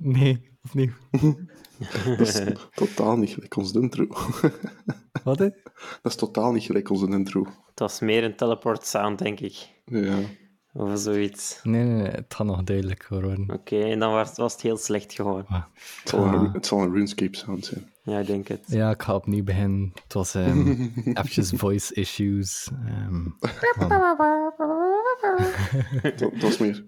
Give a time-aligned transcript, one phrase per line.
[0.00, 0.90] Nee, opnieuw.
[2.16, 2.42] Dat is
[2.74, 4.06] totaal niet gelijk onze intro.
[5.24, 5.48] Wat hè?
[6.02, 7.44] Dat is totaal niet gelijk onze intro.
[7.44, 9.68] Het was meer een teleport sound, denk ik.
[9.84, 10.18] Ja.
[10.72, 11.60] Of zoiets.
[11.62, 13.50] Nee, nee, nee, het gaat nog duidelijker worden.
[13.52, 15.46] Oké, en dan was, was het heel slecht gewoon.
[15.46, 15.62] Ah.
[16.00, 17.92] Het, zal een, het zal een RuneScape sound zijn.
[18.02, 18.64] Ja, ik denk het.
[18.66, 19.90] Ja, ik ga opnieuw beginnen.
[20.02, 22.70] Het was um, eventjes voice issues.
[22.86, 23.24] ehm,
[25.24, 26.84] van- Dat, dat is meer...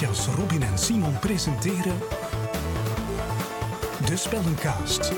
[0.00, 1.98] Matthias, Robin en Simon presenteren
[4.06, 5.12] De Spellencast.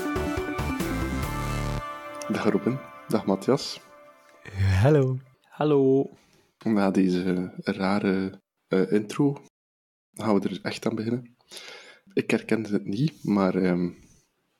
[2.27, 2.79] Dag Robin.
[3.07, 3.79] Dag Matthias.
[4.81, 5.17] Hallo.
[5.41, 6.09] Hallo.
[6.63, 9.37] Na deze rare eh, intro
[10.13, 11.35] gaan we er echt aan beginnen.
[12.13, 13.89] Ik herkende het niet, maar ehm,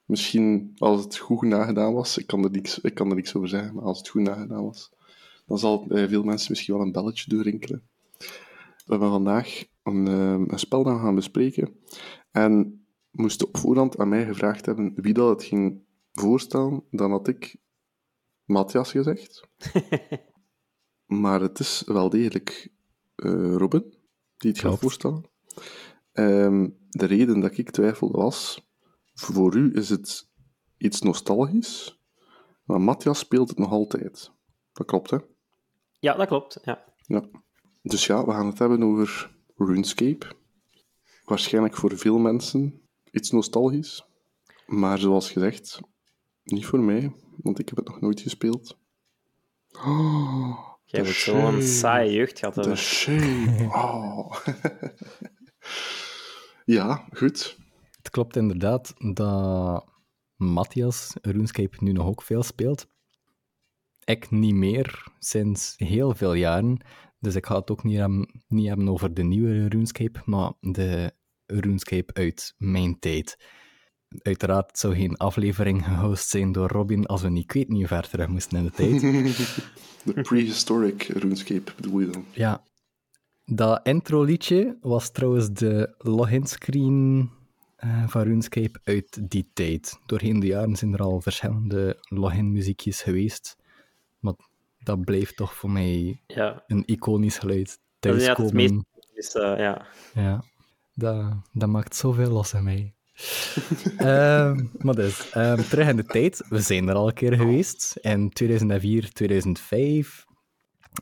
[0.05, 3.49] misschien als het goed nagedaan was, ik kan, er niks, ik kan er niks over
[3.49, 4.89] zeggen, maar als het goed nagedaan was,
[5.45, 7.87] dan zal het bij veel mensen misschien wel een belletje doorrinkelen.
[8.85, 11.79] We hebben vandaag een, ehm, een spel we gaan bespreken
[12.31, 17.27] en moesten op voorhand aan mij gevraagd hebben wie dat het ging voorstellen, dan had
[17.27, 17.55] ik
[18.45, 19.47] Matthias gezegd.
[21.05, 22.71] Maar het is wel degelijk
[23.15, 23.97] eh, Robin
[24.37, 25.29] die het gaat voorstellen.
[26.11, 28.69] Ehm, de reden dat ik twijfelde was,
[29.13, 30.29] voor u is het
[30.77, 32.01] iets nostalgisch,
[32.63, 34.31] maar Matthias speelt het nog altijd.
[34.71, 35.17] Dat klopt, hè?
[35.99, 36.59] Ja, dat klopt.
[36.63, 36.83] Ja.
[37.05, 37.29] Ja.
[37.81, 40.25] Dus ja, we gaan het hebben over RuneScape.
[41.25, 42.81] Waarschijnlijk voor veel mensen
[43.11, 44.05] iets nostalgisch.
[44.67, 45.79] Maar zoals gezegd,
[46.43, 48.77] niet voor mij, want ik heb het nog nooit gespeeld.
[49.71, 52.53] Oh, Jij hebt zo'n saaie jeugd gehad.
[52.53, 52.77] De hebben.
[52.77, 53.67] shame.
[53.73, 54.35] Oh.
[56.65, 57.57] ja, goed.
[57.97, 59.85] Het klopt inderdaad dat
[60.35, 62.87] Matthias RuneScape nu nog ook veel speelt.
[64.05, 66.77] Ik niet meer, sinds heel veel jaren.
[67.19, 71.13] Dus ik ga het ook niet hebben, niet hebben over de nieuwe RuneScape, maar de
[71.45, 73.37] RuneScape uit mijn tijd.
[74.21, 77.87] Uiteraard zou geen aflevering gehost zijn door Robin als we niet, ik weet niet hoe
[77.87, 79.01] ver terug moesten in de tijd.
[80.15, 82.25] De prehistoric RuneScape bedoel je dan?
[82.31, 82.63] Ja.
[83.45, 87.29] Dat intro-liedje was trouwens de login-screen
[87.75, 89.99] eh, van RuneScape uit die tijd.
[90.05, 93.57] Doorheen de jaren zijn er al verschillende login-muziekjes geweest.
[94.83, 97.79] Dat blijft toch voor mij Ja, een iconisch geluid.
[97.99, 98.69] dat is inderdaad het meest...
[98.69, 99.85] Thuiskomen, Dus, eh, ja.
[100.13, 100.43] ja,
[100.93, 102.93] dat, dat maakt zoveel los in mij.
[103.97, 106.45] Ehm, maar dus, ehm, terug in de tijd.
[106.49, 107.97] We zijn er al een keer geweest.
[108.01, 110.25] In 2004, 2005.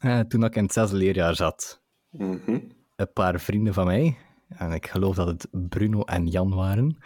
[0.02, 1.82] eh, toen ik in het zesde leerjaar zat.
[2.10, 2.60] Mhm.
[2.96, 4.18] een paar vrienden van mij,
[4.50, 6.98] en ik geloof dat het Bruno en Jan waren,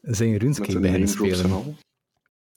[0.00, 1.50] zijn RuneScape beginnen spelen.
[1.50, 1.74] al.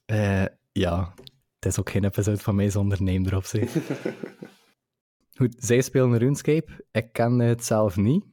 [0.05, 1.13] Eh, ja,
[1.63, 3.51] het is ook geen episode van mij zonder name drops.
[3.57, 3.65] hè.
[5.35, 6.85] Goed, zij spelen RuneScape.
[6.91, 8.25] Ik kende het zelf niet.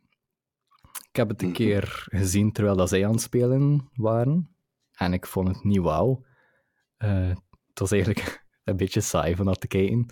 [1.08, 4.54] Ik heb het een keer gezien terwijl dat zij aan het spelen waren.
[4.92, 6.24] En ik vond het niet wauw.
[6.96, 7.28] Eh,
[7.68, 10.06] het was eigenlijk een beetje saai van dat te kijken.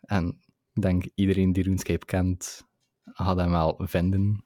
[0.00, 0.40] En
[0.72, 2.66] ik denk iedereen die RuneScape kent,
[3.04, 4.44] gaat hem wel vinden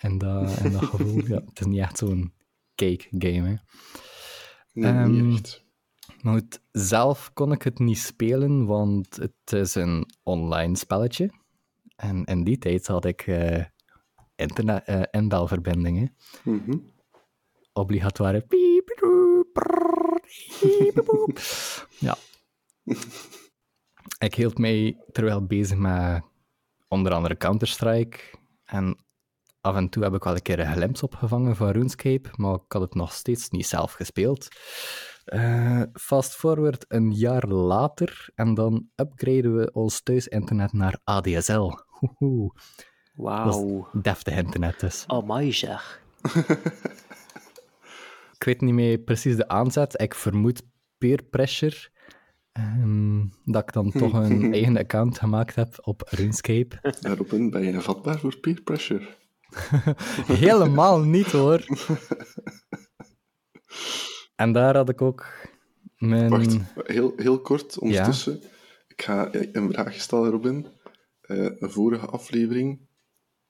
[0.00, 1.26] in dat, dat gevoel.
[1.32, 2.34] ja, het is niet echt zo'n
[2.74, 3.48] cake game.
[3.48, 3.54] Hè.
[4.72, 5.59] Nee, Ehm, niet echt.
[6.22, 11.30] Maar goed, zelf kon ik het niet spelen, want het is een online spelletje.
[11.96, 13.64] En in die tijd had ik eh
[14.40, 16.16] internet, eh, inbelverbindingen.
[16.44, 16.78] Mhm.
[17.72, 18.40] Obligatoire.
[18.40, 19.46] piepedoe.
[21.98, 22.16] Ja.
[24.18, 26.22] Ik hield mij terwijl bezig met
[26.88, 28.18] onder andere Counter-Strike.
[28.64, 28.96] En
[29.60, 32.72] af en toe heb ik wel een keer een glimps opgevangen van RuneScape, maar ik
[32.72, 34.48] had het nog steeds niet zelf gespeeld.
[35.30, 41.70] Eh, fast forward een jaar later en dan upgraden we ons thuisinternet naar ADSL.
[43.14, 43.88] Wauw.
[43.92, 45.04] deftig internet dus.
[45.06, 46.02] Oh, mooi zeg.
[48.38, 50.00] Ik weet niet meer precies de aanzet.
[50.00, 50.62] Ik vermoed
[50.98, 51.76] peer pressure.
[52.52, 56.78] Ehm, dat ik dan toch een eigen account gemaakt heb op RuneScape.
[57.00, 59.08] Ja, Robin, ben je vatbaar voor peer pressure?
[60.26, 61.64] Helemaal niet hoor.
[64.40, 65.26] En daar had ik ook
[65.98, 66.28] Mijn...
[66.28, 68.42] Wacht, heel, heel kort ondertussen.
[68.88, 70.66] Ik ga een vraag stellen, Robin.
[71.20, 72.88] Eh, een vorige aflevering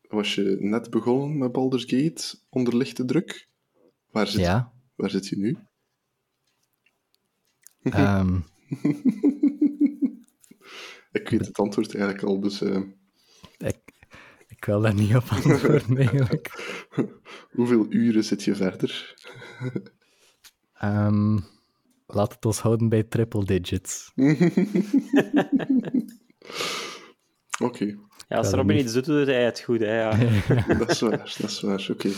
[0.09, 3.49] was je net begonnen met Baldur's Gate onder lichte druk.
[4.11, 4.73] Waar zit, Ja.
[4.97, 5.59] waar zit je nu?
[7.83, 8.37] ehm,
[11.13, 12.81] Ik weet het antwoord eigenlijk al, dus eh,
[13.59, 13.81] ik,
[14.47, 16.51] ik wil daar niet op antwoorden, eigenlijk.
[17.57, 19.15] hoeveel uren zit je verder?
[20.81, 21.39] Ehm,
[22.07, 24.13] laat het ons houden bij triple digits.
[27.63, 27.85] Oké,
[28.29, 28.85] Ja, als Robin niet.
[28.85, 29.81] iets doet, doet hij het goed.
[29.81, 30.17] Hè, ja.
[30.79, 31.89] dat is waar, dat is waar.
[31.91, 32.09] Oké,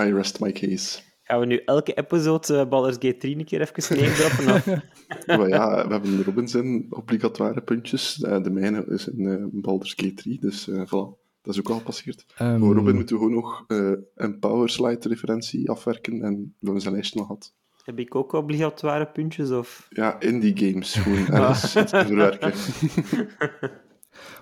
[0.00, 1.00] I rest my case.
[1.22, 4.82] Gaan we nu elke episode uh, Baldur's Gate 3 een keer even.
[5.26, 8.20] Maar ja, we hebben Robin zijn obligatoire puntjes.
[8.22, 11.26] Eh, de mijne is in eh, Baldur's Gate 3, dus eh voilà.
[11.42, 12.24] Dat is ook al gepasseerd.
[12.36, 16.94] Ehm, Voor Robin moeten we gewoon nog eh, een Powerslide-referentie afwerken en we hebben zijn
[16.94, 17.54] lijst nog gehad.
[17.88, 19.50] Heb ik ook obligatoire puntjes?
[19.50, 19.86] Of...
[19.90, 22.52] Ja, indie games, gewoon ergens te verwerken.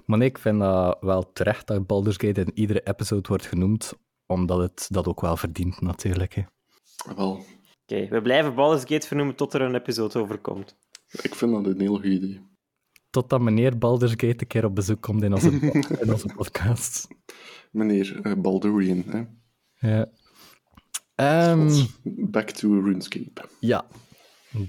[0.05, 3.93] Maar nee, ik vind dat wel terecht dat Baldur's Gate in iedere episode wordt genoemd,
[4.27, 6.35] omdat het dat ook wel verdient, natuurlijk.
[6.35, 6.43] Hè.
[7.17, 7.45] Wel,
[7.83, 10.77] Oké, we blijven Baldur's Gate vernoemen tot er een episode over komt.
[11.23, 12.41] ik vind dat een heel goed idee.
[13.11, 15.51] Totdat meneer Baldur's Gate een keer op bezoek komt in onze,
[16.03, 17.09] in onze podcast.
[17.71, 19.25] Meneer eh, Baldurian, hè.
[19.89, 20.09] Ja.
[21.17, 23.49] Ehm, Back to RuneScape.
[23.61, 23.87] ja,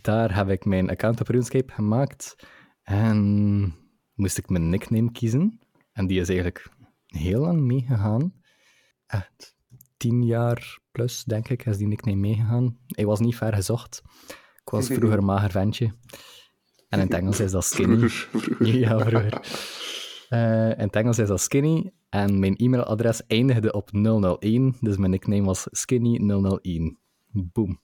[0.02, 2.36] daar heb ik mijn account op RuneScape gemaakt.
[2.84, 3.76] En
[4.14, 5.60] moest ik mijn nickname kiezen.
[5.92, 6.70] En die is eigenlijk
[7.06, 8.34] heel lang meegegaan.
[9.06, 9.56] Echt
[9.98, 12.78] tien jaar plus, denk ik, is die nickname meegegaan.
[12.88, 14.02] Hij was niet ver gezocht.
[14.62, 15.86] Ik was vroeger een mager ventje.
[16.90, 18.10] En in het Engels is dat skinny.
[18.10, 18.76] Vroeger, vroeger.
[18.80, 19.42] Ja, vroeger.
[20.30, 21.92] Eh, in het Engels is dat skinny.
[22.10, 24.76] En mijn e-mailadres eindigde op 001.
[24.80, 26.98] Dus mijn nickname was skinny001.
[27.32, 27.82] Boom.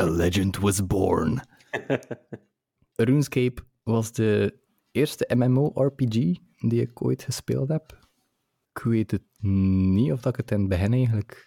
[0.00, 1.40] A legend was born.
[3.04, 4.58] RuneScape was de
[4.90, 6.14] eerste MMO-RPG
[6.56, 7.98] die ik ooit gespeeld heb.
[8.72, 11.46] Ik weet het niet of dat ik het in het begin eigenlijk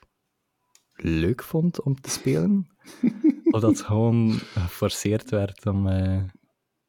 [0.94, 2.68] leuk vond om te spelen.
[3.52, 6.24] of dat het gewoon geforceerd werd om, eh,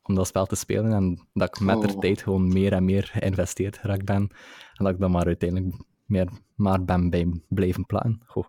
[0.08, 0.92] om dat spel te spelen.
[0.92, 1.98] En dat ik met de Oh.
[2.00, 4.28] tijd gewoon meer en meer geïnvesteerd geraakt ben.
[4.74, 8.20] En dat ik dan maar uiteindelijk meer maar ben bij blijven plannen.
[8.26, 8.44] Goh.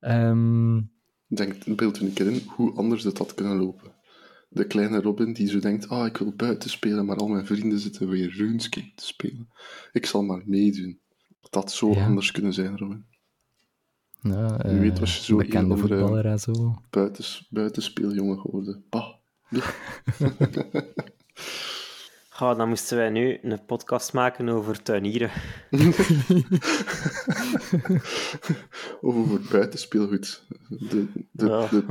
[0.00, 0.80] Ehm,
[1.26, 3.92] Denk, beeld u een keer in hoe anders het had kunnen lopen.
[4.48, 7.78] De kleine Robin die zo denkt, ah, ik wil buiten spelen, maar al mijn vrienden
[7.78, 9.48] zitten weer RuneScape te spelen.
[9.92, 11.00] Ik zal maar meedoen.
[11.40, 12.04] Dat had zo Ja.
[12.04, 13.04] anders kunnen zijn, Robin.
[14.20, 16.74] ja, Wie weet eh, was je zo bekende een andere- zo.
[16.90, 18.84] Buitens, buitenspeeljongen geworden.
[18.90, 19.14] Bah.
[22.28, 25.30] Goh, dan moesten wij nu een podcast maken over tuinieren.
[29.00, 30.46] Of over buitenspeelgoed.
[30.68, 31.66] De, de, Ja.
[31.68, 31.84] de,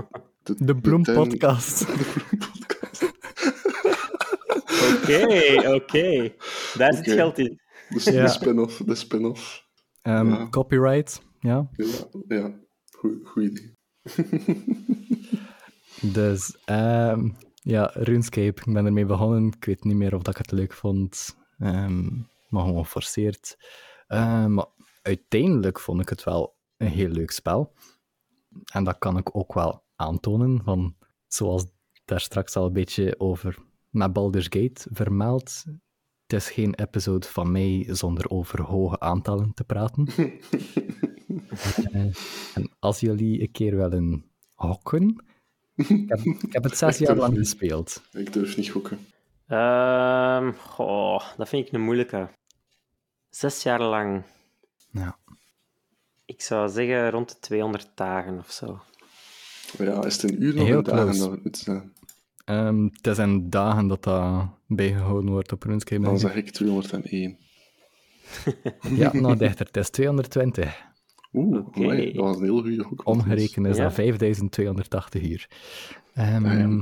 [0.44, 1.80] de, De tuin- Bloempodcast.
[1.88, 3.04] De bloempodcast.
[4.94, 6.34] Oké, oké.
[6.78, 7.60] Daar zit geld in.
[7.90, 8.22] Dus Ja.
[8.24, 8.78] de spin-off.
[8.78, 9.66] De spin-off.
[10.02, 10.48] Ehm, Ja.
[10.50, 11.70] Copyright, ja.
[11.76, 11.86] Ja,
[12.28, 12.54] ja.
[12.92, 13.76] Goed, goed idee.
[16.02, 17.30] Dus ehm,
[17.64, 19.48] ja, RuneScape, ik ben ermee begonnen.
[19.48, 22.10] Ik weet niet meer of dat ik het leuk vond, Ehm,
[22.50, 23.58] maar gewoon geforceerd.
[24.08, 24.66] Ehm, maar
[25.02, 27.74] uiteindelijk vond ik het wel een heel leuk spel.
[28.72, 30.96] En dat kan ik ook wel aantonen, van,
[31.28, 31.66] zoals
[32.06, 33.58] daar straks al een beetje over
[33.90, 35.64] met Baldur's Gate vermeld.
[36.22, 40.08] Het is geen episode van mij zonder over hoge aantallen te praten.
[41.92, 42.02] Eh,
[42.54, 45.26] en als jullie een keer willen hokken,
[45.76, 48.02] ik heb, ik heb het zes jaar lang gespeeld.
[48.12, 49.06] Ik durf niet gokken.
[49.48, 52.30] Ehm, goh, dat vind ik een moeilijke.
[53.30, 54.24] Zes jaar lang.
[54.92, 55.18] Ja.
[56.26, 58.80] Ik zou zeggen rond de 200 dagen of zo.
[59.78, 61.20] Maar ja, is het een uur nog Heel een dagen close.
[61.20, 61.94] dat het moet zijn?
[62.46, 66.02] Ehm, het is in dagen dat dat bijgehouden wordt op RuneScape.
[66.04, 67.38] Dan zeg ik 201.
[68.96, 69.66] Ja, nou dichter.
[69.66, 70.82] Het is 220.
[71.34, 71.80] Oeh, Oké.
[71.84, 73.08] amai, dat was een heel goede gok.
[73.08, 73.84] Omgerekend is Ja.
[73.84, 75.48] dat 5280 uur.
[76.14, 76.82] Ehm, Ah, ja.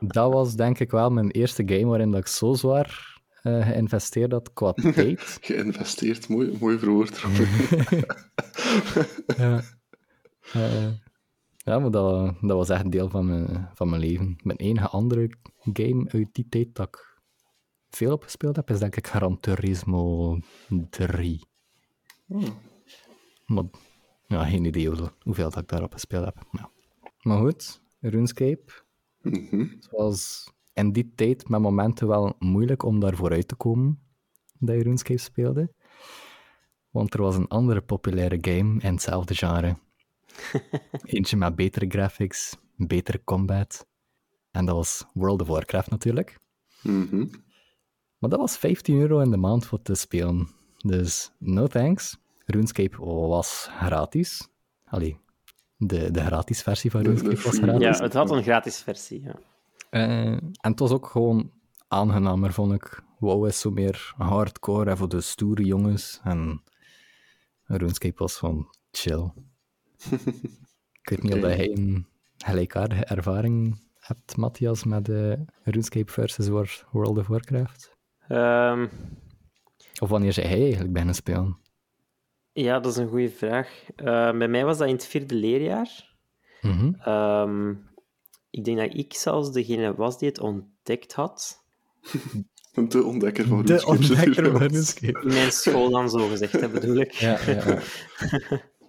[0.00, 4.32] Dat was denk ik wel mijn eerste game waarin dat ik zo zwaar eh, geïnvesteerd
[4.32, 5.38] had qua tijd.
[5.40, 7.22] Geïnvesteerd, mooi, mooi verwoord.
[9.36, 9.62] Ja.
[10.52, 10.86] Eh,
[11.56, 14.36] ja, maar dat, dat was echt deel van mijn, van mijn leven.
[14.42, 15.30] Mijn enige andere
[15.72, 17.18] game uit die tijd dat ik
[17.90, 20.38] veel op gespeeld heb, is denk ik Gran Turismo
[20.90, 21.40] 3.
[22.28, 22.42] Oh.
[23.50, 23.64] Maar
[24.26, 24.88] ja, geen idee
[25.22, 26.46] hoeveel, dat ik daarop gespeeld heb.
[26.52, 26.70] Ja.
[27.22, 28.72] Maar goed, RuneScape.
[29.20, 34.00] Het was in die tijd met momenten wel moeilijk om daar vooruit te komen
[34.58, 35.72] dat je RuneScape speelde.
[36.90, 39.78] Want er was een andere populaire game in hetzelfde genre.
[41.02, 43.86] Eentje met betere graphics, betere combat.
[44.50, 46.38] En dat was World of Warcraft natuurlijk.
[46.82, 47.26] Mhm.
[48.18, 50.48] Maar dat was 15 euro in de maand voor te spelen.
[50.78, 52.18] Dus no thanks.
[52.50, 52.96] RuneScape
[53.28, 54.48] was gratis.
[54.84, 55.18] Allee,
[55.76, 57.98] de, de gratis versie van RuneScape was gratis.
[57.98, 59.22] Ja, het had een gratis versie.
[59.22, 59.34] Ja.
[59.90, 61.50] Eh, en het was ook gewoon
[61.88, 63.02] aangenamer, vond ik.
[63.18, 66.20] WoW is zo meer hardcore en voor de stoere jongens.
[66.24, 66.62] En
[67.64, 69.30] RuneScape was gewoon chill.
[71.02, 71.48] ik weet niet of Oké.
[71.48, 77.96] dat jij een gelijkaardige ervaring hebt, Matthias, met eh, RuneScape versus World of Warcraft.
[78.28, 78.86] Ehm,
[80.00, 81.58] Of wanneer zij hij eigenlijk beginnen spelen?
[82.52, 83.84] Ja, dat is een goede vraag.
[83.96, 84.04] Eh,
[84.38, 86.08] bij mij was dat in het vierde leerjaar.
[86.60, 86.92] Mhm.
[87.00, 87.70] Ehm,
[88.50, 91.58] ik denk dat ik zelfs degene was die het ontdekt had.
[92.88, 93.98] De ontdekker van De RuneScape.
[93.98, 94.60] ontdekker van.
[94.66, 95.20] RuneScape.
[95.20, 97.12] In mijn school dan, zo gezegd, hè, bedoel ik.
[97.12, 97.78] Ja, ja, ja.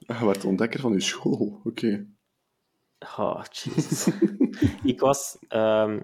[0.05, 1.61] Ah, Je werd de ontdekker van uw school.
[1.63, 2.07] Oké.
[3.17, 4.07] Oh, jeez.
[4.83, 5.37] ik was...
[5.47, 5.99] ehm,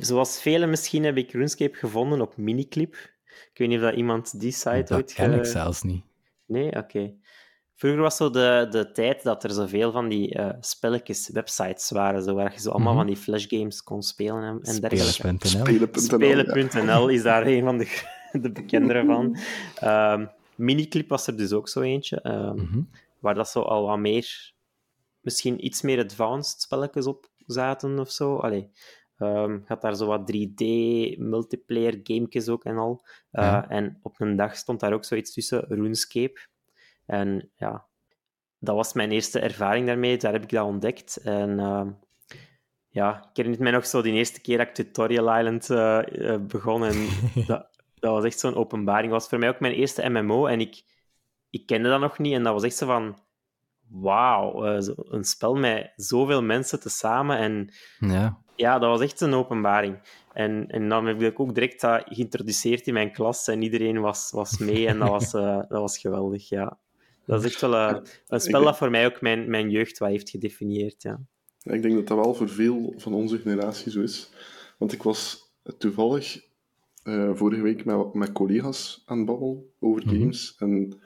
[0.00, 3.12] zoals velen misschien heb ik RuneScape gevonden op Miniclip.
[3.52, 5.12] Ik weet niet of dat iemand die site Dat ooit...
[5.12, 6.04] ken ge- ik zelfs niet.
[6.46, 6.76] Nee?
[6.76, 7.12] Oké.
[7.76, 12.22] Vroeger was zo de, de tijd dat er zoveel van die eh, spelletjes, websites waren,
[12.22, 13.02] zo, waar je zo allemaal Mhm.
[13.02, 15.48] van die flashgames kon spelen en, en dergelijke.
[15.48, 16.00] Spelen.nl.
[16.00, 17.08] Spelen.nl.
[17.08, 17.14] ja.
[17.16, 19.36] Is daar een van de, de bekendere van.
[19.74, 22.80] Ehm, Miniclip was er dus ook zo eentje, ehm, Mhm.
[23.18, 24.52] waar dat zo al wat meer,
[25.20, 28.36] misschien iets meer advanced spelletjes op zaten of zo.
[28.36, 28.70] Allee,
[29.18, 30.64] ehm, had daar zo wat 3D
[31.18, 33.04] multiplayer gamekjes ook en al.
[33.30, 33.68] Eh, Ja.
[33.68, 36.40] En op een dag stond daar ook zoiets tussen, RuneScape.
[37.06, 37.84] En ja,
[38.58, 40.16] dat was mijn eerste ervaring daarmee.
[40.18, 41.16] Daar heb ik dat ontdekt.
[41.16, 41.90] En ehm,
[42.88, 46.40] ja, ik herinner mij nog zo die eerste keer dat ik Tutorial Island eh, eh,
[46.40, 46.84] begon.
[46.84, 47.06] En
[47.46, 49.10] dat, dat was echt zo'n openbaring.
[49.10, 50.46] Dat was voor mij ook mijn eerste MMO.
[50.46, 50.82] En ik,
[51.50, 52.34] ik kende dat nog niet.
[52.34, 53.22] En dat was echt zo van...
[53.88, 54.64] Wauw,
[55.08, 57.38] een spel met zoveel mensen tezamen.
[57.38, 58.42] En Ja.
[58.56, 59.98] Ja, dat was echt een openbaring.
[60.32, 63.48] En, en dan heb ik ook direct dat geïntroduceerd in mijn klas.
[63.48, 64.86] En iedereen was, was mee.
[64.86, 66.78] En dat was, eh, dat was geweldig, ja.
[67.26, 67.96] Dat is echt wel eh,
[68.26, 71.20] een spel dat voor mij ook mijn, mijn jeugd wat heeft gedefinieerd, ja.
[71.62, 74.30] Ik denk dat dat wel voor veel van onze generatie zo is.
[74.78, 76.44] Want ik was toevallig
[77.02, 80.18] eh, vorige week met, met collega's aan het babbelen over Mhm.
[80.18, 80.54] games.
[80.58, 80.98] En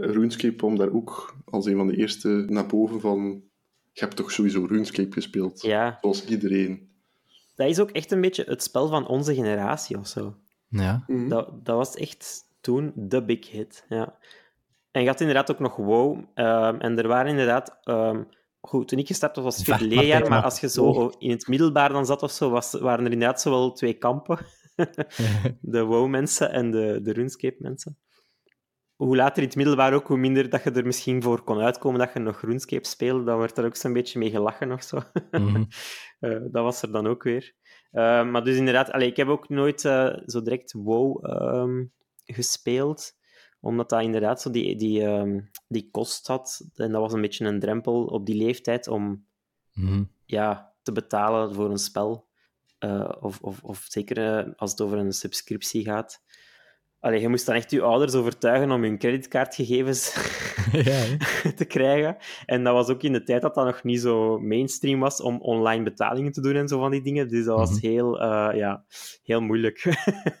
[0.00, 3.42] RuneScape kwam daar ook als een van de eerste naar boven van...
[3.92, 5.62] Je hebt toch sowieso RuneScape gespeeld?
[5.62, 6.90] Ja, Zoals iedereen.
[7.54, 10.36] dat is ook echt een beetje het spel van onze generatie of zo.
[10.68, 11.04] Ja.
[11.06, 11.28] Mhm.
[11.28, 13.84] Dat, dat was echt toen de big hit.
[13.88, 14.18] Ja.
[14.90, 16.24] En je had inderdaad ook nog WoW.
[16.34, 17.78] ehm, en er waren inderdaad...
[17.82, 18.22] ehm,
[18.60, 21.46] goed, toen ik gestart was, was het vierde leerjaar, maar als je zo in het
[21.46, 24.38] middelbaar dan zat of zo, was, waren er inderdaad zo wel twee kampen.
[25.60, 27.98] de WoW-mensen en de, de RuneScape-mensen.
[29.02, 31.98] Hoe later in het middelbaar ook, hoe minder dat je er misschien voor kon uitkomen
[31.98, 35.02] dat je nog RuneScape speelde, dan werd er ook zo'n beetje mee gelachen of zo.
[35.30, 35.64] Mhm.
[36.22, 37.54] Eh, dat was er dan ook weer.
[37.90, 41.84] Eh, maar dus inderdaad, allee, ik heb ook nooit eh, zo direct WoW ehm,
[42.24, 43.12] gespeeld,
[43.60, 46.68] omdat dat inderdaad zo die, die, ehm, die kost had.
[46.74, 49.26] En dat was een beetje een drempel op die leeftijd om
[49.72, 50.04] Mhm.
[50.24, 52.28] ja, te betalen voor een spel.
[53.20, 56.22] Of, of, of zeker als het over een subscriptie gaat.
[57.02, 60.14] Allee, je moest dan echt je ouders overtuigen om hun creditcardgegevens
[60.72, 61.02] ja,
[61.56, 62.16] te krijgen.
[62.46, 65.40] En dat was ook in de tijd dat dat nog niet zo mainstream was om
[65.40, 67.28] online betalingen te doen en zo van die dingen.
[67.28, 67.86] Dus dat was Mhm.
[67.86, 68.84] heel, eh, ja,
[69.22, 69.82] heel moeilijk.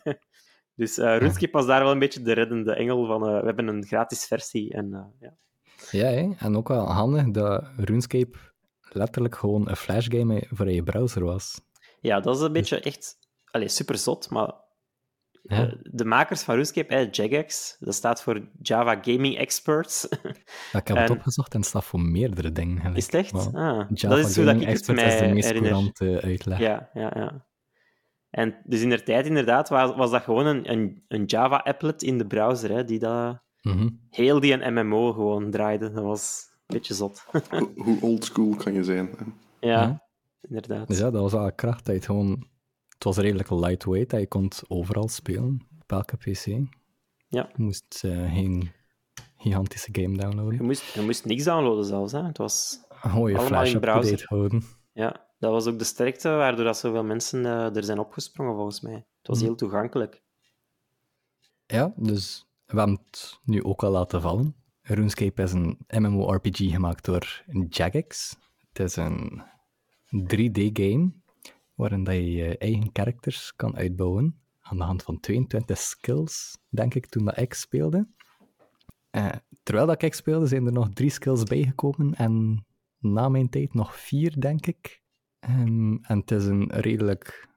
[0.80, 3.66] dus eh RuneScape was daar wel een beetje de reddende engel van eh, we hebben
[3.68, 4.72] een gratis versie.
[4.72, 5.34] En, ja.
[5.90, 6.30] Ja, hè.
[6.38, 8.38] en ook wel handig dat RuneScape
[8.92, 11.60] letterlijk gewoon een flashgame voor je browser was.
[12.00, 13.18] ja, dat is een beetje echt
[13.50, 14.52] allee, super zot, maar
[15.42, 15.66] Ja.
[15.66, 20.06] eh, de makers van RuneScape, eh, Jagex, dat staat voor Java Gaming Experts.
[20.72, 22.78] Ja, ik heb het En- opgezocht en het staat voor meerdere dingen.
[22.80, 22.96] gelijk.
[22.96, 23.32] is het echt?
[23.34, 25.70] Ah, Java dat is hoe dat Gaming ik het Expert is de mij meest herinner.
[25.70, 26.58] courante uitleg.
[26.58, 27.46] Ja, ja, ja.
[28.30, 32.18] En dus in de tijd inderdaad was, was dat gewoon een, een, een Java-applet in
[32.18, 33.88] de browser, hè, die dat, Mhm.
[34.10, 35.92] heel die een MMO gewoon draaide.
[35.92, 37.24] Dat was een beetje zot.
[37.50, 39.06] Ho- Hoe oldschool kan je zijn?
[39.18, 39.24] hè?
[39.68, 40.02] ja, Ja.
[40.40, 40.88] inderdaad.
[40.88, 41.78] Dus ja, dat was wel kracht.
[41.78, 42.46] Dat je het gewoon...
[43.02, 46.44] Het was redelijk lightweight, dat je kon het overal spelen, op elke PC.
[46.44, 46.66] Je
[47.28, 47.50] Ja.
[47.56, 48.70] moest eh, geen
[49.36, 50.64] gigantische game Je downloaden.
[50.64, 52.12] moest, je moest niks downloaden zelfs.
[52.12, 52.22] Hè.
[52.22, 54.24] Het was, je allemaal flash in browser.
[54.28, 54.62] houden.
[54.92, 58.80] ja, dat was ook de sterkte waardoor dat zoveel mensen eh, er zijn opgesprongen, volgens
[58.80, 58.94] mij.
[58.94, 59.46] Het was Mhm.
[59.46, 60.22] heel toegankelijk.
[61.66, 64.54] Ja, dus we hebben het nu ook al laten vallen.
[64.82, 68.36] RuneScape is een MMORPG gemaakt door Jagex.
[68.72, 69.42] Het is een
[70.10, 71.12] 3D-game
[71.74, 76.94] waarin dat je je eigen characters kan uitbouwen aan de hand van 22 skills, denk
[76.94, 78.08] ik, toen dat ik speelde.
[79.10, 79.28] Eh,
[79.62, 82.64] terwijl dat ik speelde, zijn er nog drie skills bijgekomen en
[82.98, 85.02] na mijn tijd nog vier, denk ik.
[85.38, 87.48] Ehm, en het is een redelijk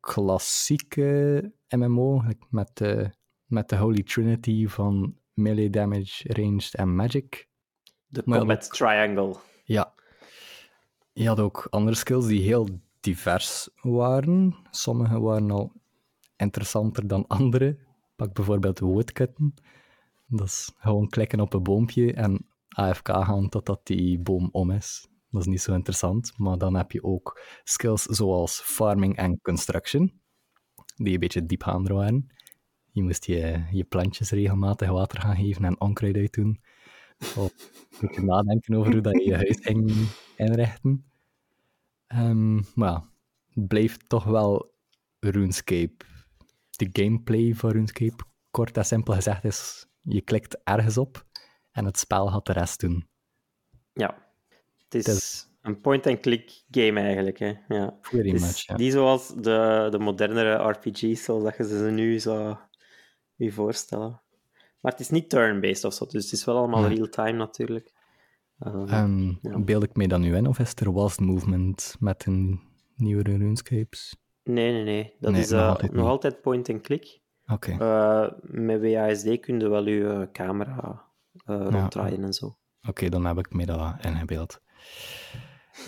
[0.00, 3.10] klassieke MMO, met, de,
[3.44, 7.48] met de Holy Trinity van melee damage, ranged en magic.
[8.06, 9.36] De Combat Triangle.
[9.64, 9.94] Ja.
[11.12, 12.68] Je had ook andere skills die heel
[13.06, 14.54] divers waren.
[14.70, 15.72] Sommige waren al
[16.36, 17.78] interessanter dan andere.
[18.16, 19.54] Pak bijvoorbeeld woodcutten.
[20.26, 25.08] Dat is gewoon klikken op een boompje en AFK gaan totdat die boom om is.
[25.30, 26.32] Dat is niet zo interessant.
[26.36, 30.20] Maar dan heb je ook skills zoals farming en construction,
[30.96, 32.26] die een beetje diepgaander waren.
[32.92, 36.60] Je moest je, je plantjes regelmatig water gaan geven en onkruid uitdoen.
[37.18, 37.52] Of
[38.00, 41.04] moet je nadenken over hoe dat je je huis ging inrichten.
[42.74, 43.10] Maar ja,
[43.54, 44.74] het blijft toch wel
[45.20, 46.04] RuneScape.
[46.70, 51.26] De gameplay van RuneScape, kort en simpel gezegd, is je klikt ergens op
[51.72, 53.08] en het spel gaat de rest doen.
[53.92, 54.24] Ja.
[54.84, 57.38] Het is Het is- een point-and-click game eigenlijk.
[57.38, 57.54] Hè.
[57.68, 57.90] Ja.
[58.00, 58.76] Pretty Het is much, ja.
[58.76, 62.56] niet zoals de, de modernere RPG's, zoals dat je ze nu zou
[63.34, 64.20] je voorstellen.
[64.80, 67.92] Maar het is niet turn-based of zo, dus het is wel allemaal real-time natuurlijk.
[68.58, 69.58] Ehm, Ehm, Ja.
[69.58, 72.60] Beeld ik me dat nu in, of is er was movement met een
[72.96, 74.16] nieuwere RuneScapes?
[74.44, 75.14] nee, nee, nee.
[75.20, 77.20] Dat Nee, is nog eh, altijd nog altijd point-and-click.
[77.46, 77.70] Oké.
[77.78, 81.04] Eh, met WASD kun je wel je eh, camera
[81.44, 82.56] eh, ronddraaien en zo.
[82.88, 84.60] Oké, dan heb ik me dat ingebeeld.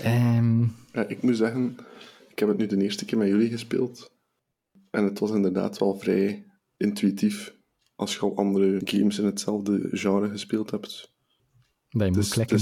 [0.02, 1.76] Ehm, Ja, ik moet zeggen,
[2.28, 4.12] ik heb het nu de eerste keer met jullie gespeeld.
[4.90, 6.46] En het was inderdaad wel vrij
[6.76, 7.56] intuïtief.
[7.94, 11.16] Als je al andere games in hetzelfde genre gespeeld hebt.
[11.88, 12.58] Dat je moet klikken.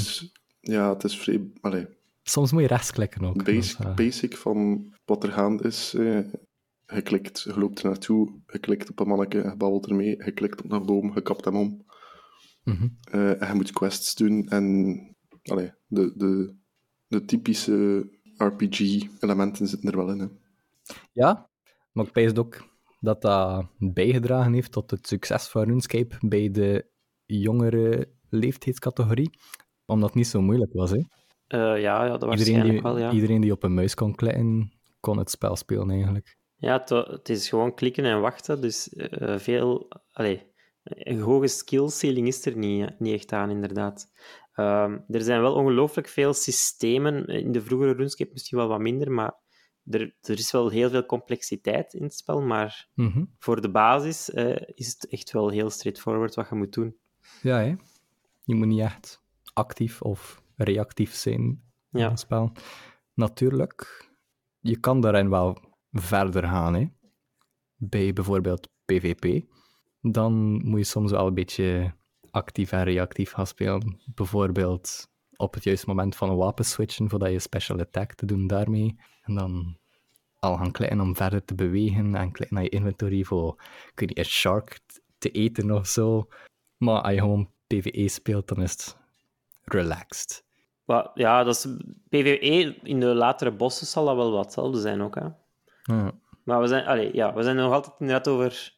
[0.61, 1.87] ja, het is vrij allee,
[2.23, 3.45] Soms moet je rechtsklikken ook.
[3.45, 5.95] basic, eh, basic van wat er gaande is.
[5.95, 6.19] eh,
[6.87, 10.33] je klikt, je loopt er naartoe, je klikt op een manneke, je babbelt ermee, je
[10.33, 11.85] klikt op een boom, je kapt hem om.
[12.65, 12.89] mhm.
[13.11, 16.55] Eh, en je moet quests doen en allee, de, de,
[17.07, 20.19] de typische RPG-elementen zitten er wel in.
[20.19, 20.27] Hè.
[21.13, 21.51] Ja,
[21.93, 22.65] maar ik pijs ook
[23.01, 26.87] dat dat bijgedragen heeft tot het succes van RuneScape bij de
[27.27, 29.31] jongere leeftijdscategorie.
[29.87, 30.91] Omdat het niet zo moeilijk was.
[30.91, 30.97] Hè.
[31.47, 33.11] Eh, ja, ja, dat Iedereen, die, wel, ja.
[33.13, 36.37] iedereen die op een muis kon klikken, kon het spel spelen eigenlijk.
[36.57, 38.61] Ja, het, het is gewoon klikken en wachten.
[38.61, 39.89] Dus eh, veel...
[40.13, 40.43] Allee,
[40.83, 44.11] een hoge skill ceiling is er niet, niet echt aan, inderdaad.
[44.53, 47.27] Ehm, er zijn wel ongelooflijk veel systemen.
[47.27, 49.35] In de vroegere RuneScape misschien wel wat minder, maar
[49.85, 52.41] er, er is wel heel veel complexiteit in het spel.
[52.41, 53.25] Maar Mhm.
[53.39, 56.97] voor de basis eh, is het echt wel heel straightforward wat je moet doen.
[57.43, 57.75] Ja, hè?
[58.47, 62.09] Je moet niet echt actief of reactief zijn in Ja.
[62.11, 62.53] het spel.
[63.15, 64.09] Natuurlijk,
[64.61, 65.59] je kan daarin wel
[65.93, 66.75] verder gaan.
[66.75, 66.87] Hè?
[67.77, 69.45] Bij bijvoorbeeld PvP.
[70.01, 70.33] Dan
[70.69, 71.95] moet je soms wel een beetje
[72.31, 74.01] actief en reactief gaan spelen.
[74.15, 78.47] Bijvoorbeeld op het juiste moment van een wapen switchen voordat je special attack te doen
[78.47, 78.97] daarmee.
[79.23, 79.77] En dan
[80.39, 83.63] al gaan klikken om verder te bewegen en klikken naar je inventory voor,
[83.95, 84.81] weet niet, een shark
[85.19, 86.29] te eten of zo.
[86.77, 88.97] Maar als je gewoon PvE speelt, dan is het
[89.65, 90.45] relaxed.
[90.85, 91.67] Maar, ja, dat is,
[92.09, 95.15] PvE in de latere bossen zal dat wel wat hetzelfde zijn ook.
[95.15, 95.27] Hè?
[95.83, 96.13] Ja.
[96.45, 98.75] Maar we zijn, allee, ja, we zijn nog altijd inderdaad over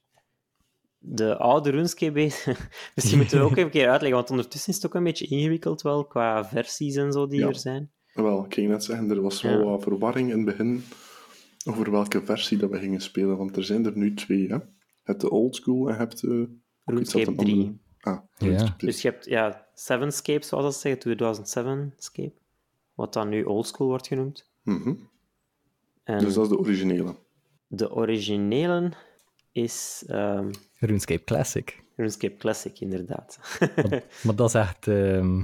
[0.99, 2.69] de oude RuneScape bezig.
[2.95, 5.27] Misschien moeten we ook even een keer uitleggen, want ondertussen is het ook een beetje
[5.27, 7.47] ingewikkeld wel, qua versies en zo die Ja.
[7.47, 7.91] er zijn.
[8.13, 9.65] Wel, ik ging net zeggen, er was wel Ja.
[9.65, 10.85] wat verwarring in het begin
[11.69, 14.47] over welke versie dat we gingen spelen, want er zijn er nu twee.
[14.49, 14.55] Hè?
[14.55, 14.63] Je
[15.03, 16.29] hebt de old school en je hebt de...
[16.85, 17.81] dat RuneScape een 3.
[18.01, 18.23] Ah, Ja.
[18.47, 18.91] RuneScape 3.
[18.91, 22.33] Dus je hebt ja, Sevenscape, zoals dat zeggen, 2007-scape,
[22.95, 24.51] wat dan nu oldschool wordt genoemd.
[24.63, 24.95] Mhm.
[26.05, 27.15] En Dus dat is de originele.
[27.67, 28.93] de originele
[29.53, 31.83] is ehm RuneScape Classic.
[31.97, 33.39] RuneScape Classic, inderdaad.
[34.25, 35.43] Maar dat is echt ehm,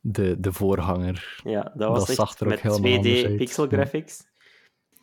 [0.00, 1.40] de, de voorganger.
[1.44, 3.36] ja, dat Dat was echt zag er ook met anders 2D uit.
[3.36, 3.70] pixel Ja.
[3.70, 4.28] graphics.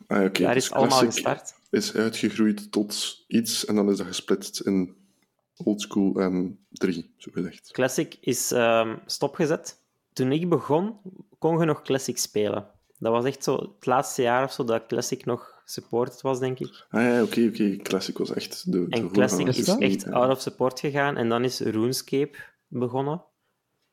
[0.06, 0.42] Ah, oké.
[0.42, 1.54] Daar dus is allemaal gestart.
[1.70, 4.96] is uitgegroeid tot iets en dan is dat gesplitst in
[5.64, 7.70] old school en 3, zo gezegd.
[7.72, 9.82] Classic is ehm, stopgezet.
[10.12, 10.96] Toen ik begon,
[11.38, 12.66] kon je nog Classic spelen.
[12.98, 16.58] Dat was echt zo het laatste jaar of zo dat Classic nog supported was, denk
[16.58, 16.86] ik.
[16.90, 17.76] Ah ja, oké, oké.
[17.76, 20.10] Classic was echt de, de En Classic is echt Ja.
[20.10, 21.16] out of support gegaan.
[21.16, 23.22] En dan is RuneScape begonnen.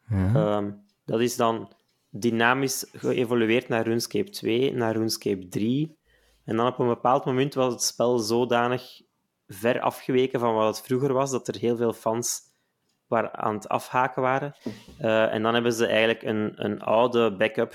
[0.09, 0.33] Ja.
[0.35, 0.71] Ehm,
[1.05, 1.73] dat is dan
[2.09, 5.97] dynamisch geëvolueerd naar RuneScape 2, naar RuneScape 3.
[6.43, 9.01] En dan op een bepaald moment was het spel zodanig
[9.47, 12.41] ver afgeweken van wat het vroeger was, dat er heel veel fans
[13.07, 14.55] waar aan het afhaken waren.
[14.97, 17.73] Eh, en dan hebben ze eigenlijk een, een oude backup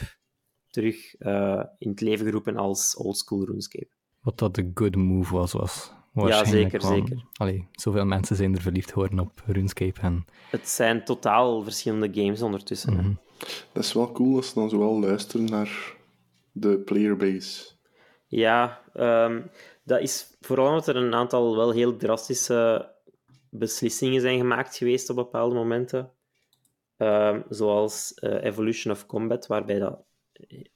[0.71, 3.89] terug eh, in het leven geroepen als oldschool RuneScape.
[4.21, 6.71] Wat dat de good move was, was waarschijnlijk.
[6.71, 7.25] zeker, want, zeker.
[7.33, 10.01] Allee, zoveel mensen zijn er verliefd geworden op RuneScape.
[10.01, 12.93] En, Het zijn totaal verschillende games ondertussen.
[12.93, 13.13] Mhm.
[13.73, 15.95] Dat is wel cool als ze dan zowel luisteren naar
[16.53, 17.71] de playerbase.
[18.27, 19.41] Ja, ehm,
[19.83, 22.93] dat is vooral omdat er een aantal wel heel drastische
[23.51, 26.13] beslissingen zijn gemaakt geweest op bepaalde momenten.
[26.97, 30.03] Ehm, zoals eh, Evolution of Combat, waarbij dat,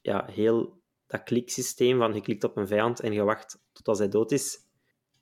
[0.01, 4.09] ja, heel dat kliksysteem van je klikt op een vijand en je wacht totdat hij
[4.09, 4.59] dood is,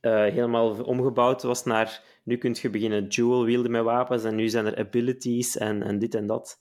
[0.00, 4.48] eh, helemaal omgebouwd was naar nu kun je beginnen dual wielden met wapens en nu
[4.48, 6.60] zijn er abilities en, en dit en dat.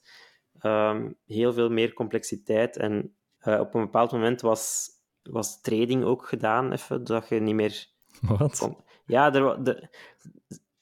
[0.58, 4.90] Ehm, heel veel meer complexiteit en eh, op een bepaald moment was,
[5.22, 7.86] was trading ook gedaan, even, dat je niet meer...
[8.20, 8.70] Wat?
[9.06, 9.88] Ja, er, de,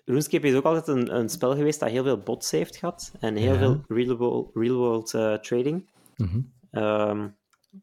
[0.05, 3.35] RuneScape is ook altijd een, een spel geweest dat heel veel bots heeft gehad en
[3.37, 3.59] heel Ja.
[3.59, 5.91] veel real-world real world, eh, trading.
[6.17, 6.41] Mhm.
[6.71, 7.29] Ehm,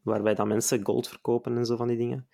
[0.02, 2.28] waarbij dan mensen gold verkopen en zo van die dingen.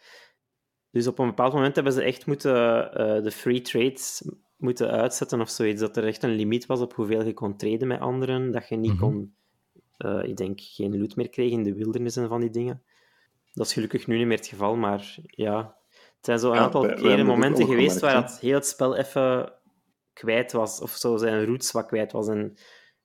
[0.91, 5.41] Dus op een bepaald moment hebben ze echt moeten eh, de free trades moeten uitzetten
[5.41, 5.81] of zoiets.
[5.81, 8.51] Dat er echt een limiet was op hoeveel je kon traden met anderen.
[8.51, 9.01] Dat je niet Mhm.
[9.01, 9.35] kon,
[9.97, 12.83] eh, ik denk, geen loot meer kreeg in de wildernis en van die dingen.
[13.55, 15.77] Dat is gelukkig nu niet meer het geval, maar ja.
[16.17, 19.53] Het zijn zo een Ja, aantal keren momenten geweest waar dat heel het spel even
[20.13, 22.29] kwijt was, of zo zijn roots wat kwijt was.
[22.29, 22.57] En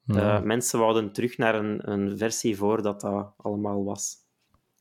[0.03, 0.37] Ja.
[0.37, 4.15] eh, mensen wouden terug naar een, een versie voor dat dat allemaal was.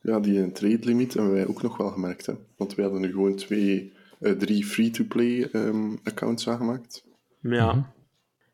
[0.00, 2.26] Ja, die trade limiet hebben wij ook nog wel gemerkt.
[2.26, 2.34] Hè?
[2.56, 7.04] Want wij hadden nu gewoon twee, eh, drie free-to-play ehm, accounts aangemaakt.
[7.40, 7.72] Ja.
[7.72, 7.82] Mhm.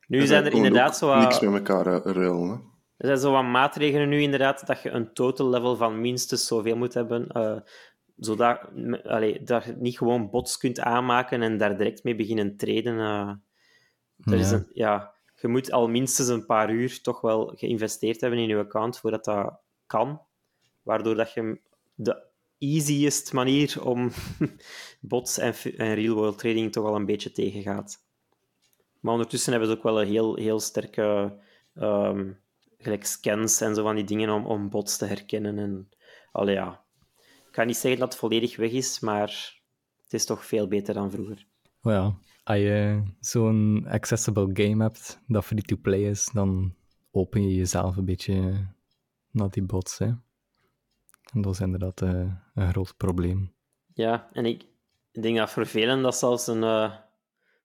[0.09, 2.49] Nu En zijn er inderdaad zo niks wat, met elkaar eh, ruilen.
[2.49, 2.57] Hè?
[2.97, 6.77] Er zijn zo wat maatregelen nu inderdaad dat je een total level van minstens zoveel
[6.77, 7.57] moet hebben, eh,
[8.17, 8.61] zodat
[9.05, 12.99] allee, dat je niet gewoon bots kunt aanmaken en daar direct mee beginnen treden.
[12.99, 13.33] eh.
[14.33, 14.57] er is Ja.
[14.57, 18.57] een, ja, je moet al minstens een paar uur toch wel geïnvesteerd hebben in je
[18.59, 19.55] account voordat dat
[19.87, 20.21] kan,
[20.83, 21.61] waardoor dat je
[21.95, 22.23] de
[22.59, 24.11] easiest manier om
[25.01, 25.53] bots en,
[25.95, 28.03] real-world trading toch al een beetje tegengaat.
[29.01, 31.39] Maar ondertussen hebben ze ook wel een heel, heel sterke
[31.75, 32.33] ehm,
[32.85, 35.59] gelijk scans en zo van die dingen om, om bots te herkennen.
[35.59, 35.89] En,
[36.33, 36.83] allee, ja.
[37.49, 39.61] Ik ga niet zeggen dat het volledig weg is, maar
[40.03, 41.47] het is toch veel beter dan vroeger.
[41.83, 46.75] Oh ja, als je zo'n accessible game hebt dat free-to-play is, dan
[47.11, 48.67] open je jezelf een beetje
[49.31, 49.99] naar die bots.
[49.99, 50.07] Hè.
[51.33, 53.53] En dat is inderdaad eh, een groot probleem.
[53.95, 54.65] Ja, en ik
[55.11, 56.95] denk dat voor velen dat zelfs een, eh,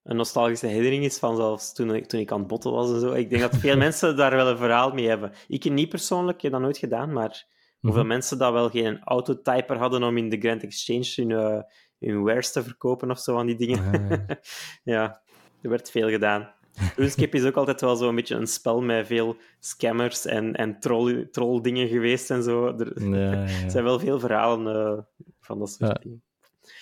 [0.09, 2.99] een nostalgische herinnering is van zelfs toen ik, toen ik aan het botten was en
[2.99, 3.11] zo.
[3.13, 5.31] Ik denk dat veel mensen daar wel een verhaal mee hebben.
[5.47, 7.45] Ik niet persoonlijk, ik heb dat nooit gedaan, maar
[7.79, 8.09] hoeveel Mhm.
[8.09, 11.63] mensen dat wel geen autotyper hadden om in de Grand Exchange hun,
[11.99, 13.91] hun wares te verkopen of zo van die dingen.
[13.91, 14.39] Ja, ja.
[14.93, 15.21] ja,
[15.61, 16.53] er werd veel gedaan.
[16.95, 21.27] RuneScape is ook altijd wel zo'n beetje een spel met veel scammers en, en troll,
[21.31, 22.65] troll dingen geweest en zo.
[22.77, 23.69] Er, Ja, ja, ja.
[23.69, 25.03] zijn wel veel verhalen eh,
[25.39, 26.23] van dat soort dingen.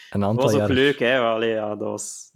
[0.10, 0.70] Een Dat aantal was ook jaar...
[0.70, 1.20] leuk, hè?
[1.20, 2.32] Allee, ja, dat, was,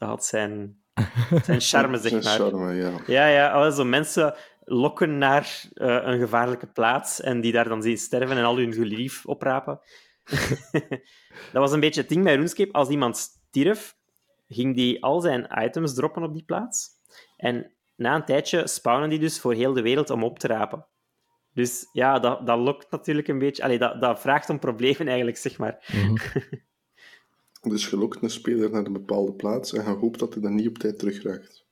[0.00, 0.82] dat had zijn,
[1.44, 2.50] zijn charme, zeg Zijn maar.
[2.50, 2.74] charme,
[3.06, 3.26] ja.
[3.26, 8.36] Ja, zo mensen lokken naar eh, een gevaarlijke plaats en die daar dan zien sterven
[8.36, 9.80] en al hun gelief oprapen.
[11.52, 12.72] dat was een beetje het ding bij RuneScape.
[12.72, 13.96] Als iemand stierf,
[14.48, 16.88] ging die al zijn items droppen op die plaats.
[17.36, 20.86] En na een tijdje spawnen die dus voor heel de wereld om op te rapen.
[21.52, 23.62] Dus ja, dat, dat lokt natuurlijk een beetje...
[23.62, 25.84] Allee, dat, dat vraagt om problemen eigenlijk, zeg maar.
[25.92, 26.16] Mhm.
[27.60, 30.54] Dus je lokt een speler naar een bepaalde plaats en je hoopt dat hij dan
[30.54, 31.64] niet op tijd terugraakt.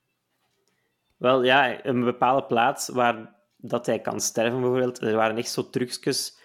[1.16, 5.00] Wel ja, een bepaalde plaats waar dat hij kan sterven, bijvoorbeeld.
[5.00, 6.38] Er waren echt zo trucjes.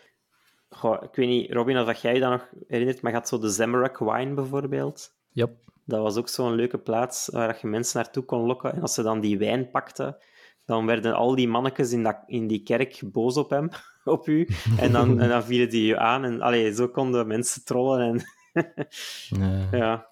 [0.70, 3.28] Goh, ik weet niet, Robin, of dat jij je dat nog herinnert, maar je had
[3.28, 5.14] zo de Zamorak Wine bijvoorbeeld.
[5.30, 5.52] Yep.
[5.86, 8.74] Dat was ook zo'n leuke plaats waar dat je mensen naartoe kon lokken.
[8.74, 10.18] En als ze dan die wijn pakten,
[10.66, 13.70] dan werden al die mannetjes in, dat, in die kerk boos op hem,
[14.04, 14.48] op u.
[14.78, 16.24] En dan, en dan vielen die je aan.
[16.24, 18.24] En allee, zo konden mensen trollen en
[19.30, 19.68] Ja.
[19.72, 20.08] ja.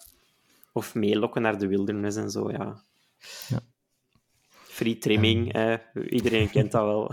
[0.72, 2.82] Of meelokken naar de wildernis en zo, ja.
[3.48, 3.60] Ja.
[4.50, 5.74] Free trimming, eh,
[6.10, 7.10] iedereen kent dat wel.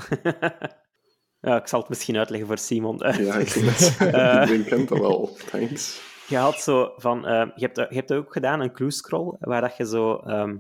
[1.41, 2.97] ja, ik zal het misschien uitleggen voor Simon.
[2.97, 4.39] Ja, ik denk dat Eh.
[4.41, 5.37] iedereen kent dat wel.
[5.51, 6.01] Thanks.
[6.27, 7.25] Je had zo van...
[7.27, 10.15] eh, je, hebt, je hebt dat ook gedaan, een clue scroll, waar dat je zo...
[10.15, 10.57] ehm,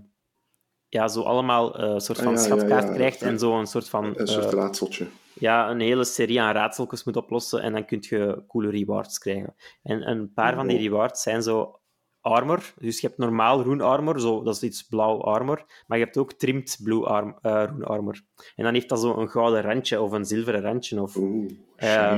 [0.89, 2.93] ja, zo allemaal eh, een soort Ah, van ja, schatkaart ja.
[2.93, 4.05] krijgt en zo een soort van...
[4.19, 5.07] Een soort eh, raadseltje.
[5.39, 9.55] Ja, een hele serie aan raadseltjes moet oplossen en dan kun je coole rewards krijgen.
[9.83, 11.79] En een paar van die rewards zijn zo
[12.21, 12.73] armor.
[12.77, 15.65] Dus je hebt normaal roen armor, zo, dat is iets blauw armor.
[15.87, 18.21] Maar je hebt ook trimmed blue arm, eh, roen armor.
[18.55, 21.01] En dan heeft dat zo een gouden randje of een zilveren randje.
[21.01, 21.15] Of...
[21.15, 22.11] Oeh, Eh.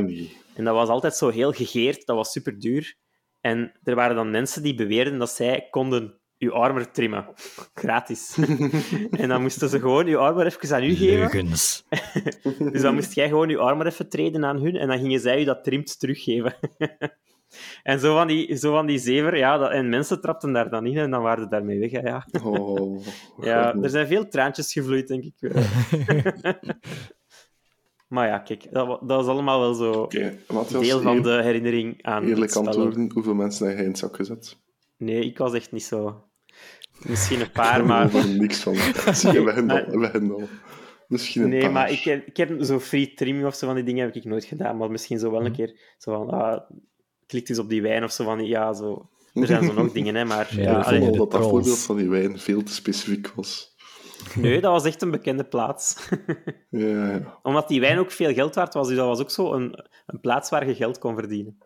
[0.55, 2.95] En dat was altijd zo heel gegeerd, dat was super duur.
[3.41, 7.25] En er waren dan mensen die beweerden dat zij konden uw armor trimmen.
[7.73, 8.37] Gratis.
[9.21, 11.19] en dan moesten ze gewoon uw armor even aan u geven.
[11.19, 11.85] Leugens.
[12.71, 15.39] Dus dan moest jij gewoon je armor even treden aan hun en dan gingen zij
[15.39, 16.53] je dat trimd teruggeven.
[17.83, 20.85] en zo van die, zo van die zever, ja, dat, en mensen trapten daar dan
[20.85, 21.91] in en dan waren ze daarmee weg.
[21.91, 23.05] hè, Ja, Oh,
[23.41, 25.51] ja er zijn veel traantjes gevloeid, denk ik.
[28.07, 32.03] Maar ja, kijk, dat, dat is allemaal wel zo Oké, Matthias, deel van de herinnering
[32.03, 33.11] aan eerlijk antwoorden.
[33.13, 34.59] Hoeveel mensen heb jij in het zak gezet?
[34.97, 36.30] Nee, ik was echt niet zo...
[37.07, 38.09] Misschien een paar, Ik maar...
[38.09, 38.75] geloof er niks van.
[39.15, 40.47] Zie je, we hebben Maar- al.
[41.07, 41.71] Misschien een Nee, paar.
[41.71, 44.23] maar ik heb, ik heb zo free trimming of zo van die dingen heb ik
[44.25, 44.77] nooit gedaan.
[44.77, 46.59] Maar misschien zo wel een keer zo van, ah,
[47.27, 49.09] klik eens op die wijn of zo van, ja, zo.
[49.33, 51.79] Er zijn zo nog dingen, hè, maar Ja, ja, ik vond al dat dat voorbeeld
[51.79, 53.75] van die wijn veel te specifiek was.
[54.35, 55.95] nee, dat was echt een bekende plaats.
[56.69, 57.39] Ja, ja.
[57.43, 60.19] Omdat die wijn ook veel geld waard was, dus dat was ook zo een, een
[60.19, 61.57] plaats waar je geld kon verdienen.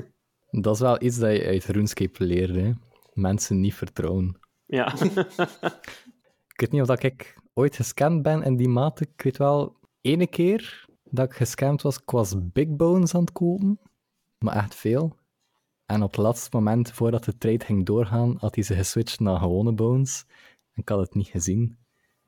[0.50, 2.60] Dat is wel iets dat je uit RuneScape leerde.
[2.60, 2.70] Hè.
[3.12, 4.38] Mensen niet vertrouwen.
[4.68, 4.94] Ja,
[6.52, 9.04] Ik weet niet of dat ik ooit gescamd ben in die mate.
[9.14, 13.32] Ik weet wel, ene keer dat ik gescamd was, ik was Big Bones aan het
[13.32, 13.80] kopen.
[14.38, 15.16] Maar echt veel.
[15.86, 19.38] En op het laatste moment, voordat de trade ging doorgaan, had hij ze geswitcht naar
[19.38, 20.24] gewone bones.
[20.74, 21.78] En ik had het niet gezien.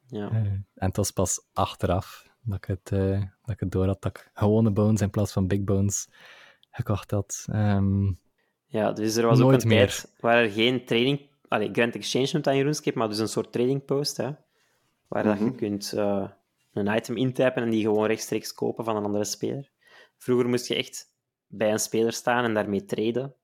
[0.06, 0.30] ja.
[0.30, 4.02] Eh, en het was pas achteraf dat ik het, eh, dat ik het door had
[4.02, 6.08] dat ik gewone bones in plaats van big bones
[6.70, 7.46] gekocht had.
[7.52, 8.12] Ehm,
[8.66, 9.86] ja dus er was ook een meer.
[9.88, 11.28] tijd waar er geen trading...
[11.50, 14.30] Allee, Grand Exchange noemt dat in RuneScape, maar dus een soort trading post, hè,
[15.08, 15.54] waar dat je Mhm.
[15.56, 16.28] kunt eh,
[16.72, 19.70] een item intypen en die gewoon rechtstreeks kopen van een andere speler.
[20.18, 21.12] Vroeger moest je echt
[21.46, 23.34] bij een speler staan en daarmee traden.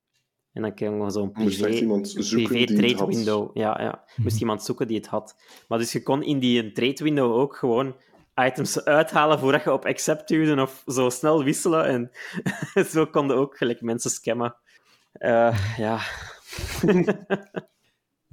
[0.53, 3.05] En dan kun je zo'n Moest echt privé, iemand een zoeken privé die het trade
[3.05, 3.14] had.
[3.14, 3.57] window.
[3.57, 4.05] Ja, ja.
[4.16, 4.40] Moest Mhm.
[4.40, 5.37] iemand zoeken die het had.
[5.69, 7.97] Maar dus je kon in die trade window ook gewoon
[8.35, 11.85] items uithalen voordat je op accept duwde of zo snel wisselen.
[11.87, 12.11] En
[12.92, 14.57] zo konden ook gelijk mensen scammen.
[15.12, 16.01] Eh, ja.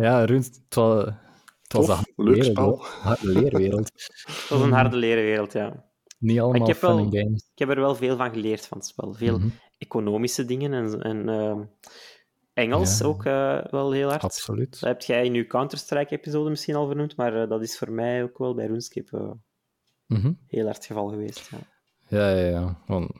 [0.03, 2.65] ja, Runes, het was, het was Tof, een harde leuk wereld, spel.
[2.69, 2.85] hoor.
[2.85, 3.91] Harde leerwereld.
[4.25, 5.91] Het was een harde leren wereld, ja.
[6.19, 7.49] Niet allemaal heb wel- and games.
[7.53, 9.13] Ik heb er wel veel van geleerd van het spel.
[9.13, 11.61] Veel Mhm, economische dingen en, en ehm,
[12.53, 13.05] Engels Ja.
[13.05, 14.23] ook eh, wel heel hard.
[14.23, 14.71] Absoluut.
[14.79, 18.23] Dat heb jij in je Counter-Strike-episode misschien al vernoemd, maar eh, dat is voor mij
[18.23, 19.31] ook wel bij RuneScape eh,
[20.17, 20.33] Mhm.
[20.47, 21.49] heel hard het geval geweest.
[21.51, 21.57] Ja.
[22.07, 22.81] Ja, ja, ja.
[22.85, 23.11] Want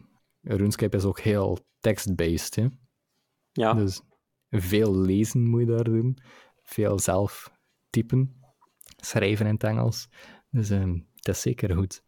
[0.42, 2.56] RuneScape is ook heel text-based.
[2.56, 2.68] Hè?
[3.52, 3.74] ja.
[3.74, 4.02] Dus
[4.50, 6.18] veel lezen moet je daar doen.
[6.64, 7.52] Veel zelf
[7.90, 8.42] typen.
[8.98, 10.08] Schrijven in het Engels.
[10.50, 12.04] Dus ehm, het is zeker goed.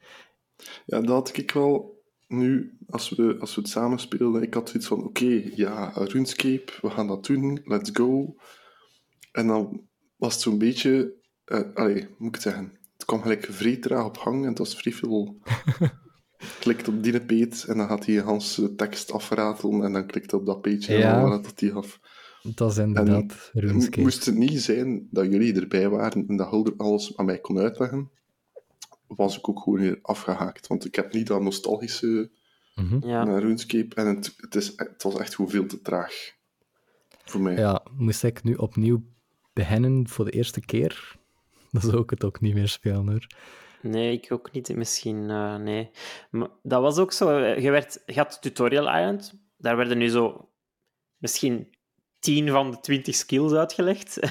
[0.86, 4.42] Ja, dat had ik wel nu, als we, als we het samen speelden.
[4.42, 8.36] Ik had zoiets van: oké, ja, RuneScape, we gaan dat doen, let's go.
[9.32, 11.16] En dan was het zo'n beetje,
[11.74, 12.80] allee, hoe moet ik het zeggen?
[12.94, 15.38] Het kwam gelijk vrij traag op gang en het was vrij veel.
[16.60, 20.46] klikt op die page en dan gaat hij Hans tekst afratelen en dan klikt op
[20.46, 21.22] dat page en Ja.
[21.22, 22.00] dan ratelt hij af.
[22.46, 24.02] Dat is inderdaad RuneScape.
[24.02, 27.60] Moest het niet zijn dat jullie erbij waren en dat Hulder alles aan mij kon
[27.60, 28.10] uitleggen,
[29.08, 30.68] was ik ook gewoon weer afgehaakt.
[30.68, 32.30] Want ik heb niet dat nostalgische
[33.02, 33.24] ja.
[33.24, 36.14] naar RuneScape en het, het, is, het was echt gewoon veel te traag.
[37.26, 37.56] Voor mij.
[37.56, 39.04] Ja, moest ik nu opnieuw
[39.54, 41.16] beginnen voor de eerste keer,
[41.72, 43.28] dan zou ik het ook niet meer spelen hoor.
[43.82, 44.76] Nee, ik ook niet.
[44.76, 45.90] Misschien, eh, nee.
[46.32, 47.38] Maar dat was ook zo.
[47.38, 49.34] eh, Je, werd, je had Tutorial Island.
[49.58, 50.50] Daar werden nu zo
[51.18, 51.75] misschien
[52.26, 54.20] 10 van de 20 skills uitgelegd.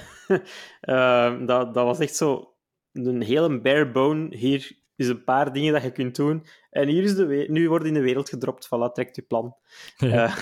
[0.80, 2.54] Eh, dat, dat was echt zo
[2.92, 4.37] een hele bare bone.
[4.37, 6.46] Hier is een paar dingen dat je kunt doen.
[6.70, 8.66] En hier is de nu wordt in de wereld gedropt.
[8.66, 9.54] Voilà, trekt je plan.
[9.96, 10.26] Ja.
[10.26, 10.37] Eh,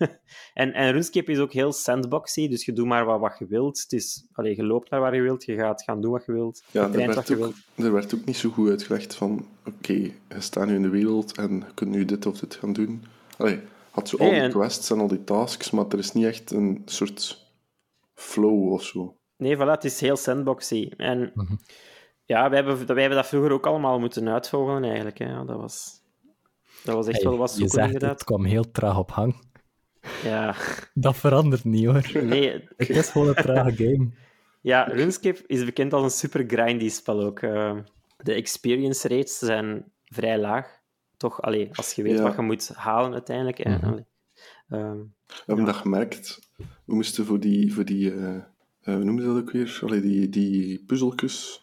[0.62, 3.80] en, en RuneScape is ook heel sandboxy, dus je doet maar wat, wat je wilt.
[3.80, 6.32] Het is, allee, je loopt naar waar je wilt, je gaat gaan doen wat je
[6.32, 6.64] wilt.
[6.70, 7.56] Ja, je er werd, je ook, wilt.
[7.76, 11.36] er werd ook niet zo goed uitgelegd van, oké, je staat nu in de wereld
[11.36, 13.04] en je kunt nu dit of dit gaan doen.
[13.36, 13.60] Allee,
[13.94, 16.24] had zo al Nee, die en- quests en al die tasks, maar er is niet
[16.24, 17.48] echt een soort
[18.14, 19.16] flow of zo.
[19.36, 20.90] Nee, voilà, het is heel sandboxy.
[20.96, 21.54] En Mhm.
[22.24, 25.18] ja, wij hebben, wij hebben dat vroeger ook allemaal moeten uitvogelen, eigenlijk.
[25.18, 25.24] Hè.
[25.24, 26.00] Ja, dat, was,
[26.84, 28.18] dat was echt Hey, wel wat je zoeken, zegt het, inderdaad.
[28.18, 29.42] het kwam heel traag op hang.
[30.24, 30.54] Ja,
[30.94, 32.10] Dat verandert niet hoor.
[32.24, 34.10] nee, Het is gewoon een trage game.
[34.60, 37.38] ja, RuneScape is bekend als een super grindy spel ook.
[37.40, 37.76] Eh,
[38.16, 40.82] de experience rates zijn vrij laag.
[41.16, 42.22] Toch, allee, als je weet Ja.
[42.22, 43.58] wat je moet halen uiteindelijk.
[44.68, 45.06] We
[45.46, 46.40] hebben dat gemerkt.
[46.84, 49.78] We moesten voor die, voor die eh, eh, hoe noemde dat ook weer?
[49.82, 51.62] Allee, die, die puzzeltjes.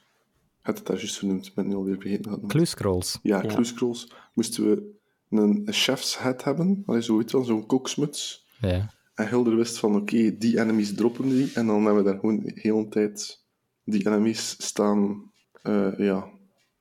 [0.60, 2.48] Ik had het daar juist vernoemd, ik ben het nu alweer vergeten.
[2.48, 3.20] Clue scrolls.
[3.24, 3.48] Ja, Ja.
[3.48, 4.12] clue scrolls.
[4.34, 8.46] Moesten we een, een chef's hat hebben, allee, zo weet je wel, zo'n koksmuts.
[8.60, 8.94] Ja.
[9.14, 11.52] En Hilder wist van, oké, die enemies droppen die.
[11.54, 13.46] En dan hebben we daar gewoon de hele tijd
[13.84, 16.30] die enemies staan, eh, ja,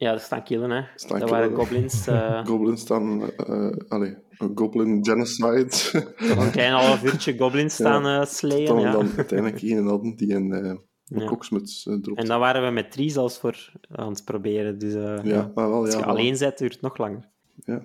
[0.00, 0.82] ja, er staan killen, hè.
[0.94, 2.06] Staan dat waren goblins.
[2.06, 4.16] eh, goblins staan, eh allee,
[4.54, 5.70] goblin genocide.
[6.16, 8.66] een klein half uurtje goblins staan eh slayen.
[8.66, 8.92] dan, ja.
[8.92, 11.24] dan uiteindelijk een hadden die een, eh een Ja.
[11.26, 12.18] koksmuts dropt.
[12.18, 14.78] En dan waren we met drie zelfs voor aan het proberen.
[14.78, 15.50] Dus ja, ja.
[15.54, 15.98] maar wel, als ja.
[15.98, 17.28] je alleen zit, duurt het nog langer.
[17.64, 17.82] Ja.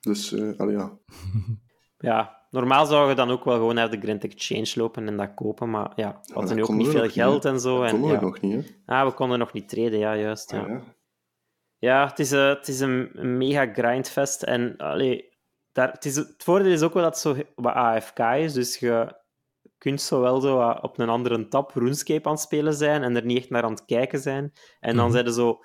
[0.00, 0.92] Dus, allee, ja.
[1.98, 5.34] Ja, normaal zou je dan ook wel gewoon naar de Grand Exchange lopen en dat
[5.34, 7.80] kopen, maar ja, we dat hadden nu ook niet we veel niet, geld en zo.
[7.80, 8.20] Dat En, konden we ja.
[8.20, 8.52] nog niet,
[8.86, 8.94] hè.
[8.94, 10.50] Ah, we konden nog niet treden, ja, juist.
[10.50, 10.60] Ja.
[10.60, 10.82] Ah, ja.
[11.84, 14.42] Ja, het is, eh, het is een, mega grindfest.
[14.42, 15.28] En allee,
[15.72, 18.52] daar, het, is, het voordeel is ook wel dat het zo wat AFK is.
[18.52, 19.22] Dus je
[19.78, 23.38] kunt zowel zo op een andere tab RuneScape aan het spelen zijn en er niet
[23.38, 24.52] echt naar aan het kijken zijn.
[24.80, 25.14] En dan Mhm.
[25.14, 25.58] zijn ze zo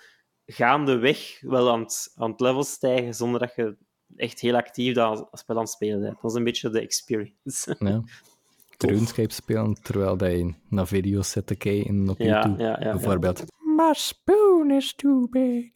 [0.45, 3.77] gaandeweg wel aan het, aan het level stijgen, zonder dat je
[4.15, 6.21] echt heel actief dat spel aan het spelen bent.
[6.21, 7.75] Dat is een beetje de experience.
[7.79, 8.01] Ja.
[8.77, 12.63] RuneScape spelen terwijl dat je naar video's zit te kijken op Ja, YouTube.
[12.63, 12.91] ja, ja, ja.
[12.91, 13.43] Bijvoorbeeld.
[13.57, 15.71] My spoon is too big.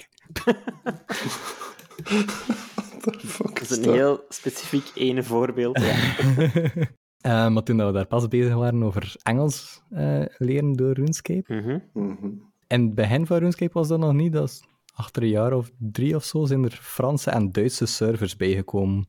[3.04, 3.94] Dat is is een dat?
[3.94, 5.80] heel specifiek ene voorbeeld.
[5.80, 5.96] Ja.
[7.24, 11.54] Eh, maar toen dat we daar pas bezig waren over Engels eh, leren door RuneScape.
[11.54, 11.80] Mhm.
[11.94, 12.26] Mhm.
[12.68, 14.34] In het begin van RuneScape was dat nog niet.
[14.34, 18.36] Dat is achter een jaar of drie of zo zijn er Franse en Duitse servers
[18.36, 19.08] bijgekomen.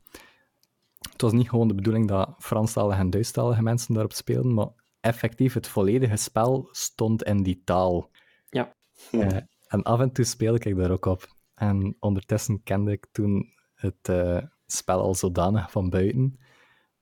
[1.11, 4.69] Het was niet gewoon de bedoeling dat Franstalige en Duitsstalige mensen daarop speelden, maar
[5.01, 8.11] effectief het volledige spel stond in die taal.
[8.51, 8.75] Ja.
[9.11, 9.37] Eh,
[9.75, 11.27] en af en toe speelde ik daar ook op.
[11.55, 16.39] En ondertussen kende ik toen het eh, spel al zodanig van buiten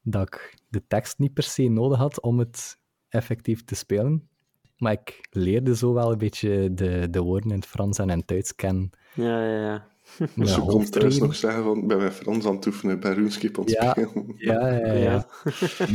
[0.02, 4.28] dat ik de tekst niet per se nodig had om het effectief te spelen.
[4.76, 8.18] Maar ik leerde zo wel een beetje de, de woorden in het Frans en in
[8.18, 8.90] het Duits kennen.
[9.14, 9.86] Ja, ja, ja.
[10.18, 13.00] Mijn Dus je komt thuis nog zeggen van, ik ben mijn Frans aan het oefenen,
[13.00, 13.90] ben RuneScape aan het Ja.
[13.90, 14.34] spelen.
[14.36, 15.10] Ja, ja, ja.
[15.10, 15.26] Ja.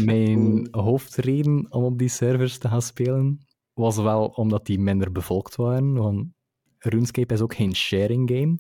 [0.06, 5.56] Mijn hoofdreden om op die servers te gaan spelen was wel omdat die minder bevolkt
[5.56, 5.94] waren.
[5.94, 6.26] Want
[6.80, 8.58] RuneScape is ook geen sharing game.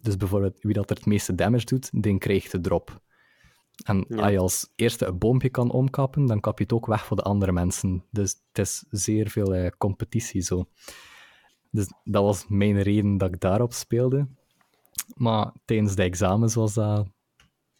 [0.00, 3.00] Dus bijvoorbeeld wie dat er het meeste damage doet, die krijgt de drop.
[3.84, 4.16] En Ja.
[4.22, 7.16] als je als eerste een boompje kan omkappen, dan kap je het ook weg voor
[7.16, 8.04] de andere mensen.
[8.10, 10.64] Dus het is zeer veel eh, competitie zo.
[11.70, 14.28] Dus dat was mijn reden dat ik daarop speelde.
[15.14, 17.08] Maar tijdens de examens was dat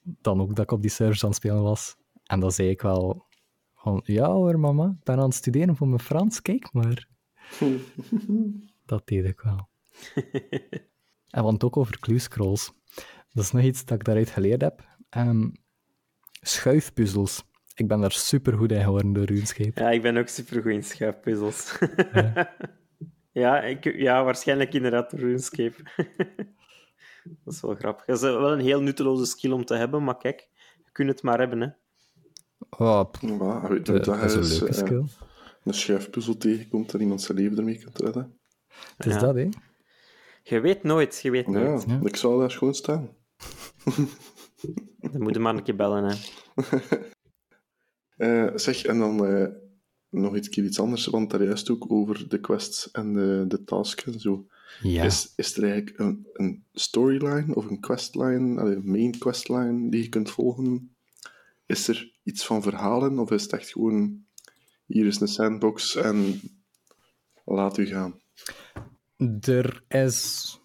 [0.03, 1.97] dan ook dat ik op die servers aan het spelen was.
[2.25, 3.27] En dan zei ik wel
[3.75, 7.09] van, ja hoor mama, ik ben aan het studeren voor mijn Frans, kijk maar.
[8.85, 9.69] dat deed ik wel.
[11.37, 12.73] en want ook over clue scrolls.
[13.33, 14.85] Dat is nog iets dat ik daaruit geleerd heb.
[15.09, 15.49] Ehm,
[16.41, 17.45] schuifpuzzels.
[17.75, 19.81] Ik ben daar super goed in geworden door RuneScape.
[19.81, 21.79] Ja, ik ben ook supergoed in schuifpuzzels.
[22.13, 22.55] Ja.
[23.43, 25.77] ja, ik, ja, waarschijnlijk inderdaad RuneScape.
[27.45, 28.05] dat is wel grappig.
[28.05, 30.49] Dat is wel een heel nutteloze skill om te hebben, maar kijk,
[30.85, 31.69] je kunt het maar hebben, hè.
[32.71, 35.05] Oh, je, dat is een leuke eh, skill.
[35.65, 38.39] een schuifpuzzel tegenkomt en iemand zijn leven ermee kunt redden.
[38.97, 39.19] Het is Ja.
[39.21, 39.49] dat, hè.
[40.43, 41.85] Je weet nooit, je weet nooit.
[41.89, 42.01] Ja.
[42.05, 43.11] ik zou daar gewoon staan.
[45.01, 46.17] Dan moet je maar een keer bellen, hè.
[48.17, 49.49] Eh, zeg, en dan eh,
[50.09, 53.65] nog iets, keer iets anders, want daar juist ook over de quests en de, de
[53.65, 54.47] tasks en zo.
[54.83, 55.03] Ja.
[55.05, 60.09] Is, is er eigenlijk een, een storyline of een questline, een main questline die je
[60.09, 60.97] kunt volgen?
[61.67, 64.25] Is er iets van verhalen of is het echt gewoon
[64.87, 66.41] hier is een sandbox en
[67.45, 68.21] laat u gaan?
[69.41, 70.59] Er is,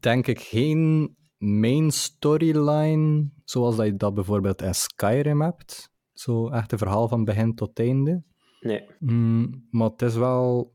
[0.00, 5.90] denk ik, geen main storyline zoals dat je dat bijvoorbeeld in Skyrim hebt.
[6.12, 8.22] Zo echt een verhaal van begin tot einde.
[8.60, 8.86] Nee.
[8.98, 10.74] Mm, maar het is wel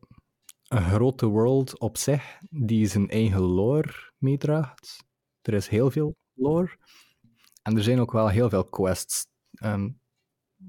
[0.67, 5.05] een grote world op zich die zijn eigen lore meedraagt.
[5.41, 6.77] Er is heel veel lore.
[7.63, 9.25] En er zijn ook wel heel veel quests.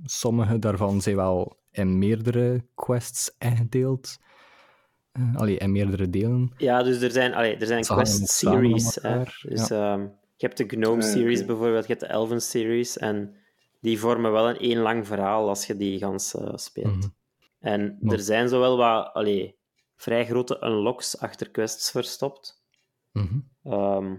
[0.03, 4.19] Sommige daarvan zijn wel in meerdere quests ingedeeld.
[5.19, 6.53] Eh, allee, in meerdere delen.
[6.57, 8.95] Ja, dus er zijn, allee, er zijn Ze hangen quest ook samen met series.
[9.03, 9.09] Hè.
[9.19, 10.01] elkaar, ehm,
[10.37, 11.47] je hebt de Gnome Ja, series oké.
[11.47, 12.99] bijvoorbeeld, je hebt de Elven series.
[12.99, 13.35] En
[13.81, 16.97] die vormen wel een één lang verhaal als je die gans eh, speelt.
[16.97, 17.09] Mhm.
[17.61, 19.57] En Maar- er zijn zowel wat allee,
[19.97, 22.63] vrij grote unlocks achter quests verstopt.
[23.13, 23.39] Mhm.
[23.65, 24.15] Ehm,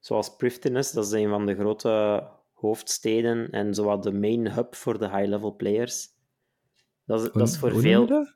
[0.00, 4.98] zoals Prifddinas, dat is een van de grote hoofdsteden en zowat de main hub voor
[4.98, 6.08] de high-level players.
[7.04, 8.06] Dat is, dat is voor veel...
[8.06, 8.34] dat?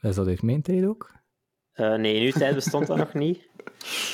[0.00, 1.14] Is dat uit mijn tijd ook?
[1.72, 3.48] Eh, nee, in uw tijd bestond dat nog niet.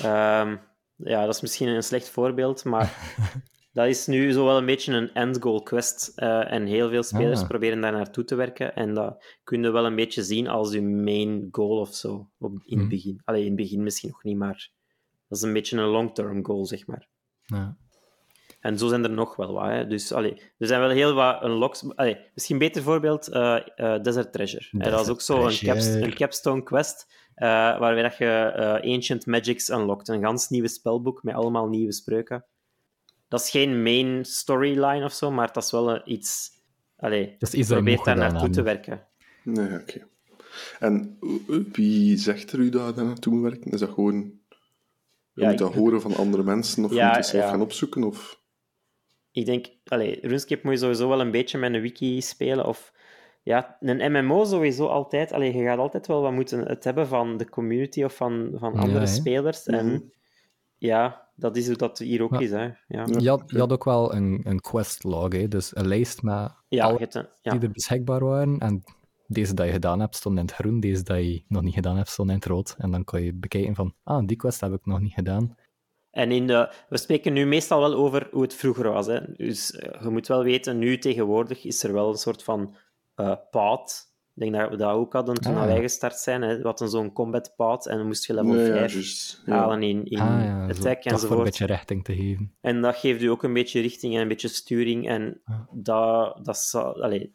[0.02, 0.56] Ehm,
[0.96, 3.14] ja, dat is misschien een slecht voorbeeld, maar
[3.72, 6.12] dat is nu zo wel een beetje een end-goal quest.
[6.14, 7.48] eh, en heel veel spelers Ah.
[7.48, 8.74] proberen daar naartoe te werken.
[8.74, 12.30] En dat kun je wel een beetje zien als je main goal of zo.
[12.38, 12.88] Op, in het Mhm.
[12.88, 13.20] begin.
[13.24, 14.70] Allee, in het begin misschien nog niet, maar
[15.28, 17.08] dat is een beetje een long-term goal, zeg maar.
[17.42, 17.76] Ja.
[18.62, 19.66] En zo zijn er nog wel wat.
[19.68, 19.86] Hè.
[19.86, 21.84] Dus allee, er zijn wel heel wat unlocks.
[21.94, 24.66] Allee, misschien een beter voorbeeld, eh, eh, Desert Treasure.
[24.70, 26.04] Hè, dat is Desert ook zo een, caps, Treasure.
[26.04, 30.08] een capstone quest, eh, waarbij dat je eh, Ancient Magics unlockt.
[30.08, 32.44] Een gans nieuwe spelboek met allemaal nieuwe spreuken.
[33.28, 36.50] Dat is geen main storyline of zo, maar dat is wel iets...
[36.96, 39.06] Allee, Dat is iets dat je probeer moet daar naartoe te werken.
[39.44, 40.06] Nee, oké.
[40.78, 41.18] En
[41.72, 43.70] wie zegt er u dat je daar naartoe moet werken?
[43.70, 44.40] Is dat gewoon...
[45.34, 47.50] Je Ja, moet dat horen van andere mensen, of Ja, je moet het zelf ja.
[47.50, 48.41] gaan opzoeken, of...
[49.32, 52.66] Ik denk, allee, RuneScape moet je sowieso wel een beetje met een wiki spelen.
[52.66, 52.92] Of
[53.44, 55.32] Ja, een MMO sowieso altijd.
[55.32, 58.74] Allee, je gaat altijd wel wat moeten het hebben van de community of van, van
[58.74, 59.66] andere spelers.
[59.66, 59.76] Mhm.
[59.78, 60.12] En
[60.76, 62.50] ja, dat is hoe dat hier ook Maar- is.
[62.50, 62.62] Hè.
[62.64, 63.04] Ja, Ja.
[63.18, 65.48] Je had, je had ook wel een, een quest log, hè?
[65.48, 67.52] dus een lijst met ja, alle je hebt een- ja.
[67.52, 68.58] die er beschikbaar waren.
[68.58, 68.82] En
[69.26, 70.80] deze dat je gedaan hebt, stond in het groen.
[70.80, 72.74] Deze dat je nog niet gedaan hebt, stond in het rood.
[72.78, 75.56] En dan kan je bekijken van, ah, die quest heb ik nog niet gedaan.
[76.12, 79.06] En in de, we spreken nu meestal wel over hoe het vroeger was.
[79.06, 79.20] Hè.
[79.36, 82.76] Dus eh, je moet wel weten, nu tegenwoordig is er wel een soort van
[83.14, 84.10] eh paad.
[84.34, 85.64] Ik denk dat we dat ook hadden toen Ah.
[85.64, 86.42] wij gestart zijn.
[86.42, 86.56] Hè.
[86.56, 89.42] We hadden zo'n combat paad en dan moest je level Ja, ja, 5 juist.
[89.46, 89.54] Ja.
[89.56, 91.44] halen in, in ah ja, zo, attack voor een enzovoort.
[91.44, 92.54] beetje richting te geven.
[92.60, 95.08] En dat geeft u ook een beetje richting en een beetje sturing.
[95.08, 95.66] En Ja.
[95.72, 97.34] dat, dat, zal, allee,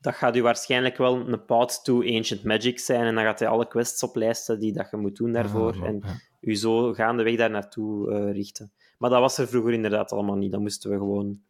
[0.00, 3.04] dat gaat u waarschijnlijk wel een path to Ancient Magic zijn.
[3.06, 5.72] En dan gaat hij alle quests oplijsten die dat je moet doen daarvoor.
[5.72, 6.14] Ah, en ja.
[6.40, 8.72] U zo gaandeweg daar naartoe eh, richten.
[8.98, 10.52] Maar dat was er vroeger inderdaad allemaal niet.
[10.52, 11.40] Dat moesten we gewoon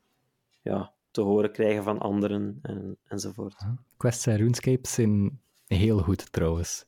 [0.63, 3.57] ja, te horen krijgen van anderen en, enzovoort.
[3.97, 6.87] Quests en RuneScape zijn heel goed trouwens.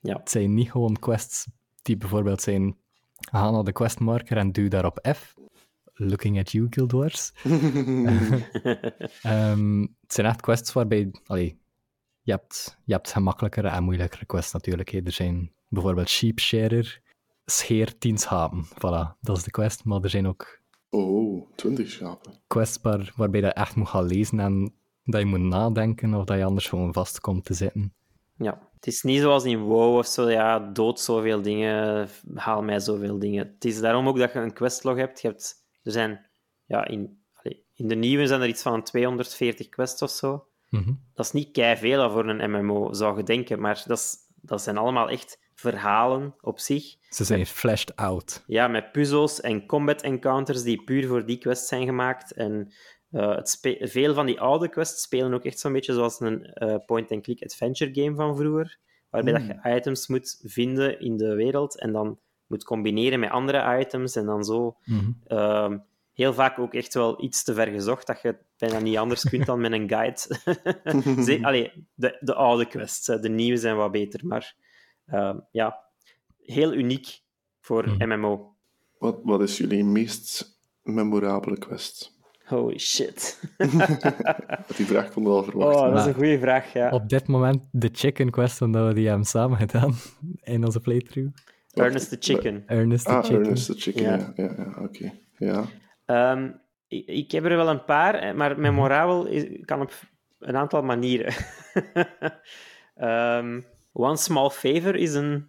[0.00, 0.16] Ja.
[0.16, 1.46] Het zijn niet gewoon quests
[1.82, 2.76] die bijvoorbeeld zijn,
[3.14, 5.34] ga naar de questmarker en duw daarop F.
[5.98, 7.32] Looking at you, Guild Wars.
[9.22, 11.10] Ehm, het zijn echt quests waarbij...
[11.26, 11.58] Allee,
[12.22, 14.90] je, hebt, je hebt gemakkelijkere en moeilijkere quests natuurlijk.
[14.90, 15.00] hè.
[15.04, 17.00] Er zijn bijvoorbeeld Sheep Sharer,
[17.46, 18.64] scheer 10 schapen.
[18.66, 19.84] Voilà, dat is de quest.
[19.84, 22.32] Maar er zijn ook Oh, 20 schapen.
[22.46, 24.74] quests waar, waarbij je echt moet gaan lezen en
[25.04, 27.94] dat je moet nadenken of dat je anders gewoon vast komt te zitten.
[28.38, 32.80] Ja, het is niet zoals in WoW of zo, ja, dood zoveel dingen, haal mij
[32.80, 33.46] zoveel dingen.
[33.46, 35.20] Het is daarom ook dat je een questlog hebt.
[35.20, 36.26] Je hebt er zijn,
[36.64, 37.18] ja, in,
[37.74, 40.46] in de nieuwe zijn er iets van 240 quests of zo.
[40.68, 40.92] Mhm.
[41.14, 44.62] Dat is niet kei veel voor een MMO, zou je denken, maar dat, is, dat
[44.62, 46.96] zijn allemaal echt verhalen op zich.
[47.08, 48.44] Ze zijn fleshed out.
[48.46, 52.32] Ja, met puzzels en combat encounters die puur voor die quest zijn gemaakt.
[52.32, 52.72] En
[53.10, 56.76] eh, het veel van die oude quests spelen ook echt zo'n beetje zoals een eh,
[56.86, 58.78] point-and-click adventure game van vroeger.
[59.10, 63.78] Waarbij dat je items moet vinden in de wereld en dan moet combineren met andere
[63.78, 64.76] items en dan zo.
[64.84, 65.10] Mhm.
[65.26, 65.78] ehm,
[66.12, 69.46] heel vaak ook echt wel iets te ver gezocht, dat je bijna niet anders kunt
[69.46, 71.42] dan met een guide.
[71.46, 74.54] Allee, de, de oude quests, de nieuwe zijn wat beter, maar
[75.50, 75.84] ja,
[76.42, 77.20] heel uniek
[77.60, 78.08] voor Mhm.
[78.18, 78.54] MMO.
[78.98, 82.14] Wat, wat is jullie meest memorabele quest?
[82.44, 83.40] Holy shit.
[84.76, 85.76] Die vraag kon wel verwacht.
[85.76, 85.90] Oh, hè?
[85.90, 86.90] dat is een goede vraag, ja.
[86.90, 89.94] Op dit moment de chicken quest, omdat we die hebben samen gedaan
[90.54, 91.30] in onze playthrough.
[91.72, 92.62] Ernest the Chicken.
[92.66, 93.44] Ernest the Ah, chicken.
[93.44, 94.32] Ernest the Chicken, Ja.
[94.36, 94.54] ja.
[94.56, 95.12] Ja, oké.
[95.38, 95.64] Ja.
[96.04, 96.50] Ehm,
[96.88, 99.92] ik, ik heb er wel een paar, eh, maar memorabel is, kan op
[100.38, 101.34] een aantal manieren.
[102.94, 103.60] Ehm,
[103.98, 105.48] One Small Favor is een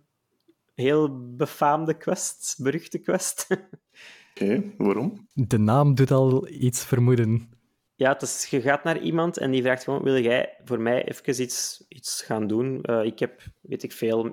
[0.74, 3.48] heel befaamde quest, beruchte quest.
[4.32, 5.28] Oké, waarom?
[5.34, 7.50] De naam doet al iets vermoeden.
[7.96, 11.06] Ja, het is, je gaat naar iemand en die vraagt gewoon, wil jij voor mij
[11.08, 12.82] even iets, iets gaan doen?
[12.82, 14.26] Eh, ik heb, weet ik veel,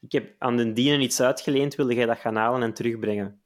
[0.00, 3.40] ik heb aan de dienen iets uitgeleend, wilde jij dat gaan halen en terugbrengen?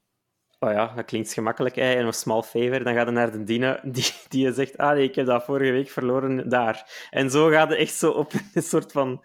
[0.59, 1.95] Oh ja, dat klinkt gemakkelijk, hè?
[1.95, 2.85] en een small favor.
[2.85, 5.45] Dan ga je naar de dienen die, die je zegt, ah nee, ik heb dat
[5.45, 7.09] vorige week verloren daar.
[7.11, 9.23] En zo gaat je echt zo op een soort van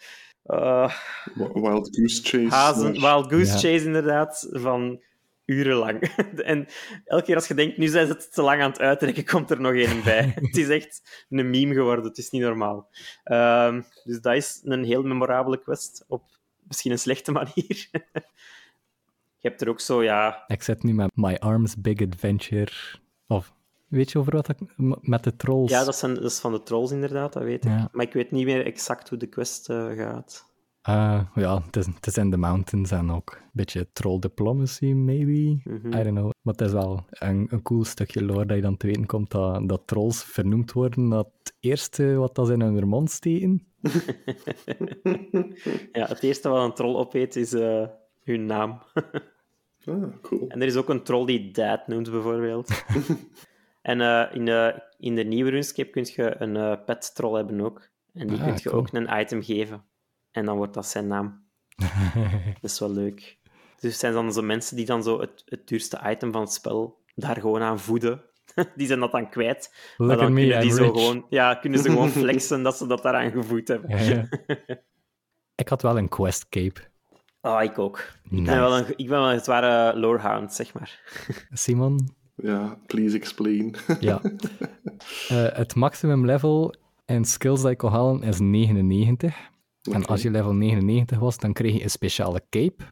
[1.36, 2.48] Wild Goose Chase.
[2.56, 3.58] hazen, naar- wild goose Ja.
[3.58, 5.02] chase inderdaad, van
[5.46, 6.00] urenlang.
[6.44, 6.68] en
[7.06, 9.50] elke keer als je denkt, nu zijn ze het te lang aan het uitrekken, komt
[9.52, 10.32] er nog één bij.
[10.42, 12.90] het is echt een meme geworden, het is niet normaal.
[13.24, 16.24] Ehm, dus dat is een heel memorabele quest, op
[16.68, 17.88] misschien een slechte manier.
[19.40, 20.44] Je hebt er ook zo, ja...
[20.48, 22.72] Ik zit nu met My Arms Big Adventure.
[23.28, 23.54] Of
[23.88, 24.58] weet je over wat ik...
[25.02, 25.72] Met de trolls.
[25.72, 27.72] Ja, dat, zijn, dat is van de trolls inderdaad, dat weet ik.
[27.72, 27.90] Ja.
[27.92, 30.54] Maar ik weet niet meer exact hoe de quest eh, gaat.
[30.82, 34.86] Ah, ja, het is, het is in de mountains en ook een beetje troll diplomacy,
[34.86, 35.60] maybe.
[35.64, 35.88] Mhm.
[35.88, 36.32] I don't know.
[36.42, 39.32] Maar het is wel een, een cool stukje lore dat je dan te weten komt
[39.32, 41.10] dat, dat trolls vernoemd worden.
[41.10, 43.68] Dat het eerste wat dat ze in hun mond steken.
[45.92, 47.88] ja, het eerste wat een troll opeet is eh,
[48.24, 48.82] hun naam.
[49.86, 50.48] Ah, cool.
[50.48, 52.70] En er is ook een troll die Dad noemt, bijvoorbeeld.
[53.86, 57.62] en eh, in, de, in de nieuwe RuneScape kun je een eh, pet troll hebben
[57.62, 57.90] ook.
[58.14, 58.76] En die Ah, kun je cool.
[58.76, 59.84] ook een item geven.
[60.32, 61.44] En dan wordt dat zijn naam.
[62.62, 63.38] Dat is wel leuk.
[63.80, 67.04] Dus zijn dan zo mensen die dan zo het, het duurste item van het spel
[67.16, 68.22] daar gewoon aan voeden.
[68.76, 69.74] Die zijn dat dan kwijt.
[69.98, 70.92] Maar Look dan at me, kunnen, die I'm zo rich.
[70.94, 73.90] gewoon, ja, kunnen ze gewoon flexen dat ze dat daaraan gevoed hebben.
[73.90, 74.28] Ja, ja.
[75.56, 76.82] ik had wel een quest cape.
[77.42, 78.00] Oh, ik ook.
[78.30, 81.00] Ik ben wel een, ik ben wel een zware lorehound, zeg maar.
[81.52, 82.16] Simon?
[82.36, 83.76] Ja, please explain.
[84.00, 84.22] Ja.
[85.28, 86.74] Eh, het maximum level
[87.06, 89.38] en skills dat ik kon halen is 99.
[89.92, 92.84] En als je level 99 was, dan kreeg je een speciale cape,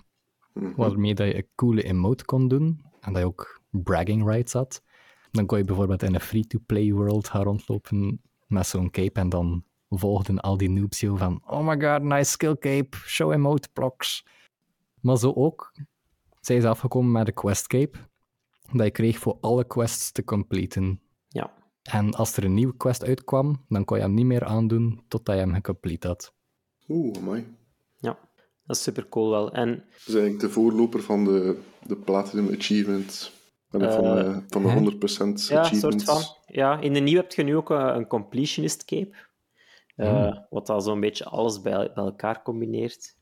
[0.53, 0.73] Mhm.
[0.75, 2.81] waarmee dat je een coole emote kon doen.
[2.99, 4.83] En dat je ook bragging rights had.
[5.31, 9.63] Dan kon je bijvoorbeeld in een free-to-play world gaan rondlopen met zo'n cape en dan
[9.89, 14.25] volgden al die noobs jou van oh my god, nice skill cape, show emote blocks.
[15.01, 15.73] Maar zo ook
[16.41, 17.97] zijn ze afgekomen met de quest cape,
[18.77, 21.01] dat je kreeg voor alle quests te completen.
[21.27, 21.51] Ja.
[21.83, 25.35] En als er een nieuwe quest uitkwam, dan kon je hem niet meer aandoen totdat
[25.35, 26.33] je hem gecomplete had.
[26.87, 27.45] Oeh, amai.
[27.99, 28.17] ja,
[28.65, 29.51] dat is super cool wel.
[29.51, 33.31] En Dat is eigenlijk de voorloper van de, de Platinum Achievement.
[33.69, 34.79] En van, Eh, de, van de hè?
[34.79, 35.79] 100% ja, achievements.
[35.79, 36.21] soort van.
[36.45, 39.15] Ja, in de nieuwe heb je nu ook een, een completionist cape.
[39.95, 43.15] Eh, Wat al zo'n beetje alles bij, bij elkaar combineert.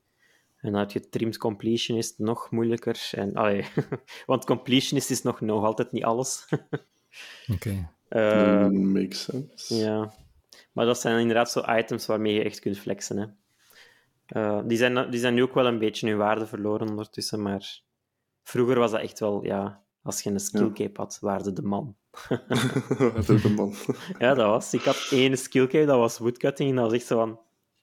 [0.62, 3.09] En dan heb je trimmed completionist nog moeilijker.
[3.12, 3.66] En, allee,
[4.26, 6.47] want completionist is nog, nog altijd niet alles.
[7.53, 7.89] Oké.
[8.07, 9.76] Eh, Mm, makes sense.
[9.76, 10.14] Ja,
[10.72, 13.18] maar dat zijn inderdaad zo items waarmee je echt kunt flexen.
[13.18, 13.26] Hè.
[14.26, 17.82] Eh, die, zijn, die zijn nu ook wel een beetje hun waarde verloren ondertussen, maar
[18.43, 20.72] vroeger was dat echt wel, ja, als je een skill Ja.
[20.72, 21.95] cape had, waarde de man.
[23.28, 23.74] De man.
[24.20, 24.74] Ja, dat was.
[24.74, 27.39] Ik had één skill cape, dat was woodcutting, en dat was echt zo van,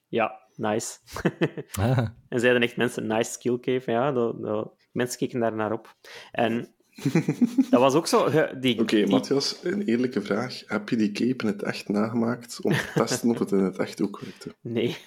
[0.07, 0.97] ja, nice.
[1.79, 1.97] Ah,
[2.29, 5.95] en zeiden echt mensen, nice skill cape, ja, dat, dat- mensen keken daar naar op.
[6.31, 6.73] En
[7.69, 8.19] dat was ook zo...
[8.25, 10.61] Oké, die- Matthias, een eerlijke vraag.
[10.65, 13.77] Heb je die cape in het echt nagemaakt om te testen of het in het
[13.77, 14.55] echt ook werkte?
[14.61, 14.97] Nee,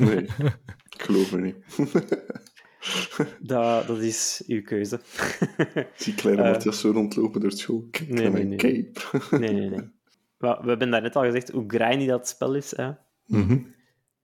[0.00, 0.16] Nee,
[0.96, 1.56] ik geloof me niet.
[3.40, 5.00] dat, dat is uw keuze.
[5.74, 6.50] Ik zie kleine Eh.
[6.50, 7.88] Matthias zo rondlopen door school.
[7.90, 8.90] Kijk Nee, naar nee, mijn nee.
[8.92, 9.36] cape.
[9.38, 9.90] Nee, nee, nee.
[10.38, 12.76] We hebben daarnet al gezegd hoe grindy dat spel is.
[12.76, 12.90] Hè?
[13.26, 13.58] Mhm.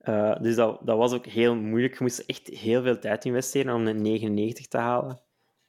[0.05, 1.93] Eh, dus dat, dat was ook heel moeilijk.
[1.99, 5.21] Je moest echt heel veel tijd investeren om een 99 te halen.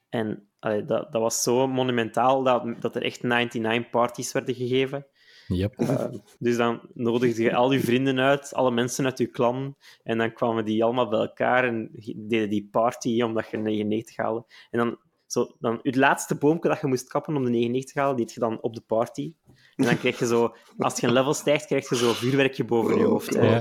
[0.08, 5.06] En allee, dat, dat was zo monumentaal dat, dat er echt 99 parties werden gegeven.
[5.48, 5.74] yep.
[5.74, 6.06] Eh,
[6.38, 10.32] dus dan nodigde je al je vrienden uit, alle mensen uit je clan, en dan
[10.32, 14.44] kwamen die allemaal bij elkaar en deden die party omdat je een 99 haalde.
[14.70, 18.00] En dan, zo, dan het laatste boomje dat je moest kappen om de 99 te
[18.00, 19.34] halen, deed je dan op de party.
[19.76, 22.98] En dan kreeg je zo, als je een level stijgt, krijg je zo vuurwerkje boven
[22.98, 23.34] je Oh, hoofd.
[23.34, 23.60] hè.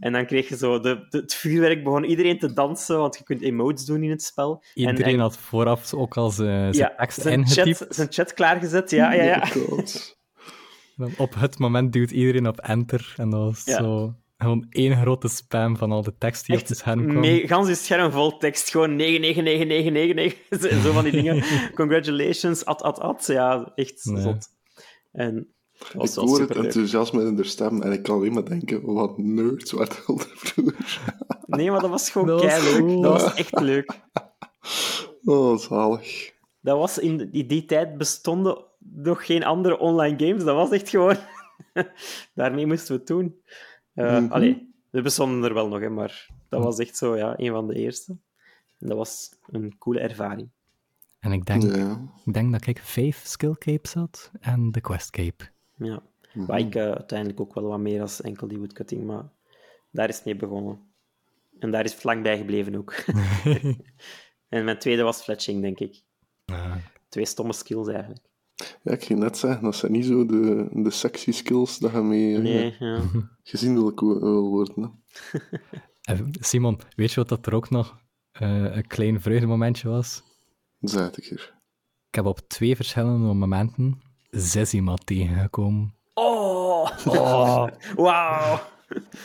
[0.00, 3.24] En dan kreeg je zo, de, de- het vuurwerk begon iedereen te dansen, want je
[3.24, 4.64] kunt emotes doen in het spel.
[4.74, 8.34] Iedereen en, en- had vooraf ook al zijn, zijn ja, tekst zijn chat, zijn chat
[8.34, 9.42] klaargezet, ja, ja, ja.
[9.68, 9.78] Oh.
[10.96, 13.76] Dan op het moment duwt iedereen op enter en dat was Ja.
[13.78, 17.20] zo gewoon één grote spam van al de tekst die op het scherm kwam.
[17.20, 21.42] Me gans je scherm vol tekst, gewoon 99999, zo van die dingen.
[21.74, 23.24] Congratulations, at, at, at.
[23.26, 24.22] Ja, echt Nee.
[24.22, 24.48] zot.
[25.14, 25.54] En
[25.92, 29.72] Ik hoor het enthousiasme in de stem en ik kan alleen maar denken, wat nerds
[29.72, 31.12] waren er vroeger.
[31.46, 32.78] Nee, maar dat was gewoon Dat was keileuk.
[32.78, 33.00] cool.
[33.00, 33.92] Dat was echt leuk.
[35.24, 36.32] Oh, zalig.
[36.60, 40.44] Dat was in die, die, tijd bestonden nog geen andere online games.
[40.44, 41.16] Dat was echt gewoon...
[42.34, 43.40] Daarmee moesten we het doen.
[43.94, 44.32] Eh Mhm.
[44.32, 47.66] Allee, er bestonden er wel nog, hè, maar dat was echt zo, ja, een van
[47.66, 48.16] de eerste.
[48.78, 50.50] En dat was een coole ervaring.
[51.24, 52.00] En ik denk, Ja.
[52.24, 55.44] ik denk dat ik vijf skill capes had en de quest cape.
[55.76, 56.02] Ja.
[56.34, 56.46] Mhm.
[56.46, 59.24] Waar ik eh, uiteindelijk ook wel wat meer als enkel die woodcutting, maar
[59.90, 60.78] daar is het mee begonnen.
[61.58, 62.92] En daar is het lang bij gebleven ook.
[64.48, 66.02] en mijn tweede was fletching, denk ik.
[66.44, 66.76] Ah,
[67.08, 68.20] Twee stomme skills eigenlijk.
[68.82, 71.98] Ja, ik ging net zeggen, dat zijn niet zo de, de sexy skills dat je
[72.00, 73.00] mee eh, Nee, ja.
[73.42, 75.02] gezien wil, wil worden.
[76.02, 77.98] en Simon, weet je wat dat er ook nog
[78.32, 80.22] eh, een klein vreugdemomentje was?
[80.84, 81.54] Zeg ik hier.
[82.08, 85.94] Ik heb op twee verschillende momenten Zezima tegengekomen.
[86.14, 86.90] Oh!
[87.06, 87.68] oh.
[87.96, 88.60] Wauw!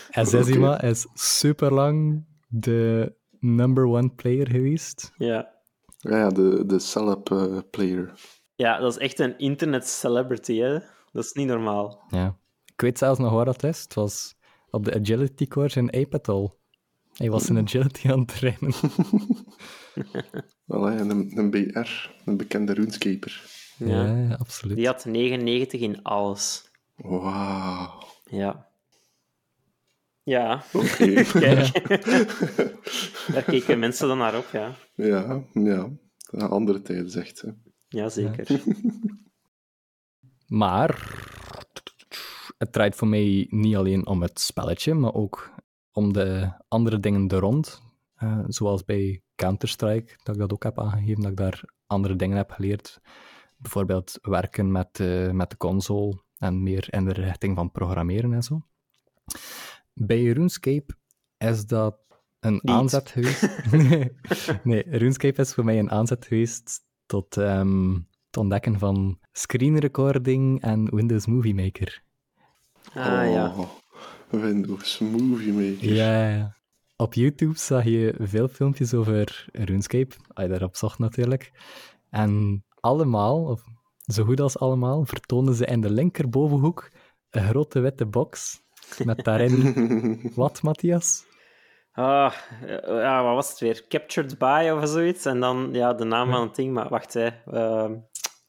[0.10, 5.12] En Zezima is super lang de number one player geweest.
[5.18, 5.58] Ja.
[5.98, 8.14] Ja, ja, de, de celeb eh, player.
[8.56, 10.80] ja, dat is echt een internet celebrity, hè.
[11.12, 12.04] Dat is niet normaal.
[12.10, 12.38] Ja.
[12.66, 13.82] Ik weet zelfs nog waar dat is.
[13.82, 14.36] Het was
[14.70, 16.60] op de agility course in Apatol.
[17.14, 18.74] Hij was zijn agility aan het trainen.
[20.66, 21.90] Wel, hè, een, een BR,
[22.26, 23.42] een bekende runescaper.
[23.78, 24.36] Ja, Ja.
[24.36, 24.78] absoluut.
[24.78, 26.70] Die had 99 in alles.
[26.96, 28.04] Wauw.
[28.24, 28.68] Ja.
[30.24, 31.24] Ja, Oké.
[31.40, 31.88] kijk.
[33.34, 34.76] Daar keken mensen dan naar op, ja.
[34.96, 35.90] ja, ja.
[36.32, 37.54] Ja, Andere tijden, zegt ze.
[37.88, 38.62] Jazeker.
[40.48, 41.18] Maar
[42.58, 45.52] het draait voor mij niet alleen om het spelletje, maar ook
[45.92, 47.82] om de andere dingen er rond.
[48.16, 52.38] Eh, zoals bij Counter-Strike, dat ik dat ook heb aangegeven, dat ik daar andere dingen
[52.38, 53.02] heb geleerd.
[53.58, 58.44] Bijvoorbeeld werken met, eh, met de console en meer in de richting van programmeren en
[58.44, 58.62] zo.
[59.94, 60.96] Bij RuneScape
[61.38, 61.98] is dat
[62.40, 62.70] een Niet.
[62.70, 63.64] aanzet geweest.
[64.64, 67.94] nee, RuneScape is voor mij een aanzet geweest tot ehm,
[68.26, 72.04] het ontdekken van screen recording en Windows Movie Maker.
[72.94, 73.54] Ah, ja.
[73.58, 73.70] Oh,
[74.30, 75.94] Windows Movie Maker.
[75.94, 76.59] Ja, ja.
[77.02, 81.52] Op YouTube zag je veel filmpjes over RuneScape, als je daarop zocht natuurlijk.
[82.10, 83.62] En allemaal, of
[84.14, 86.90] zo goed als allemaal, vertonen ze in de linkerbovenhoek
[87.30, 88.62] een grote witte box
[89.04, 89.54] Met daarin...
[90.36, 91.26] Wat, Matthias?
[91.92, 92.34] Ah,
[92.86, 93.88] ja, wat was het weer?
[93.88, 95.26] Captured by of zoiets.
[95.26, 96.74] En dan ja, de naam van het ding.
[96.74, 97.28] Maar wacht, hè.
[97.52, 97.96] Ehm,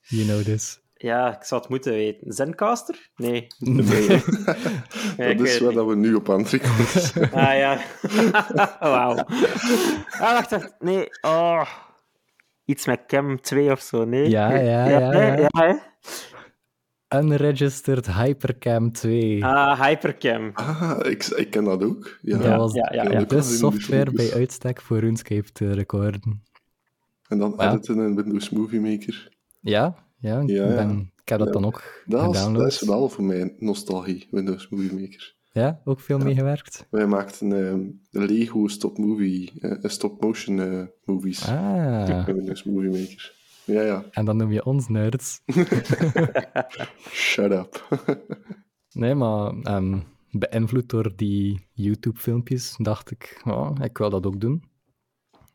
[0.01, 0.81] You know this.
[1.03, 2.33] Ja, ik zou het moeten weten.
[2.33, 3.11] Zencaster?
[3.17, 3.47] Nee.
[3.59, 3.87] Nee,
[5.37, 7.33] dat is waar dat we nu op aan het rekenen zijn.
[7.45, 7.79] Ah ja.
[8.81, 9.17] Wauw.
[9.17, 10.75] Ah, wacht, wacht.
[10.79, 11.09] Nee.
[11.21, 11.67] Oh.
[12.65, 14.29] Iets met Cam 2 of zo, nee?
[14.29, 15.81] Ja, ja, ja, ja.
[17.15, 19.45] Unregistered Hypercam 2.
[19.45, 20.51] Ah, Hypercam.
[20.55, 22.19] Ah, ik, ik ken dat ook.
[22.23, 22.39] Ja.
[22.39, 23.41] dat was ja, ja, ja.
[23.41, 26.43] software bij uitstek voor RuneScape te recorden.
[27.29, 27.71] En dan Ja.
[27.73, 29.29] editen in Windows Movie Maker.
[29.61, 30.75] Ja, ja, ik, Ja, ja.
[30.75, 31.53] ben, ik heb dat Ja.
[31.53, 35.39] dan ook Dat, is, dat is wel voor mij nostalgie, Windows Movie Maker.
[35.53, 36.87] Ja, ook veel meegewerkt.
[36.91, 43.35] Wij maakten ehm, Lego stop-movie, eh, stop-motion eh, movies Ah, in Windows Movie Maker.
[43.65, 44.05] Ja, ja.
[44.11, 45.41] en dan noem je ons nerds.
[47.13, 47.87] Shut up.
[48.93, 49.99] Nee, maar ehm,
[50.31, 54.63] beïnvloed door die YouTube-filmpjes dacht ik, oh, ik wil dat ook doen.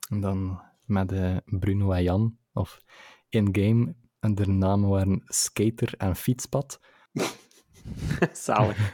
[0.10, 2.82] En dan met eh, Bruno en Jan, of
[3.30, 3.96] in-game,
[4.26, 6.80] en de namen waren Skater en Fietspad.
[8.34, 8.94] Zalig.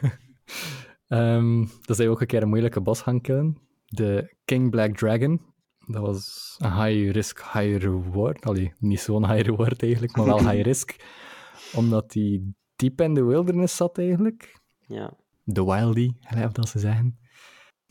[1.08, 3.56] Ehm dan zijn we ook een keer een moeilijke bos gaan killen.
[3.84, 5.40] De King Black Dragon.
[5.86, 8.44] Dat was een high risk, high reward.
[8.44, 10.96] Allee, niet zo'n high reward eigenlijk, maar wel high risk.
[11.74, 14.60] Omdat die diep in de wilderness zat eigenlijk.
[14.86, 15.16] Ja.
[15.44, 17.18] De wildie, gelijk dat ze zeggen.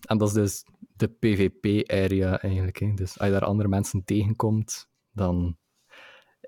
[0.02, 0.66] En dat is dus
[0.96, 2.80] de PvP-area eigenlijk.
[2.80, 2.94] Hè.
[2.94, 5.58] Dus als je daar andere mensen tegenkomt, dan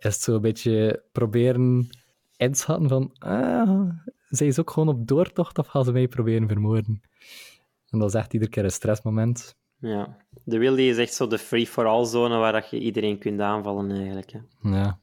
[0.06, 1.90] is het zo een beetje proberen
[2.38, 3.90] inschatten van ah,
[4.30, 7.02] zijn ze ook gewoon op doortocht of gaan ze mij proberen vermoorden?
[7.90, 9.56] En dat is echt iedere keer een stressmoment.
[9.80, 10.18] ja.
[10.46, 14.32] De wilde is echt zo de free-for-all zone waar dat je iedereen kunt aanvallen eigenlijk.
[14.32, 14.40] Hè.
[14.70, 15.00] Ja,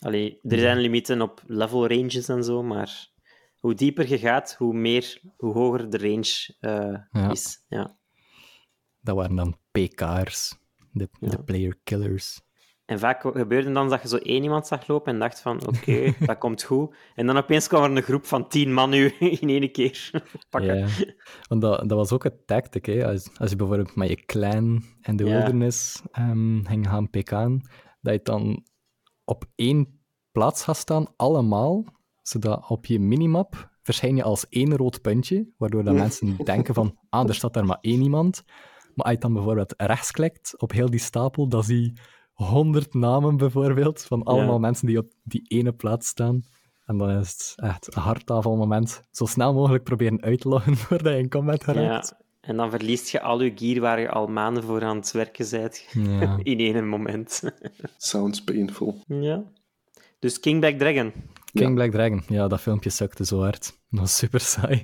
[0.00, 3.10] Allee, er zijn limieten op level ranges en zo, maar
[3.58, 7.30] hoe dieper je gaat, hoe meer, hoe hoger de range eh, Ja.
[7.30, 7.64] is.
[7.68, 7.96] Ja.
[9.00, 10.54] dat waren dan PK'ers,
[10.92, 11.28] de, Ja.
[11.28, 12.40] de player killers.
[12.84, 16.14] En vaak gebeurde dan dat je zo één iemand zag lopen en dacht van, oké,
[16.26, 16.94] dat komt goed.
[17.14, 19.06] En dan opeens kwam er een groep van tien man nu
[19.40, 20.10] in één keer
[20.50, 20.78] pakken.
[20.78, 20.86] Ja,
[21.48, 22.86] want dat, dat was ook een tactic.
[22.86, 23.06] Hè.
[23.06, 25.30] Als, als je bijvoorbeeld met je clan in de Ja.
[25.36, 27.68] wilderness ehm, ging gaan pk'en,
[28.00, 28.64] dat je dan
[29.24, 30.00] op één
[30.32, 31.84] plaats gaat staan, allemaal,
[32.22, 36.98] zodat op je minimap verschijn je als één rood puntje, waardoor dat mensen denken van,
[37.08, 38.44] ah, er staat daar maar één iemand.
[38.94, 41.92] Maar als je dan bijvoorbeeld rechtsklikt op heel die stapel, dan zie je
[42.32, 44.58] honderd namen bijvoorbeeld, van allemaal Ja.
[44.58, 46.42] mensen die op die ene plaats staan.
[46.86, 49.02] En dan is het echt een hardtafelmoment.
[49.10, 52.08] Zo snel mogelijk proberen uitloggen voordat je een comment geraakt.
[52.08, 52.20] Ja.
[52.40, 55.46] En dan verliest je al je gear waar je al maanden voor aan het werken
[55.50, 56.38] bent, Ja.
[56.42, 57.42] in één moment.
[57.96, 59.02] Sounds painful.
[59.06, 59.42] ja.
[60.18, 61.12] Dus King Black Dragon.
[61.52, 61.74] King Ja.
[61.74, 62.22] Black Dragon.
[62.28, 63.78] Ja, dat filmpje sukte zo hard.
[63.90, 64.82] Dat was super saai.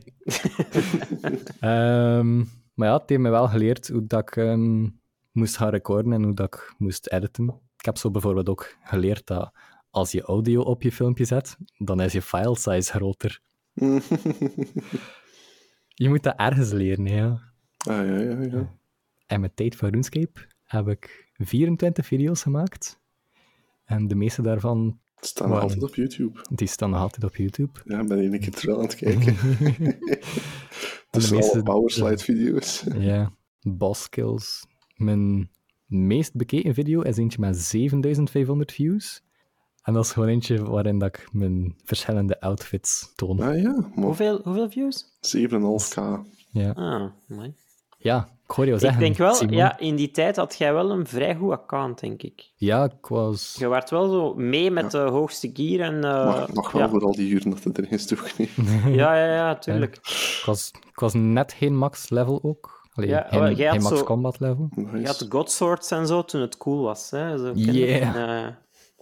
[1.60, 2.36] Ehm,
[2.74, 4.86] maar ja, het heeft me wel geleerd hoe dat ik ehm,
[5.38, 7.60] moest gaan recorden en hoe dat ik moest editen.
[7.78, 9.52] Ik heb zo bijvoorbeeld ook geleerd dat
[9.90, 13.40] als je audio op je filmpje zet, dan is je file size groter.
[15.94, 17.40] Je moet dat ergens leren, ja.
[17.78, 18.76] Ah, ja, ja, ja.
[19.26, 23.00] En met tijd voor RuneScape heb ik 24 video's gemaakt.
[23.84, 26.40] En de meeste daarvan, Het staat nog altijd op YouTube.
[26.50, 27.80] die staan nog altijd op YouTube.
[27.84, 29.36] Ja, ben je een keer terug aan het kijken.
[31.10, 32.84] Tussen meeste- alle powerslide-video's.
[32.98, 34.66] Ja, boss kills.
[34.98, 35.50] Mijn
[35.86, 39.22] meest bekeken video is eentje met 7500 views.
[39.82, 43.40] En dat is gewoon eentje waarin dat ik mijn verschillende outfits toon.
[43.40, 45.04] Ah ja, maar Hoeveel, hoeveel views?
[45.40, 46.02] 7,5k.
[46.50, 47.54] Ja, Ah, mooi.
[47.98, 49.00] ja ik hoor jou Ik zeggen.
[49.00, 49.54] denk wel, Simon.
[49.56, 52.50] ja, in die tijd had jij wel een vrij goed account, denk ik.
[52.56, 53.56] Ja, ik was...
[53.58, 56.04] Je werd wel zo mee met de hoogste gear en...
[56.04, 56.88] eh, mag, mag wel ja.
[56.88, 58.92] voor al die uren dat het erin is toegenemen.
[59.00, 59.96] ja, ja, ja, tuurlijk.
[59.96, 62.87] Ik was, ik was net geen max level ook.
[62.98, 64.68] Allee, Ja, geen, jij max zo- combat level.
[64.74, 65.26] Je had Nice.
[65.28, 67.10] God Swords en zo toen het cool was.
[67.10, 67.38] Hè?
[67.38, 68.54] Zo, Yeah.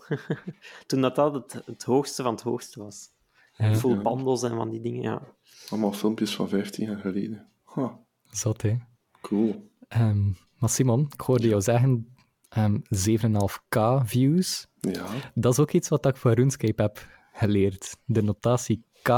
[0.86, 3.08] toen dat, dat het, het hoogste van het hoogste was.
[3.56, 3.74] Ja.
[3.74, 5.22] Full bundles en van die dingen, ja.
[5.68, 7.46] Allemaal filmpjes van 15 jaar geleden.
[7.74, 7.88] Huh,
[8.30, 8.76] Zot, hè.
[9.20, 9.70] cool.
[9.88, 10.26] Ehm,
[10.58, 12.14] maar Simon, ik hoorde jou zeggen
[12.48, 14.66] ehm 7,5k views.
[14.80, 17.96] Ja, Dat is ook iets wat ik voor RuneScape heb geleerd.
[18.04, 19.08] De notatie k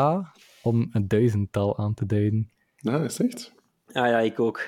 [0.62, 2.50] om een duizendtal aan te duiden.
[2.76, 3.54] ja is echt?
[3.92, 4.60] Ah ja, ik ook.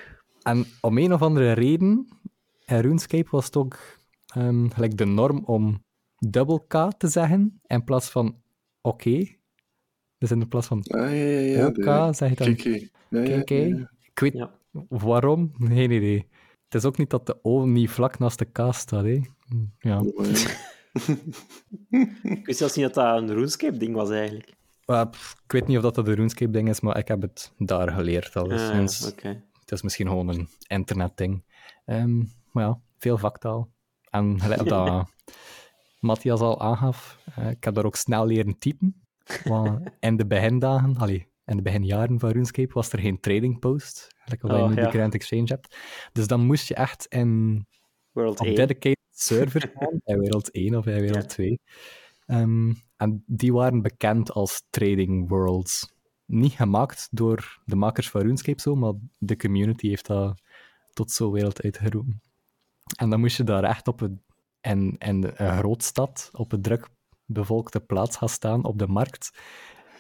[0.43, 2.09] En om een of andere reden,
[2.65, 3.79] in RuneScape was het ook
[4.35, 5.85] ehm, gelijk de norm om
[6.19, 8.37] dubbel k te zeggen in plaats van
[8.81, 9.27] oké.
[10.19, 11.67] Dus in plaats van Ah, ja, ja, ja.
[11.67, 12.65] OK, zeg je dan KK.
[12.65, 13.91] Ja, ja, ja, ja.
[14.03, 14.51] Ik weet Ja.
[14.89, 16.27] waarom, geen idee.
[16.65, 19.11] Het is ook niet dat de O niet vlak naast de K staat, hè.
[19.11, 19.23] Ja.
[19.79, 20.03] Ja.
[22.23, 24.53] Ik wist zelfs niet dat dat een RuneScape-ding was, eigenlijk.
[24.91, 27.91] Maar, pff, ik weet niet of dat een RuneScape-ding is, maar ik heb het daar
[27.93, 28.51] geleerd al.
[28.51, 29.43] Ah, sinds Oké.
[29.61, 31.45] Het is misschien gewoon een internetding.
[31.85, 32.23] Ehm
[32.53, 33.71] maar ja, veel vaktaal.
[34.11, 35.09] En gelijk dat
[36.01, 39.03] Matthias al aangaf, eh, ik heb daar ook snel leren typen.
[39.45, 44.09] Want in de begindagen, allee, in de beginjaren van RuneScape was er geen trading post.
[44.19, 44.83] Gelijk als Oh, je nu ja.
[44.85, 45.77] de Grand Exchange hebt.
[46.13, 47.67] Dus dan moest je echt in
[48.13, 48.55] World op 1.
[48.55, 51.29] dedicated servers gaan, in wereld 1 of in wereld Ja.
[51.29, 51.61] 2.
[52.31, 55.93] Ehm, en die waren bekend als trading worlds.
[56.25, 60.41] Niet gemaakt door de makers van RuneScape zo, maar de community heeft dat
[60.93, 62.21] tot zo'n wereld uitgeroepen.
[62.97, 64.23] En dan moest je daar echt op een,
[64.61, 66.89] in, in een groot stad, op een druk
[67.25, 69.31] bevolkte plaats gaan staan op de markt.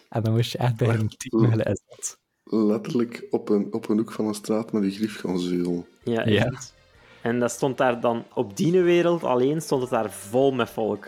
[0.08, 2.18] En dan moest je echt bij een team dat.
[2.44, 5.86] Letterlijk op een, op een hoek van een straat met een grief gaan zeulen.
[6.04, 6.44] Ja, Ja.
[6.44, 6.74] echt.
[7.22, 11.06] En dat stond daar dan op die wereld alleen stond het daar vol met volk.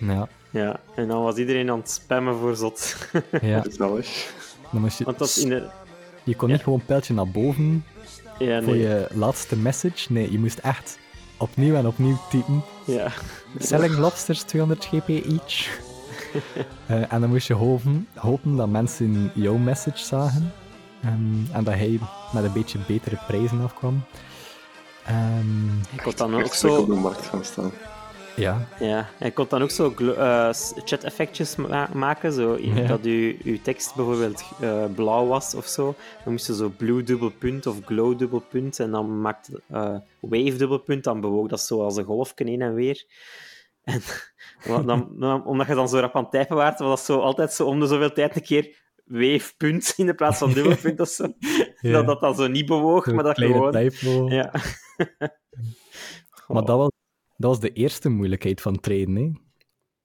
[0.00, 2.96] Ja, Ja, en dan was iedereen aan het spammen voor zot.
[3.42, 3.60] ja.
[3.60, 4.32] Gezellig.
[4.72, 5.66] Dan moest je, Want dat is in de...
[6.24, 7.84] je kon niet gewoon een pijltje naar boven
[8.38, 10.12] Ja, voor je laatste message.
[10.12, 10.98] Nee, je moest echt
[11.36, 12.62] opnieuw en opnieuw typen.
[12.84, 13.12] Ja.
[13.58, 15.68] Selling lobsters 200 GP each.
[16.86, 20.52] Eh, en dan moest je hopen, hopen dat mensen jouw message zagen.
[21.02, 21.98] Ehm, en dat hij
[22.32, 24.04] met een beetje betere prijzen afkwam.
[25.06, 27.00] Ehm, Ik kon dan ook Echt op de zo...
[27.00, 27.72] markt gaan staan.
[28.36, 29.94] Ja, Ja, hij kon dan ook zo
[30.52, 32.32] s- chat-effectjes ma- maken.
[32.32, 32.86] Zo, Ja.
[32.86, 35.94] Dat uw, uw tekst bijvoorbeeld eh, blauw was of zo.
[36.24, 38.80] Dan moest je zo blue dubbelpunt of glow dubbelpunt.
[38.80, 41.04] En dan maakte eh, wave dubbelpunt.
[41.04, 43.04] Dan bewoog dat zo als een golfje heen en weer.
[43.82, 44.00] En
[44.86, 47.52] dan, dan, omdat je dan zo rap aan het typen waart, was dat zo altijd
[47.52, 51.32] zo om de zoveel tijd een keer wave-punt in de plaats van dubbelpunt of zo.
[51.80, 51.92] Ja.
[51.92, 53.72] Dat dat dan zo niet bewoog, maar dat gewoon...
[53.72, 54.28] typo.
[54.28, 54.50] Ja.
[56.48, 56.90] Maar dat was,
[57.42, 59.14] dat was de eerste moeilijkheid van traden.
[59.14, 59.30] Hè.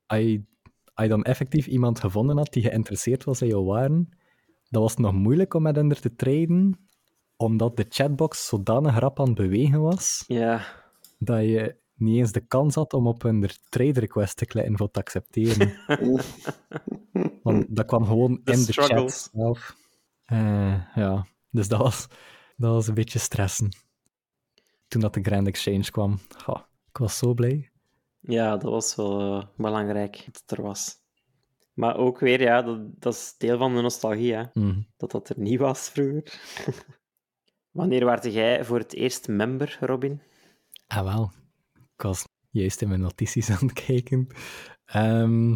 [0.06, 0.44] Als, je,
[0.94, 4.10] als je dan effectief iemand gevonden had die geïnteresseerd was in jouw waren,
[4.70, 6.80] dan was het nog moeilijk om met hen te traden,
[7.36, 10.66] omdat de chatbox zodanig rap aan het bewegen was, Ja,
[11.20, 14.92] dat je niet eens de kans had om op een trade request te klikken voor
[14.92, 15.74] te accepteren.
[17.44, 19.76] Want dat kwam gewoon The in de chat zelf.
[20.26, 22.08] Eh, ja, dus dat was,
[22.56, 23.70] dat was een beetje stressen.
[24.88, 26.62] Toen dat de Grand Exchange kwam, Goh,
[26.98, 27.72] ik was zo blij.
[28.20, 30.96] Ja, dat was wel eh, belangrijk dat het er was.
[31.74, 34.82] Maar ook weer, ja, dat, dat is deel van de nostalgie, hè, Mhm.
[34.98, 36.40] dat dat er niet was vroeger.
[37.78, 40.22] Wanneer werd jij voor het eerst member, Robin?
[40.88, 41.32] Ah, wel.
[41.74, 44.28] Ik was juist in mijn notities aan het kijken.
[44.86, 45.52] Ehm,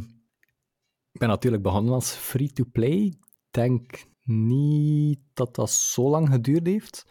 [1.12, 2.98] ik ben natuurlijk begonnen als free-to-play.
[3.02, 3.18] Ik
[3.52, 7.06] denk niet dat dat zo lang geduurd heeft.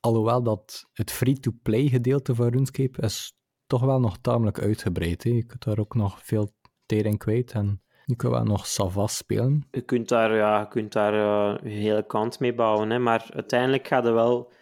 [0.00, 3.37] Alhoewel dat het free-to-play gedeelte van RuneScape is
[3.68, 5.24] toch wel nog tamelijk uitgebreid.
[5.24, 5.30] Hè.
[5.30, 6.52] Je kunt daar ook nog veel
[6.86, 9.66] tijd in kwijt en je kunt wel nog savas spelen.
[9.70, 13.26] Je kunt daar, ja, je kunt daar eh, je hele kant mee bouwen, hè, maar
[13.32, 14.52] uiteindelijk gaat er wel...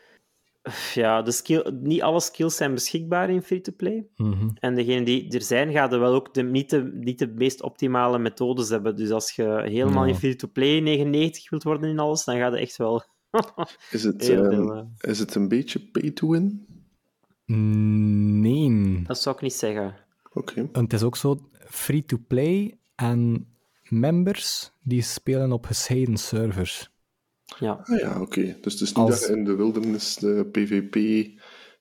[0.94, 4.08] Ja, de skill, niet alle skills zijn beschikbaar in free-to-play.
[4.16, 4.48] Mhm.
[4.54, 7.62] En degene die er zijn, gaan er wel ook de, niet, de, niet de meest
[7.62, 8.96] optimale methodes hebben.
[8.96, 10.12] Dus als je helemaal Ja.
[10.12, 13.04] in free-to-play 99 wilt worden in alles, dan gaat het echt wel
[13.90, 16.66] Is het, ehm, eh, is het een beetje pay to win?
[17.46, 19.02] Nee.
[19.02, 19.94] Dat zou ik niet zeggen.
[20.32, 20.68] Oké.
[20.72, 21.38] En het is ook zo,
[21.68, 23.46] free-to-play en
[23.88, 26.90] members die spelen op gescheiden servers.
[27.58, 28.56] Ja, Ah ja, oké.
[28.60, 31.28] Dus het is niet Als- dat je in de wildernis de PvP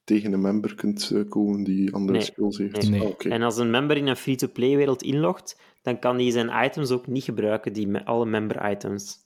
[0.03, 2.27] tegen een member kunt eh, komen die andere Nee.
[2.27, 2.89] skills heeft.
[2.89, 3.01] Nee.
[3.01, 3.29] Ah, oké.
[3.29, 7.07] en als een member in een free-to-play wereld inlogt, dan kan hij zijn items ook
[7.07, 9.17] niet gebruiken, die me- alle member-items.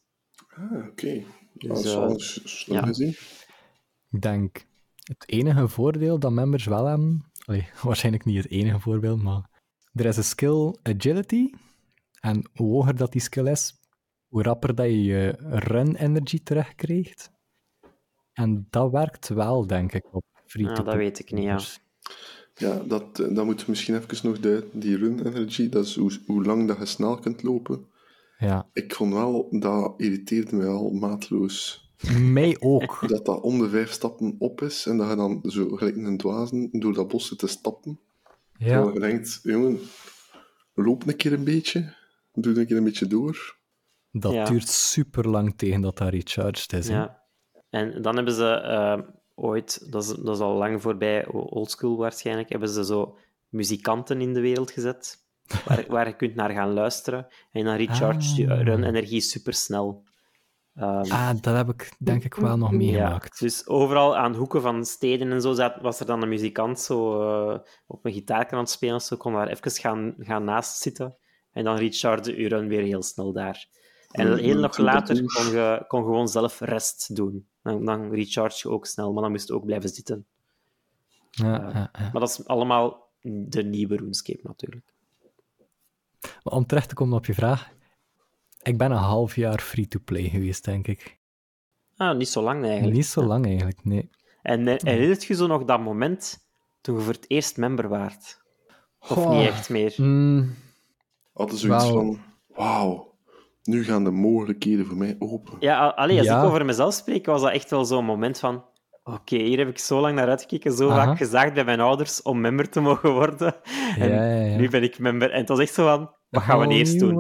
[0.50, 1.24] Ah, oké.
[1.54, 2.86] Dus, dat is eh, wel s- slim ja.
[2.86, 3.16] gezien.
[4.12, 4.66] Ik denk,
[5.10, 9.50] het enige voordeel dat members wel hebben, allee, waarschijnlijk niet het enige voorbeeld, maar
[9.94, 11.50] er is een skill agility.
[12.20, 13.74] En hoe hoger dat die skill is,
[14.28, 17.32] hoe rapper dat je je run energy terugkrijgt.
[18.34, 21.60] En dat werkt wel, denk ik, op free Ja, dat weet ik niet, ja.
[22.56, 24.80] Ja, dat, eh, dat moet misschien even nog duiden.
[24.80, 27.86] Die run energy, dat is hoe, hoe lang dat je snel kunt lopen.
[28.38, 31.89] Ja, Ik vond wel, dat irriteerde me wel maatloos.
[32.20, 33.00] Mij ook.
[33.08, 36.18] Dat dat om de vijf stappen op is en dat je dan zo gelijk een
[36.18, 38.00] dwazen door dat bos zit te stappen.
[38.58, 39.80] Terwijl Ja, je denkt, jongen,
[40.74, 41.94] loop een keer een beetje.
[42.34, 43.58] Doe een keer een beetje door.
[44.12, 44.46] dat Ja.
[44.46, 46.88] duurt super lang tegen dat dat recharged is.
[46.88, 46.94] hè.
[46.96, 47.22] Ja.
[47.70, 49.00] En dan hebben ze eh,
[49.36, 53.18] ooit, dat is, dat is al lang voorbij, oldschool waarschijnlijk, hebben ze zo
[53.50, 55.18] muzikanten in de wereld gezet,
[55.66, 57.28] waar, waar je kunt naar gaan luisteren.
[57.52, 58.62] En dan recharge je Ah.
[58.62, 60.04] run energie supersnel.
[60.80, 63.40] Ehm, Ah, dat heb ik denk ik wel nog meegemaakt.
[63.40, 67.22] dus overal aan hoeken van steden en zo zat, was er dan een muzikant zo
[67.22, 69.02] eh, op een gitaar aan het spelen.
[69.02, 71.16] Zo kon daar even gaan, gaan naast zitten.
[71.52, 73.66] En dan recharge je run weer heel snel daar.
[74.12, 77.48] En Ja, heel nog later kon je, kon gewoon zelf rest doen.
[77.64, 80.26] Dan, dan recharge je ook snel, maar dan moest je ook blijven zitten.
[81.32, 81.70] Ja, Ja.
[81.74, 82.10] ja, ja.
[82.12, 84.94] Maar dat is allemaal de nieuwe RuneScape natuurlijk.
[86.44, 87.70] Maar om terecht te komen op je vraag,
[88.62, 91.18] ik ben een half jaar free-to-play geweest, denk ik.
[91.98, 92.96] Ah, niet zo lang eigenlijk.
[92.96, 94.10] Niet zo lang eigenlijk, nee.
[94.42, 96.38] En eh, herinnert je zo nog dat moment
[96.82, 98.42] toen je voor het eerst member waart?
[99.00, 99.30] Of Goh.
[99.38, 99.94] niet echt meer?
[99.98, 100.56] Mm,
[101.34, 101.94] Hadden zoiets Wauw.
[101.96, 103.16] van, wauw,
[103.64, 105.54] nu gaan de mogelijkheden voor mij open.
[105.60, 106.40] Ja, als Ja.
[106.40, 108.66] ik over mezelf spreek, was dat echt wel zo'n moment van...
[109.04, 111.06] Oké, hier heb ik zo lang naar uitgekeken, zo Aha.
[111.06, 113.56] vaak gezegd bij mijn ouders om member te mogen worden.
[114.00, 114.58] En ja, ja, ja.
[114.58, 115.32] nu ben ik member.
[115.32, 117.16] En het was echt zo van, wat gaan we eerst doen?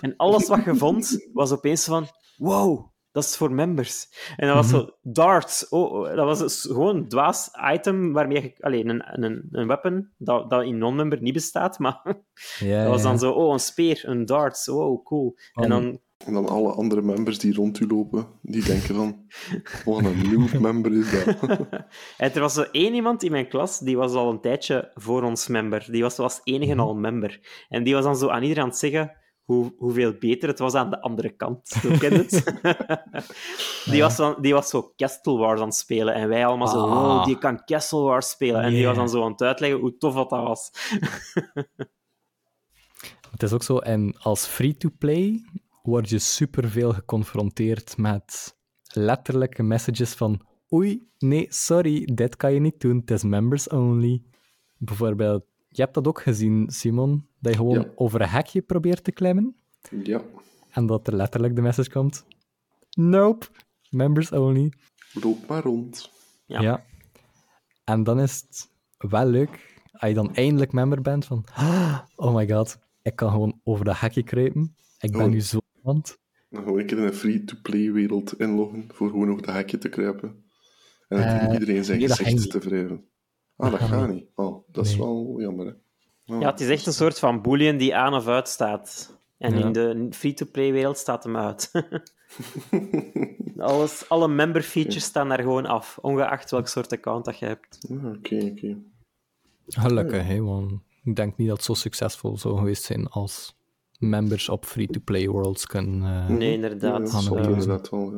[0.00, 2.06] En alles wat je vond, was opeens van...
[2.36, 4.08] Wow, dat is voor members.
[4.36, 4.76] En dat was Mhm.
[4.76, 4.90] zo...
[5.02, 5.68] Darts.
[5.68, 8.54] Oh, oh, dat was dus gewoon een dwaas item waarmee je...
[8.60, 12.02] Allee, een, een, een weapon dat, dat in non-member niet bestaat, maar...
[12.58, 13.18] Ja, Dat was dan ja.
[13.18, 15.36] zo, oh, een speer, een darts, wow, cool.
[15.54, 19.24] En dan, En dan alle andere members die rond u lopen, die denken van,
[19.84, 21.58] wat een nieuw member is dat.
[22.16, 25.22] en er was zo één iemand in mijn klas, die was al een tijdje voor
[25.22, 25.86] ons member.
[25.90, 27.64] Die was als enige al member.
[27.68, 29.12] En die was dan zo aan iedereen aan het zeggen
[29.44, 31.68] hoe, hoeveel beter het was aan de andere kant.
[31.68, 32.60] Zo ken je het?
[33.92, 36.14] die, was dan, die was zo Castle Wars aan het spelen.
[36.14, 38.62] En wij allemaal zo, wow, die kan Castle Wars spelen.
[38.62, 40.70] En die was dan zo aan het uitleggen hoe tof dat, dat was.
[43.34, 45.44] Het is ook zo, en als free-to-play
[45.82, 48.56] word je superveel geconfronteerd met
[48.92, 50.40] letterlijke messages van
[50.72, 54.22] oei, nee, sorry, dit kan je niet doen, het is members only.
[54.78, 55.44] Bijvoorbeeld,
[55.76, 57.90] je hebt dat ook gezien, Simon, dat je gewoon Ja.
[57.94, 59.56] over een hekje probeert te klimmen
[60.02, 60.22] Ja,
[60.70, 62.24] en dat er letterlijk de message komt
[62.90, 63.46] nope,
[63.90, 64.72] members only.
[65.12, 66.10] loop maar rond.
[66.46, 66.60] Ja.
[66.60, 66.84] Ja.
[67.84, 68.70] En dan is het
[69.10, 71.44] wel leuk als je dan eindelijk member bent van
[72.16, 74.76] oh my god, ik kan gewoon over dat hekje kruipen.
[74.98, 75.28] Ik ben Oh.
[75.30, 76.18] nu zo iemand.
[76.50, 79.88] Dan gewoon een keer in een free-to-play wereld inloggen voor gewoon over dat hekje te
[79.88, 80.44] kruipen.
[81.08, 83.04] En dan Eh, iedereen zijn nee, dat gezicht te wrijven.
[83.56, 84.24] Ah, dat gaat niet.
[84.34, 85.72] Oh, dat is wel jammer, hè.
[86.34, 86.40] Oh.
[86.40, 89.18] Ja, het is echt een soort van boolean die aan of uit staat.
[89.38, 89.64] En Ja.
[89.66, 91.70] in de free-to-play-wereld staat hem uit.
[93.58, 97.88] Alles, alle member features staan daar gewoon af, ongeacht welk soort account dat je hebt.
[97.90, 98.76] Ah, Oké, oké.
[99.66, 100.72] Gelukkig, hè, want
[101.04, 103.56] ik denk niet dat het zo succesvol zou geweest zijn als
[103.98, 106.02] members op free-to-play worlds kunnen.
[106.22, 107.12] eh, Nee, Ja, inderdaad.
[107.12, 107.52] dat er doen.
[107.52, 108.12] inderdaad wel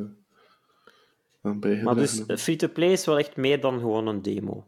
[1.41, 2.37] eh, Maar dus hebben.
[2.37, 4.65] free-to-play is wel echt meer dan gewoon een demo.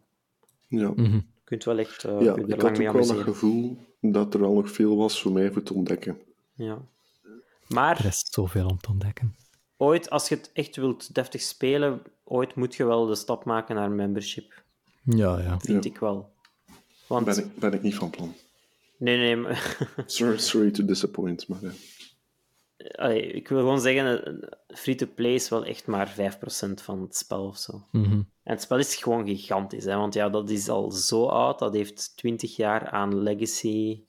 [0.70, 1.14] Ja, mhm.
[1.14, 3.24] Je kunt wel echt eh, ja kunt er ik lang had mee ook wel amuseren.
[3.34, 6.18] gevoel dat er wel nog veel was voor mij voor te ontdekken.
[6.54, 6.74] Ja.
[6.74, 7.36] Er
[7.68, 9.36] Maar is zoveel om te ontdekken.
[9.78, 13.76] ooit, als je het echt wilt deftig spelen, ooit moet je wel de stap maken
[13.76, 14.64] naar membership.
[15.04, 15.60] Ja, ja.
[15.60, 15.90] Vind Ja.
[15.90, 16.30] ik wel.
[17.08, 18.34] Want, Ben ik, ben ik niet van plan.
[18.98, 21.64] nee, nee, maar- Sorry, sorry to disappoint, maar...
[21.64, 21.70] eh,
[22.96, 27.46] Allee, ik wil gewoon zeggen, eh, free-to-play is wel echt maar 5% van het spel
[27.46, 27.82] of zo.
[27.92, 28.12] Mhm.
[28.44, 29.96] En het spel is gewoon gigantisch, hè?
[29.96, 31.60] want ja, dat is al zo oud.
[31.60, 34.04] Dat heeft 20 jaar aan legacy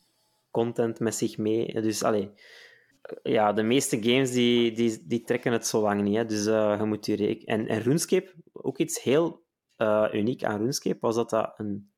[0.51, 1.81] content met zich mee.
[1.81, 2.31] Dus allee,
[3.23, 6.17] ja, de meeste games die, die, die trekken het zo lang niet.
[6.17, 6.25] Hè?
[6.25, 7.47] Dus eh, je moet je rekenen.
[7.47, 9.43] En, en RuneScape, ook iets heel
[9.77, 11.91] eh, uniek aan RuneScape, was dat dat een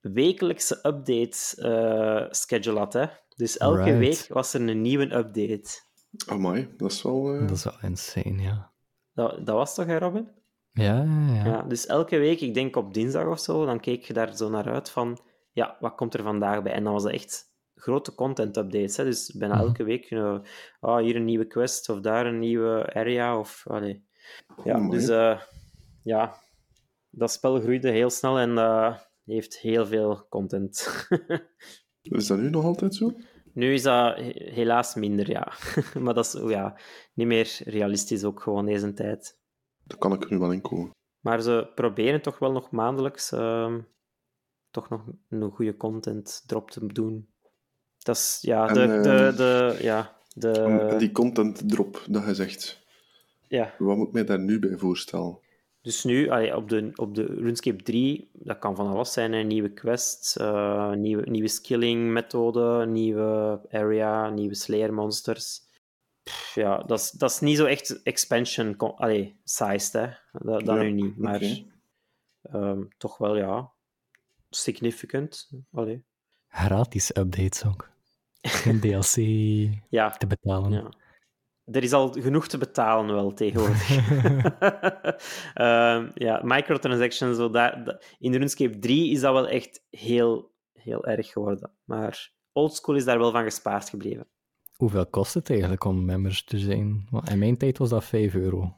[0.00, 2.92] wekelijkse update eh, schedule had.
[2.92, 3.06] Hè?
[3.36, 3.98] Dus elke Right.
[3.98, 5.86] week was er een nieuwe update.
[6.26, 7.34] Amai, dat is wel...
[7.34, 8.72] eh, Dat is wel insane, ja.
[9.14, 10.28] Dat, dat was toch, hè, Robin?
[10.72, 11.44] Ja, ja, ja.
[11.44, 14.48] Ja, dus elke week, ik denk op dinsdag of zo, dan keek je daar zo
[14.50, 15.20] naar uit van,
[15.52, 16.72] ja, wat komt er vandaag bij?
[16.72, 18.96] En dan was het echt grote content-updates.
[18.96, 19.04] Hè?
[19.04, 19.64] Dus bijna Mhm.
[19.64, 20.38] elke week, uh,
[20.80, 23.38] ah, hier een nieuwe quest of daar een nieuwe area.
[23.38, 24.06] Of, allee.
[24.64, 25.40] Ja, dus eh,
[26.02, 26.34] ja,
[27.10, 30.86] dat spel groeide heel snel en eh, heeft heel veel content.
[32.02, 33.10] Is dat nu nog altijd zo?
[33.52, 35.52] Nu is dat he- helaas minder, ja.
[36.02, 36.78] maar dat is oh ja,
[37.14, 39.38] niet meer realistisch ook gewoon deze tijd.
[39.84, 40.90] Daar kan ik er nu wel in komen.
[41.20, 43.80] Maar ze proberen toch wel nog maandelijks ehm,
[44.70, 47.28] toch nog een goede content drop te doen.
[47.98, 52.24] Dat is, ja, En, de, eh, de, de, ja, de, En- die content drop dat
[52.26, 52.86] je zegt,
[53.48, 53.74] ja.
[53.78, 55.38] wat moet ik mij daar nu bij voorstellen?
[55.80, 59.46] Dus nu, allee, op, de, op de RuneScape 3, dat kan van alles zijn, een
[59.46, 65.60] nieuwe quest, eh, nieuwe, nieuwe skilling methode, nieuwe area, nieuwe slayer monsters.
[66.22, 70.06] Pff, ja, dat is, dat is niet zo echt expansion allee, sized, hè.
[70.32, 71.42] Dat, dat Ja, nu niet, maar
[72.42, 73.72] ehm, toch wel, ja,
[74.50, 75.50] significant.
[75.72, 76.04] Allee.
[76.48, 77.90] Gratis updates ook.
[78.40, 79.16] Geen DLC
[79.88, 80.72] Ja, te betalen.
[80.72, 80.92] ja.
[81.72, 83.88] Er is al genoeg te betalen wel tegenwoordig.
[85.54, 91.04] Ehm, ja, microtransactions, zo daar, da- in RuneScape 3 is dat wel echt heel, heel
[91.06, 91.70] erg geworden.
[91.84, 94.26] Maar oldschool is daar wel van gespaard gebleven.
[94.76, 97.06] Hoeveel kost het eigenlijk om members te zijn?
[97.10, 98.74] Want in mijn tijd was dat 5 euro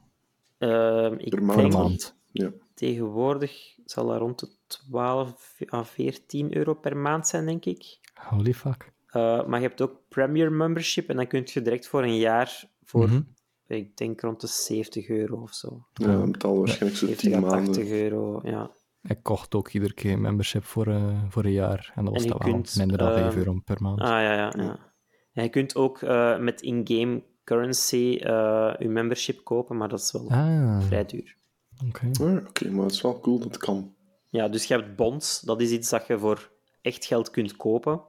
[0.58, 2.16] Ehm, ik Per maand.
[2.32, 2.50] Ja.
[2.74, 7.98] tegenwoordig zal dat rond de 12 à 14 euro per maand zijn, denk ik.
[8.14, 8.92] Holy fuck.
[9.06, 12.64] Eh, maar je hebt ook Premier Membership en dan kun je direct voor een jaar
[12.90, 13.20] voor, Mhm.
[13.66, 15.86] ik denk rond de 70 euro of zo.
[15.92, 18.02] Ja, dan betaal waarschijnlijk zo 70 10 à 80 maanden.
[18.02, 18.70] euro, ja.
[19.02, 21.92] Ik kocht ook iedere keer een membership voor, eh, voor een jaar.
[21.94, 24.00] En dat was En dan wel kunt, minder dan 5 ehm, euro per maand.
[24.00, 24.52] Ah, ja, ja.
[24.56, 24.78] ja.
[25.32, 30.12] En je kunt ook eh, met in-game currency eh, je membership kopen, maar dat is
[30.12, 31.36] wel ah, vrij duur.
[31.88, 32.08] oké.
[32.12, 33.94] Ja, Oké, maar het is wel cool dat het kan.
[34.28, 35.40] Ja, dus je hebt bonds.
[35.40, 36.50] Dat is iets dat je voor
[36.82, 38.00] echt geld kunt kopen.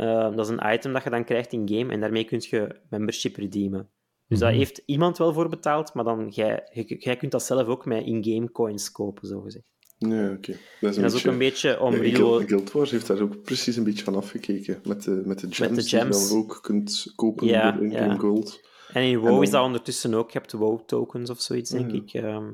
[0.00, 3.36] Eh, dat is een item dat je dan krijgt in-game en daarmee kun je membership
[3.36, 3.88] redeemen.
[4.28, 4.58] Dus daar Mhm.
[4.58, 8.50] heeft iemand wel voor betaald, maar dan jij, jij, kunt dat zelf ook met in-game
[8.52, 9.64] coins kopen, zogezegd.
[9.98, 10.52] Ja, oké.
[10.80, 13.20] Dat is En dat is ook een beetje om Ja, real Guild, Wars heeft daar
[13.20, 14.80] ook precies een beetje van afgekeken.
[14.84, 16.28] Met de, met de gems, de die je gems.
[16.28, 18.16] dan ook kunt kopen Ja, door in-game ja.
[18.18, 18.60] gold.
[18.92, 20.30] En in WoW En dan- is dat ondertussen ook.
[20.30, 21.96] Je hebt WoW-tokens of zoiets, denk Ja.
[21.96, 22.12] ik.
[22.12, 22.44] ehm,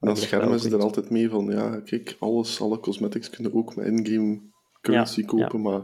[0.00, 3.76] En dan schermen ze er altijd mee van, ja, kijk, alles, alle cosmetics kunnen ook
[3.76, 4.40] met in-game
[4.80, 5.82] currency Ja, kopen, maar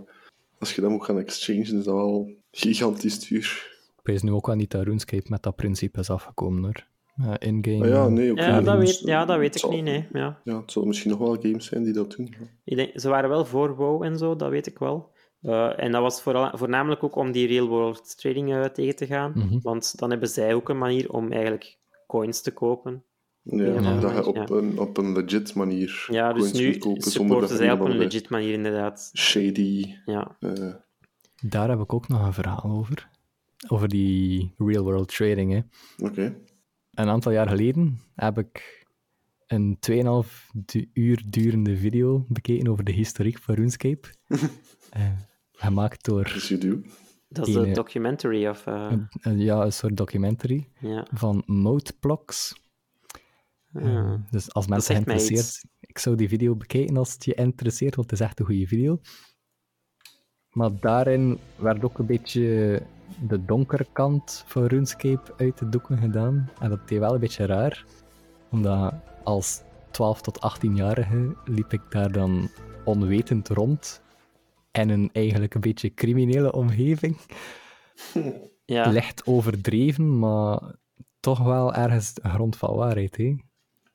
[0.62, 3.70] als je dat moet gaan exchangen, is dat wel gigantisch duur.
[3.98, 6.86] Ik weet nu ook wel niet dat RuneScape met dat principe is afgekomen, hoor.
[7.16, 7.82] Ja, in-game...
[7.84, 8.46] Ah ja, nee, oké.
[8.46, 10.06] Ja, dat weet, ja, dat weet ik zal- niet, nee.
[10.12, 10.40] Ja.
[10.44, 12.34] Ja, het zullen misschien nog wel games zijn die dat doen.
[12.64, 15.10] Ik denk, ze waren wel voor WoW en zo, dat weet ik wel.
[15.42, 19.32] Eh, en dat was vooral, voornamelijk ook om die real-world trading eh, tegen te gaan.
[19.34, 19.58] Mhm.
[19.62, 23.04] Want dan hebben zij ook een manier om eigenlijk coins te kopen.
[23.43, 24.47] Ja, Ja, dat je op, ja.
[24.49, 27.80] een, op een legit manier Ja, dus coins nu kunt kopen zonder supporten zij een
[27.80, 29.11] op een legit manier, inderdaad.
[29.16, 29.95] shady...
[30.05, 30.36] Ja.
[30.40, 30.74] eh,
[31.43, 33.09] Daar heb ik ook nog een verhaal over.
[33.68, 35.61] Over die real-world trading, hè.
[36.07, 36.36] Oké.
[36.90, 38.86] Een aantal jaar geleden heb ik
[39.47, 39.78] een
[40.24, 44.09] 2,5 du- uur durende video bekeken over de historiek van RuneScape.
[44.90, 45.11] Eh,
[45.53, 46.22] gemaakt door.
[47.28, 48.66] Dat is de eh, documentary, of...
[48.66, 51.07] eh, een, een- ja, een soort documentary ja.
[51.12, 52.61] van Modeblocks.
[54.30, 55.64] Dus als mensen geïnteresseerd...
[55.80, 58.66] Ik zou die video bekijken als het je interesseert, want het is echt een goede
[58.66, 59.00] video.
[60.50, 62.82] Maar daarin werd ook een beetje
[63.28, 66.50] de donkere kant van RuneScape uit de doeken gedaan.
[66.60, 67.84] En dat deed wel een beetje raar.
[68.50, 68.94] Omdat
[69.24, 72.48] als 12 tot 18-jarige liep ik daar dan
[72.84, 74.02] onwetend rond.
[74.70, 77.18] En een eigenlijk een beetje criminele omgeving.
[78.64, 78.90] ja.
[78.90, 80.74] Licht overdreven, maar
[81.20, 83.16] toch wel ergens een grond van waarheid.
[83.16, 83.36] Hè?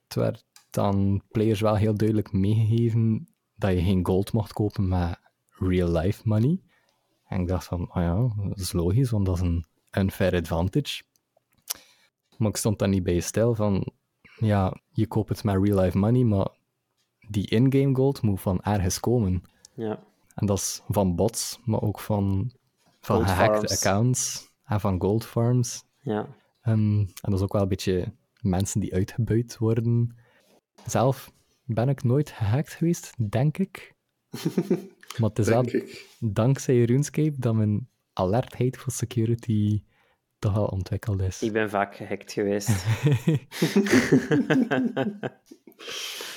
[0.08, 5.20] Het werd dan players wel heel duidelijk meegegeven dat je geen gold mocht kopen met
[5.49, 6.62] real-life money.
[7.26, 11.03] En ik dacht van, oh ja, dat is logisch, want dat is een unfair advantage.
[12.38, 13.91] Maar ik stond daar niet bij je stijl van,
[14.38, 16.47] ja, je koopt het met real-life money, maar
[17.30, 19.43] die in-game gold moet van ergens komen.
[19.74, 20.05] ja.
[20.36, 22.51] En dat is van bots, maar ook van,
[22.99, 25.84] van gehackte accounts en van gold farms.
[26.01, 26.28] ja.
[26.62, 30.17] Ehm, en dat is ook wel een beetje mensen die uitgebuit worden.
[30.85, 31.31] Zelf
[31.63, 33.95] ben ik nooit gehackt geweest, denk ik.
[35.19, 36.15] maar het is wel Denk ik.
[36.19, 39.83] dankzij RuneScape dat mijn alertheid voor security
[40.39, 41.41] toch wel ontwikkeld is.
[41.41, 42.69] Ik ben vaak gehackt geweest.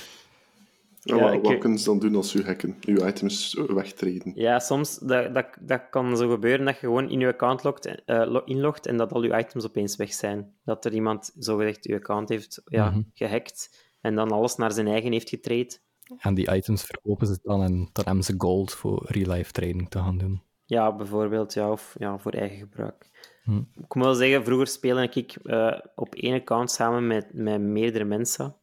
[1.03, 2.75] Ja, Ja, wat, kunnen ze dan doen als u hacken?
[2.85, 4.31] Uw items wegtreden?
[4.35, 7.85] Ja, soms dat, dat, dat kan zo gebeuren dat je gewoon in je account logt,
[8.05, 10.53] eh, lo- inlogt en dat al je items opeens weg zijn.
[10.63, 13.01] Dat er iemand zogezegd je account heeft ja, Mhm.
[13.13, 15.81] gehackt en dan alles naar zijn eigen heeft getraind.
[16.17, 19.97] En die items verkopen ze dan en dan hebben ze gold voor real-life trading te
[19.99, 20.41] gaan doen.
[20.65, 23.09] Ja, bijvoorbeeld, ja, of ja, voor eigen gebruik.
[23.43, 23.57] Hm.
[23.57, 28.03] Ik moet wel zeggen, vroeger speelde ik eh, op één account samen met, met meerdere
[28.03, 28.55] mensen.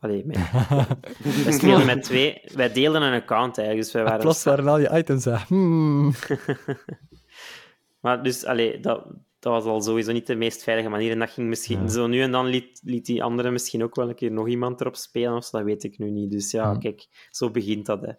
[0.00, 0.24] Allee,
[1.44, 2.40] wij spelen met twee.
[2.54, 4.20] Wij deelden een account eigenlijk, dus wij waren...
[4.20, 5.46] Plots waren al je items weg.
[5.48, 6.12] Hmm.
[8.00, 9.06] Maar dus, allee, dat,
[9.38, 11.10] dat was al sowieso niet de meest veilige manier.
[11.10, 11.80] En dat ging misschien...
[11.82, 11.88] Ja.
[11.88, 14.80] Zo nu en dan liet, liet die andere misschien ook wel een keer nog iemand
[14.80, 16.30] erop spelen, of zo, dat weet ik nu niet.
[16.30, 16.78] Dus ja, Ja.
[16.78, 18.12] kijk, zo begint dat, hè.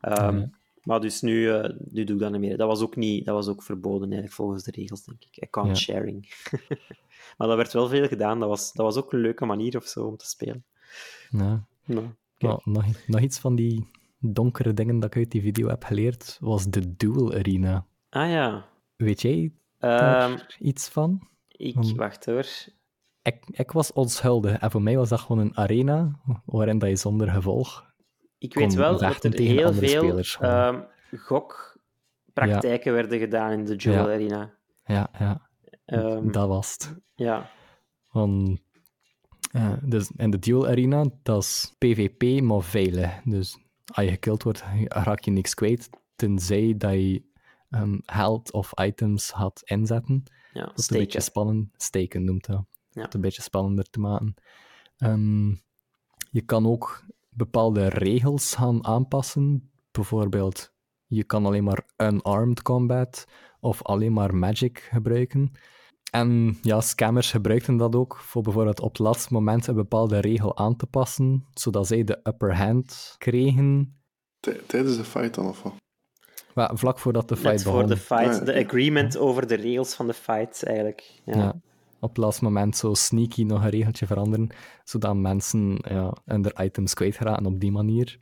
[0.00, 0.50] Ehm, Ja.
[0.82, 2.56] Maar dus nu, eh, nu doe ik dat niet meer.
[2.56, 5.42] Dat was ook, niet, dat was ook verboden, eigenlijk, volgens de regels, denk ik.
[5.42, 5.74] Account Ja.
[5.74, 6.32] sharing.
[7.36, 8.40] maar dat werd wel veel gedaan.
[8.40, 10.64] Dat was, dat was ook een leuke manier of zo om te spelen.
[11.30, 11.64] Ja.
[11.84, 12.06] Nou,
[12.38, 16.38] Maar nog, nog iets van die donkere dingen dat ik uit die video heb geleerd,
[16.40, 17.86] was de Duel Arena.
[18.10, 18.64] Ah ja.
[18.96, 21.28] Weet jij Ehm, daar iets van?
[21.48, 22.46] ik, wacht hoor.
[23.22, 26.96] Ik, ik was onschuldig en voor mij was dat gewoon een arena waarin dat je
[26.96, 27.84] zonder gevolg...
[28.38, 30.80] Ik weet wel dat er tegen heel veel ehm,
[31.16, 34.14] gokpraktijken werden gedaan in de Jewel Ja.
[34.14, 34.54] Arena.
[34.84, 35.44] Ja, ja
[35.84, 36.96] Ehm, dat was het.
[37.14, 37.50] ja.
[38.10, 38.58] Van,
[39.56, 43.20] eh, dus in de Duel Arena, dat is PvP, maar veilig.
[43.24, 43.58] Dus
[43.92, 47.22] als je gekild wordt, raak je niks kwijt, tenzij dat je
[47.70, 50.22] ehm, geld of items gaat inzetten.
[50.52, 51.68] Ja, Dat is een beetje spannend.
[51.76, 52.64] Steken noemt dat.
[52.90, 53.06] Ja.
[53.10, 54.34] Een beetje spannender te maken.
[54.96, 55.48] Ehm,
[56.30, 59.70] je kan ook bepaalde regels gaan aanpassen.
[59.90, 60.72] Bijvoorbeeld,
[61.06, 63.26] je kan alleen maar unarmed combat
[63.60, 65.52] of alleen maar magic gebruiken.
[66.20, 70.56] En ja, scammers gebruikten dat ook voor bijvoorbeeld op het laatste moment een bepaalde regel
[70.56, 73.98] aan te passen, zodat zij de upper hand kregen.
[74.40, 75.72] Tij- Tijdens de fight dan, of wat?
[76.54, 77.88] Maar vlak voordat de fight Net voor begon.
[77.88, 78.64] de fight, de ja.
[78.64, 81.20] agreement over de regels van de fight, eigenlijk.
[81.24, 81.36] Ja.
[81.36, 81.60] Ja.
[82.00, 84.48] op het laatste moment zo sneaky nog een regeltje veranderen,
[84.84, 88.20] zodat mensen ja, hun items kwijtraken op die manier.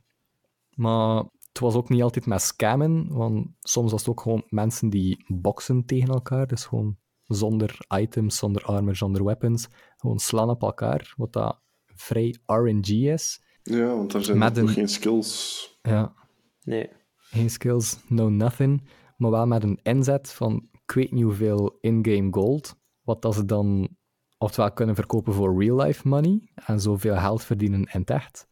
[0.73, 4.89] Maar het was ook niet altijd met scammen, want soms was het ook gewoon mensen
[4.89, 10.61] die boksen tegen elkaar, dus gewoon zonder items, zonder armor, zonder weapons, gewoon slaan op
[10.61, 13.43] elkaar, wat dat vrij RNG is.
[13.63, 15.79] Ja, want daar zijn nog een- geen skills.
[15.81, 16.13] Ja,
[16.61, 16.89] Nee.
[17.15, 22.27] geen skills, no nothing, maar wel met een inzet van ik weet niet hoeveel in-game
[22.31, 23.89] gold, wat dat ze dan
[24.37, 28.47] oftewel kunnen verkopen voor real-life money en zoveel geld verdienen in het echt,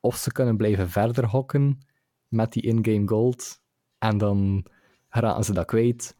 [0.00, 1.78] of ze kunnen blijven verder hokken
[2.28, 3.60] met die in-game gold
[3.98, 4.66] en dan
[5.08, 6.16] geraken ze dat kwijt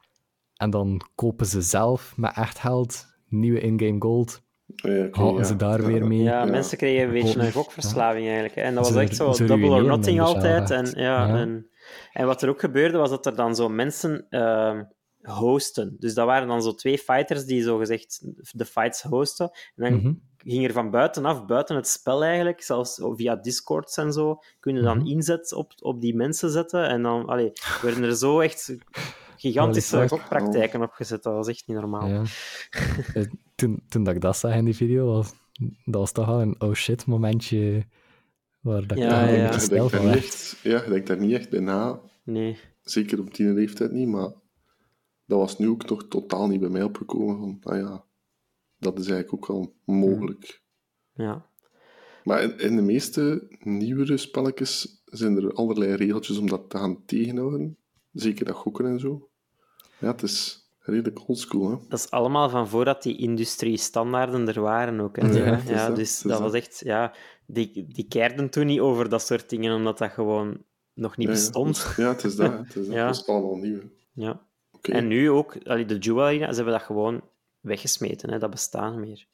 [0.57, 5.46] en dan kopen ze zelf met echt geld nieuwe in-game gold, Ja, oké, houden ja.
[5.46, 5.86] ze daar Ja.
[5.86, 6.22] weer mee.
[6.22, 6.50] Ja, Ja.
[6.50, 8.54] mensen kregen een beetje een gokverslaving eigenlijk.
[8.54, 8.61] hè.
[8.62, 10.70] En dat Ze- was echt zo ze double or nothing dus altijd.
[10.70, 11.36] En, ja, Ja.
[11.36, 11.70] En,
[12.12, 14.82] en wat er ook gebeurde, was dat er dan zo mensen ehm,
[15.22, 15.96] hosten.
[15.98, 18.20] Dus dat waren dan zo twee fighters die zogezegd
[18.52, 19.50] de fights hosten.
[19.76, 20.12] En dan Mhm.
[20.36, 24.98] ging er van buitenaf, buiten het spel eigenlijk, zelfs via Discords en zo, kunnen dan
[24.98, 25.07] Mhm.
[25.07, 26.88] inzet op, op die mensen zetten.
[26.88, 27.52] En dan allee,
[27.82, 28.76] werden er zo echt
[29.37, 31.22] gigantische gokpraktijken opgezet.
[31.22, 32.09] Dat was echt niet normaal.
[32.09, 32.22] Ja.
[33.14, 33.24] Eh,
[33.55, 35.34] toen, toen dat ik dat zag in die video, was,
[35.84, 37.87] dat was toch al een oh shit momentje
[38.61, 39.51] waar dat ik Ja, toch ja, een ja.
[39.51, 42.01] beetje Je van echt, ja, je denkt daar niet echt bij na.
[42.22, 42.59] Nee.
[42.82, 44.32] Zeker op die leeftijd niet, maar
[45.26, 47.39] dat was nu ook nog totaal niet bij mij opgekomen.
[47.39, 48.05] Van, ah ja,
[48.78, 50.62] dat is eigenlijk ook wel mogelijk.
[51.14, 51.47] Ja.
[52.24, 57.05] Maar in, in de meeste nieuwere spelletjes zijn er allerlei regeltjes om dat te gaan
[57.05, 57.78] tegenhouden.
[58.17, 59.29] Zeker dat gokken en zo.
[59.99, 61.77] Ja, het is redelijk oldschool, hè.
[61.89, 65.17] Dat is allemaal van voordat die industrie-standaarden er waren ook.
[65.17, 65.27] Hè.
[65.27, 66.81] Ja, Ja, het is ja, dat, dus dat was echt...
[66.85, 67.12] Ja,
[67.47, 70.62] die, die keerden toen niet over dat soort dingen, omdat dat gewoon
[70.95, 71.95] nog niet Ja, bestond.
[71.97, 72.53] Ja, het is dat.
[72.53, 72.95] Het is, dat.
[72.95, 73.07] Ja.
[73.07, 73.81] dat is allemaal nieuw.
[74.12, 74.41] Ja.
[74.73, 74.93] Oké.
[74.93, 77.23] En nu ook, allee, de Jewel Arena, ze hebben dat gewoon
[77.61, 78.31] weggesmeten.
[78.31, 78.39] Hè.
[78.39, 79.27] Dat bestaat niet meer.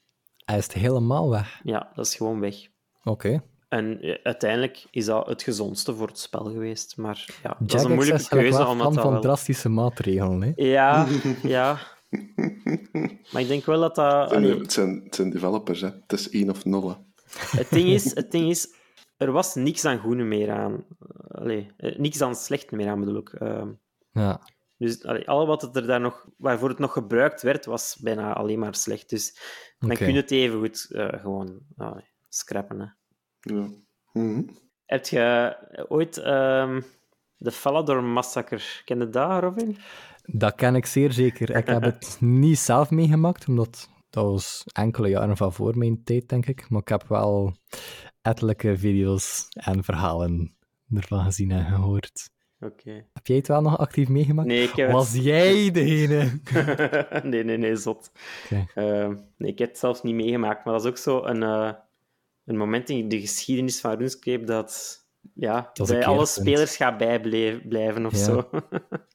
[0.44, 1.60] Hij is het helemaal weg.
[1.64, 2.56] Ja, dat is gewoon weg.
[3.04, 3.42] Oké.
[3.72, 6.96] En uiteindelijk is dat het gezondste voor het spel geweest.
[6.96, 9.20] Maar ja, dat is een moeilijke keuze, fan dat van wel...
[9.20, 10.42] drastische maatregelen.
[10.42, 10.52] Hè?
[10.54, 11.06] Ja,
[11.56, 11.78] ja.
[13.32, 14.30] Maar ik denk wel dat dat...
[14.30, 15.88] Het zijn, het, zijn, het zijn developers, hè.
[15.88, 16.96] Het is één of nul.
[17.56, 18.74] Het ding is, het ding is
[19.16, 20.84] er was niks aan goede meer aan.
[21.28, 23.28] Allee, eh, niks aan slecht meer aan, bedoel ik.
[23.32, 23.68] Ehm,
[24.12, 24.40] Ja.
[24.78, 28.32] dus allee, al wat het er daar nog, waarvoor het nog gebruikt werd, was bijna
[28.32, 29.10] alleen maar slecht.
[29.10, 29.38] Dus
[29.78, 30.04] dan Oké.
[30.04, 32.80] kun je het even goed eh, gewoon allee, scrappen.
[32.80, 32.86] Hè.
[33.42, 33.66] Ja.
[34.12, 34.42] Mhm.
[34.86, 35.56] Heb je
[35.88, 36.80] ooit ehm,
[37.36, 39.76] de Falador Massacre, ken je dat, Robin?
[40.24, 41.56] Dat ken ik zeer zeker.
[41.56, 46.28] Ik heb het niet zelf meegemaakt, omdat dat was enkele jaren van voor mijn tijd,
[46.28, 46.70] denk ik.
[46.70, 47.54] Maar ik heb wel
[48.22, 50.54] ettelijke video's en verhalen
[50.94, 52.30] ervan gezien en gehoord.
[52.60, 53.04] Oké.
[53.12, 54.48] Heb jij het wel nog actief meegemaakt?
[54.48, 56.40] Nee, ik heb het- Was jij degene?
[57.30, 58.12] nee, nee, nee, zot.
[58.74, 61.72] Ehm, nee, ik heb het zelfs niet meegemaakt, maar dat is ook zo een, eh,
[62.44, 65.00] een moment in de geschiedenis van RuneScape dat,
[65.34, 68.18] ja, Dat bij alle spelers gaat bijblijven of Ja.
[68.24, 68.48] zo.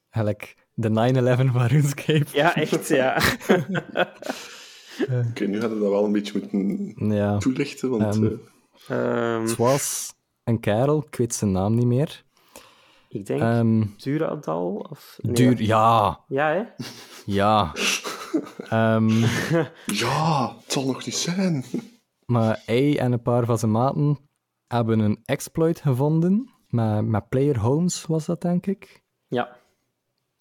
[0.09, 2.25] Eigenlijk de 9-11 van RuneScape.
[2.33, 3.15] ja, echt, ja.
[5.29, 7.37] Oké, nu hadden we dat wel een beetje moeten Ja.
[7.37, 8.15] toelichten, want...
[8.23, 8.31] Eh,
[8.87, 12.23] Ehm, Het was een kerel, ik weet zijn naam niet meer.
[13.09, 15.17] ik denk Ehm Duradal, of...
[15.21, 16.63] nee, duur, ja, Ja, hè?
[17.25, 17.71] ja.
[18.69, 19.09] Ehm,
[19.85, 21.65] ja, het zal nog niet zijn.
[22.31, 24.17] Maar hij en een paar van zijn maten
[24.67, 26.49] hebben een exploit gevonden.
[26.67, 29.03] Met, met Player Homes was dat, denk ik.
[29.27, 29.57] Ja.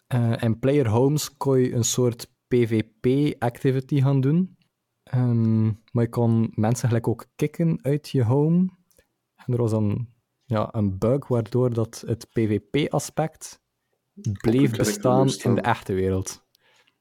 [0.07, 4.57] Eh in Player Homes kon je een soort PvP-activity gaan doen.
[5.03, 8.69] Ehm, maar je kon mensen gelijk ook kicken uit je home.
[9.37, 10.09] En er was dan
[10.45, 13.61] ja, een bug waardoor dat het PvP-aspect
[14.41, 16.45] bleef bestaan in de echte wereld.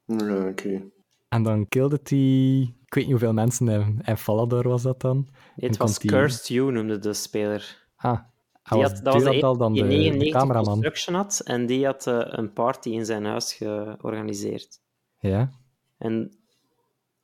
[0.04, 0.90] Ja, oké.
[1.28, 5.16] En dan killde hij, ik weet niet hoeveel mensen in, in Falador was dat dan.
[5.56, 7.84] Nee, het was Cursed You, noemde de speler.
[7.96, 8.20] Ah,
[8.62, 10.72] Die was, had, dat was de enige dan die de, de 99 cameraman.
[10.72, 14.80] construction had en die had eh, een party in zijn huis georganiseerd.
[15.18, 15.50] Ja,
[15.98, 16.36] En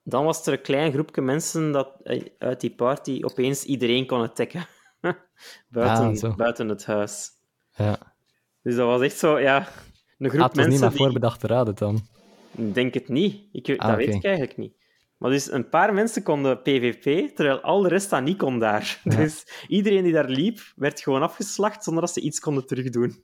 [0.03, 4.21] dan was er een klein groepje mensen dat eh, uit die party opeens iedereen kon
[4.21, 4.67] attacken.
[5.69, 7.31] buiten, Ah, buiten het huis.
[7.77, 7.99] ja.
[8.63, 9.69] Dus dat was echt zo, ja...
[10.19, 10.99] een groep Ah, het was mensen niet die...
[11.05, 12.01] voorbedachte raden dan.
[12.57, 13.41] Ik denk het niet.
[13.53, 14.73] Ik, Ah, dat weet ik eigenlijk niet.
[15.19, 19.01] Maar dus een paar mensen konden PvP, terwijl al de rest dat niet kon daar.
[19.05, 19.17] Ja.
[19.23, 23.23] Dus iedereen die daar liep, werd gewoon afgeslacht zonder dat ze iets konden terugdoen.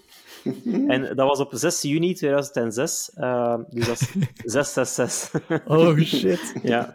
[0.88, 3.10] en dat was op 6 juni 2006.
[3.14, 4.12] eh, dus dat is
[4.52, 5.66] 666.
[5.66, 6.54] Oh shit.
[6.62, 6.92] ja,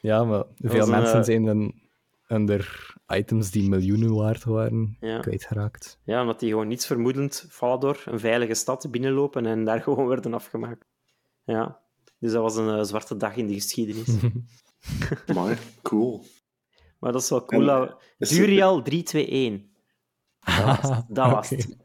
[0.00, 1.74] Ja, maar veel mensen eh, zijn dan
[2.28, 5.18] onder items die miljoenen waard waren Ja.
[5.18, 5.98] kwijtgeraakt.
[6.04, 10.34] ja, omdat die gewoon niets vermoedend Valador, een veilige stad, binnenlopen en daar gewoon werden
[10.34, 10.84] afgemaakt.
[11.44, 11.80] Ja,
[12.18, 14.08] dus dat was een eh, zwarte dag in de geschiedenis.
[15.34, 16.24] Maar cool.
[16.98, 17.60] Maar dat is wel cool.
[17.60, 19.66] En, dat- Duriel 321.
[20.46, 21.04] Dat was het.
[21.14, 21.76] Dat was het.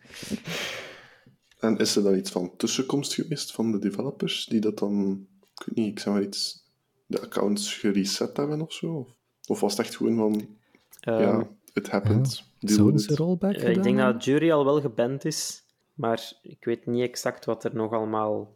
[1.60, 5.66] En is er dan iets van tussenkomst geweest van de developers die dat dan, ik
[5.66, 6.70] weet niet, ik zeg maar iets,
[7.06, 8.94] de accounts gereset hebben of zo?
[8.94, 9.08] Of,
[9.48, 10.58] of was het echt gewoon van,
[11.06, 13.18] ja, it happened, deal Zouden with ze it?
[13.18, 15.64] rollback eh, gedaan ik denk dat Jury al wel geband is,
[15.94, 18.56] maar ik weet niet exact wat er nog allemaal...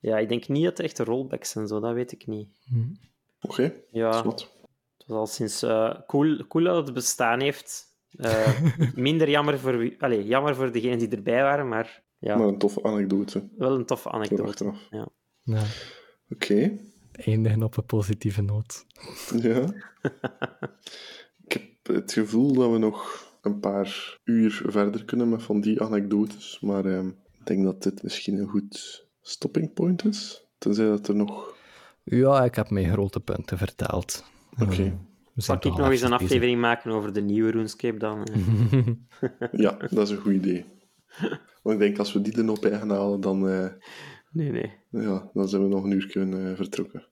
[0.00, 2.48] Ja, ik denk niet dat er echt rollbacks en zo, dat weet ik niet.
[3.40, 4.40] Oké, Ja, wat?
[4.98, 5.62] het was al sinds...
[5.62, 7.86] eh, cool, cool dat het bestaan heeft.
[8.16, 8.62] Eh,
[8.94, 12.58] minder jammer voor, wie- allee, jammer voor degenen die erbij waren, maar ja, Maar een
[12.58, 13.48] toffe anekdote.
[13.56, 14.72] wel een toffe anekdote.
[14.90, 15.08] Ja.
[15.42, 15.62] Ja,
[16.30, 16.78] Oké,
[17.12, 18.86] eindigen op een positieve noot.
[19.42, 19.72] ja.
[21.94, 26.84] het gevoel dat we nog een paar uur verder kunnen met van die anekdotes, maar
[26.84, 30.44] ehm, ik denk dat dit misschien een goed stopping point is.
[30.58, 31.56] Tenzij dat er nog...
[32.02, 34.24] Ja, ik heb mijn grote punten verteld.
[34.52, 34.64] Oké.
[34.82, 34.92] Eh,
[35.34, 36.24] we zijn Mag ik nog eens een bezig.
[36.24, 38.24] aflevering maken over de nieuwe RuneScape dan?
[38.24, 38.86] eh?
[39.64, 40.64] Ja, dat is een goed idee.
[41.62, 43.66] Want ik denk, als we die er nog bij gaan halen, dan, eh,
[44.30, 44.72] Nee, nee.
[44.90, 47.06] ja, dan zijn we nog een uur kunnen vertrokken.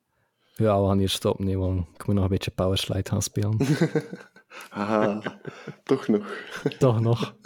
[0.55, 3.57] Ja, we gaan hier stoppen, nee, want ik moet nog een beetje Powerslide gaan spelen.
[4.71, 5.41] Haha,
[5.85, 6.37] toch nog.
[6.79, 7.37] toch nog.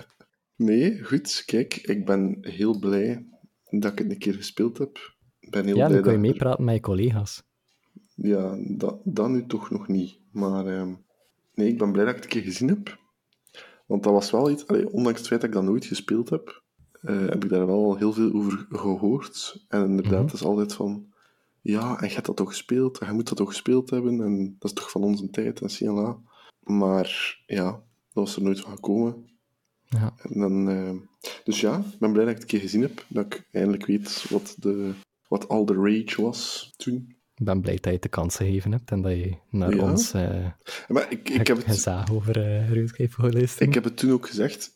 [0.57, 1.43] Nee, goed.
[1.47, 3.27] Kijk, ik ben heel blij
[3.71, 4.99] dat ik het een keer gespeeld heb.
[5.41, 7.43] Ik ben heel Ja, blij dan kun je dat er- meepraten met je collega's.
[8.15, 10.19] Ja, dat, dat nu toch nog niet.
[10.33, 10.95] Maar ehm,
[11.55, 12.99] nee, ik ben blij dat ik het een keer gezien heb.
[13.87, 16.63] Want dat was wel iets, allee, ondanks het feit dat ik dat nooit gespeeld heb,
[17.03, 19.65] eh, heb ik daar wel heel veel over gehoord.
[19.69, 20.23] En inderdaad, Mhm.
[20.25, 21.13] het is altijd van,
[21.61, 24.57] ja, en je hebt dat toch gespeeld, en je moet dat toch gespeeld hebben, en
[24.59, 26.19] dat is toch van onze tijd, en CLA.
[26.71, 27.83] Maar ja, dat
[28.13, 29.29] was er nooit van gekomen.
[29.89, 30.15] Ja.
[30.23, 30.95] En dan, eh,
[31.45, 33.87] dus ja, ik ben blij dat ik het een keer gezien heb, dat ik eindelijk
[33.87, 34.93] weet wat, de,
[35.29, 37.15] wat al de rage was toen.
[37.35, 39.91] Ik ben blij dat je het de kans gegeven hebt en dat je naar Ja.
[39.91, 40.47] ons eh
[40.89, 41.67] Maar ik, ik heb het...
[41.67, 43.69] gezaag over eh RuneScape geluisterd.
[43.69, 44.75] Ik heb het toen ook gezegd,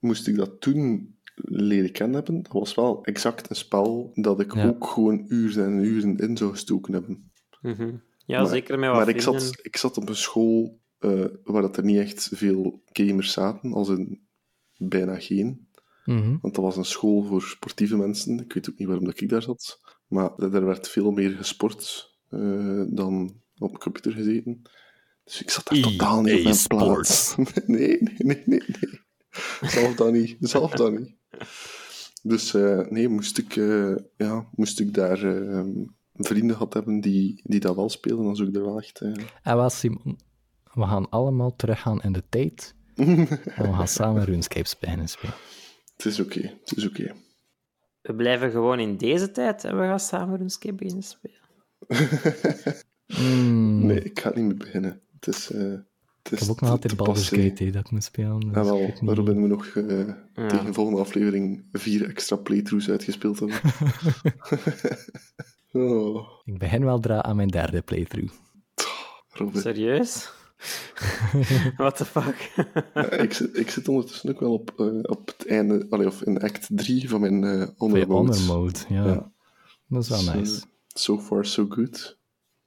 [0.00, 4.54] moest ik dat toen leren kennen hebben, dat was wel exact een spel dat ik
[4.54, 4.66] Ja.
[4.68, 7.30] ook gewoon uren en uren in zou gestoken hebben.
[7.60, 7.90] Mhm.
[8.26, 11.62] Ja, Maar- zeker met wat Maar ik zat, ik zat op een school eh, waar
[11.62, 14.26] dat er niet echt veel gamers zaten, als in
[14.76, 15.68] bijna geen.
[16.04, 16.36] Mhm.
[16.40, 18.38] Want dat was een school voor sportieve mensen.
[18.38, 19.80] Ik weet ook niet waarom dat ik daar zat.
[20.06, 24.62] Maar er werd veel meer gesport eh, dan op een computer gezeten.
[25.24, 27.36] Dus ik zat daar totaal niet op mijn plaats.
[27.66, 29.00] nee, nee, nee, nee, nee.
[29.60, 30.36] Zelf dan niet.
[30.40, 31.14] Zelf dan niet.
[32.22, 35.64] Dus eh, nee, moest ik, eh, ja, moest ik daar eh,
[36.12, 39.00] vrienden gehad hebben die, die dat wel spelen, dan zou ik er wel echt...
[39.42, 40.18] En wat, Simon,
[40.76, 43.26] we gaan allemaal teruggaan in de tijd en
[43.56, 45.34] we gaan samen RuneScape beginnen spelen.
[45.96, 47.14] Het is oké, het is oké.
[48.02, 51.34] We blijven gewoon in deze tijd en we gaan samen RuneScape beginnen spelen.
[53.20, 55.00] Mm, Nee, ik ga niet meer beginnen.
[55.14, 55.50] Het is...
[55.50, 55.60] eh,
[56.22, 57.28] het is Ik heb ook nog altijd te Baldur's.
[57.28, 58.40] Gate dat ik moet spelen.
[58.40, 59.98] Dus Ja, wel, weet niet- Robin moet nog eh,
[60.34, 60.46] Ja.
[60.48, 63.58] tegen de volgende aflevering vier extra playthroughs uitgespeeld hebben.
[65.72, 68.34] oh, Ik begin wel dra aan mijn derde playthrough.
[69.28, 69.60] Robin.
[69.60, 70.32] Serieus?
[71.76, 72.52] What the fuck?
[72.94, 76.22] Ja, ik, zit, ik zit ondertussen ook wel op, eh, op het einde, allee, of
[76.22, 78.36] in act 3 van mijn eh Van honor mode.
[78.38, 79.06] honor mode, ja.
[79.06, 79.32] Ja.
[79.88, 80.62] Dat is wel Dus, eh, nice.
[80.86, 82.18] so far, so good.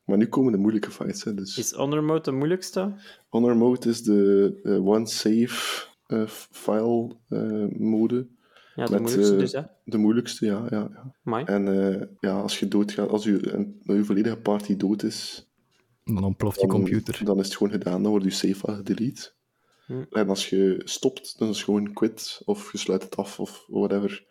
[0.06, 1.24] Maar nu komen de moeilijke fights.
[1.24, 1.58] Hè, dus.
[1.58, 2.94] Is Honor Mode de moeilijkste?
[3.28, 8.28] Honor mode is de eh, one save eh, file eh, mode.
[8.76, 9.62] Ja, de Met, moeilijkste dus, hè.
[9.84, 10.66] De moeilijkste, ja.
[10.70, 11.46] ja, ja.
[11.46, 15.49] En eh, ja, als je doodgaat, als je, een, je volledige party dood is,
[16.14, 17.26] Dan ontploft je computer.
[17.26, 19.32] dan is het gewoon gedaan, dan wordt je save file gedelete.
[19.86, 20.04] Hm.
[20.12, 23.66] En als je stopt, dan is het gewoon quit, of je sluit het af, of
[23.68, 24.26] whatever.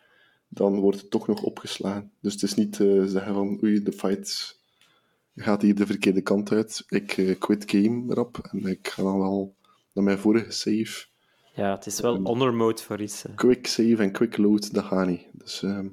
[0.47, 2.11] Dan wordt het toch nog opgeslagen.
[2.21, 4.59] Dus het is niet eh, zeggen van, oei, de fight
[5.35, 6.83] gaat hier de verkeerde kant uit.
[6.87, 9.55] Ik eh, quit game erop, en ik ga dan wel
[9.93, 11.07] naar mijn vorige save.
[11.55, 13.23] Ja, het is wel Honor Mode voor iets.
[13.23, 13.33] hè.
[13.35, 15.27] Quick save en quick load, dat gaat niet.
[15.31, 15.87] Dus, ehm,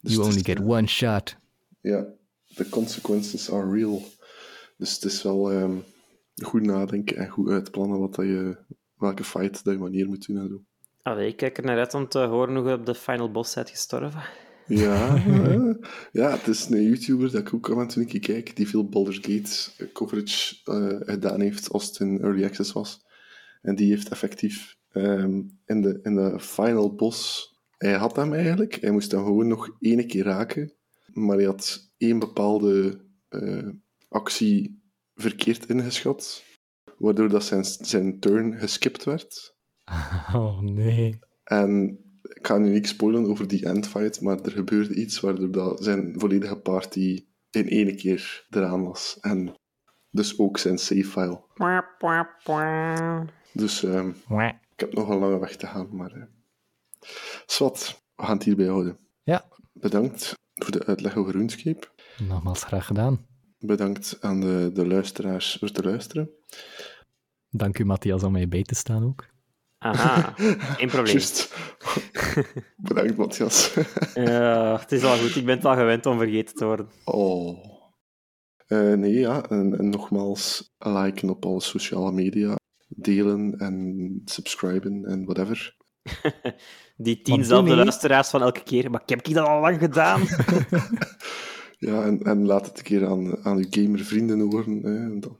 [0.00, 1.36] dus You only get one shot.
[1.80, 2.06] Ja,
[2.54, 4.02] the consequences are real.
[4.80, 5.76] Dus het is wel ehm,
[6.42, 8.56] goed nadenken en goed uitplannen wat dat je,
[8.96, 10.62] welke fight dat je wanneer moet doen en zo.
[11.02, 13.54] Allee, ik kijk er naar uit om te horen hoe je op de final boss
[13.54, 14.22] bent gestorven.
[14.66, 15.16] Ja,
[16.20, 16.30] ja.
[16.30, 19.88] het is een YouTuber dat ik ook toe een keer kijk, die veel Baldur's Gate
[19.92, 23.04] coverage eh, gedaan heeft als het in Early Access was.
[23.62, 27.48] En die heeft effectief ehm, in, de, in de final boss...
[27.76, 30.72] Hij had hem eigenlijk, hij moest hem gewoon nog één keer raken,
[31.12, 33.68] maar hij had één bepaalde eh,
[34.10, 34.82] actie
[35.14, 36.44] verkeerd ingeschat,
[36.98, 39.54] waardoor dat zijn, zijn turn geskipt werd.
[40.34, 41.18] Oh nee.
[41.44, 45.84] En ik ga nu niks spoilen over die endfight, maar er gebeurde iets waardoor dat
[45.84, 49.18] zijn volledige party in één keer eraan was.
[49.20, 49.54] En
[50.10, 51.40] dus ook zijn save file.
[53.52, 54.08] Dus ehm,
[54.72, 56.12] ik heb nog een lange weg te gaan, maar...
[56.12, 56.22] eh
[57.46, 58.98] Swat, we gaan het hierbij houden.
[59.22, 61.86] Ja, Bedankt voor de uitleg over RuneScape.
[62.28, 63.26] nogmaals graag gedaan.
[63.60, 66.30] Bedankt aan de, de luisteraars voor te luisteren.
[67.50, 69.26] Dank u, Matthias, om mij bij te staan ook.
[69.78, 70.34] Aha,
[70.78, 71.12] geen probleem.
[71.12, 71.54] Juist.
[72.76, 73.74] Bedankt, Matthias.
[74.14, 76.88] Ja, het is al goed, ik ben het al gewend om vergeten te worden.
[77.04, 77.64] Oh.
[78.66, 79.42] Eh, nee, ja.
[79.48, 82.56] En, en nogmaals, liken op alle sociale media.
[82.88, 85.76] Delen en subscriben en whatever.
[86.96, 90.20] Die tienzelfde luisteraars van elke keer, maar ik heb ik dat al lang gedaan?
[91.80, 94.82] Ja, en, en laat het een keer aan, aan uw gamervrienden horen.
[94.82, 94.96] Hè.
[94.96, 95.36] En Dan,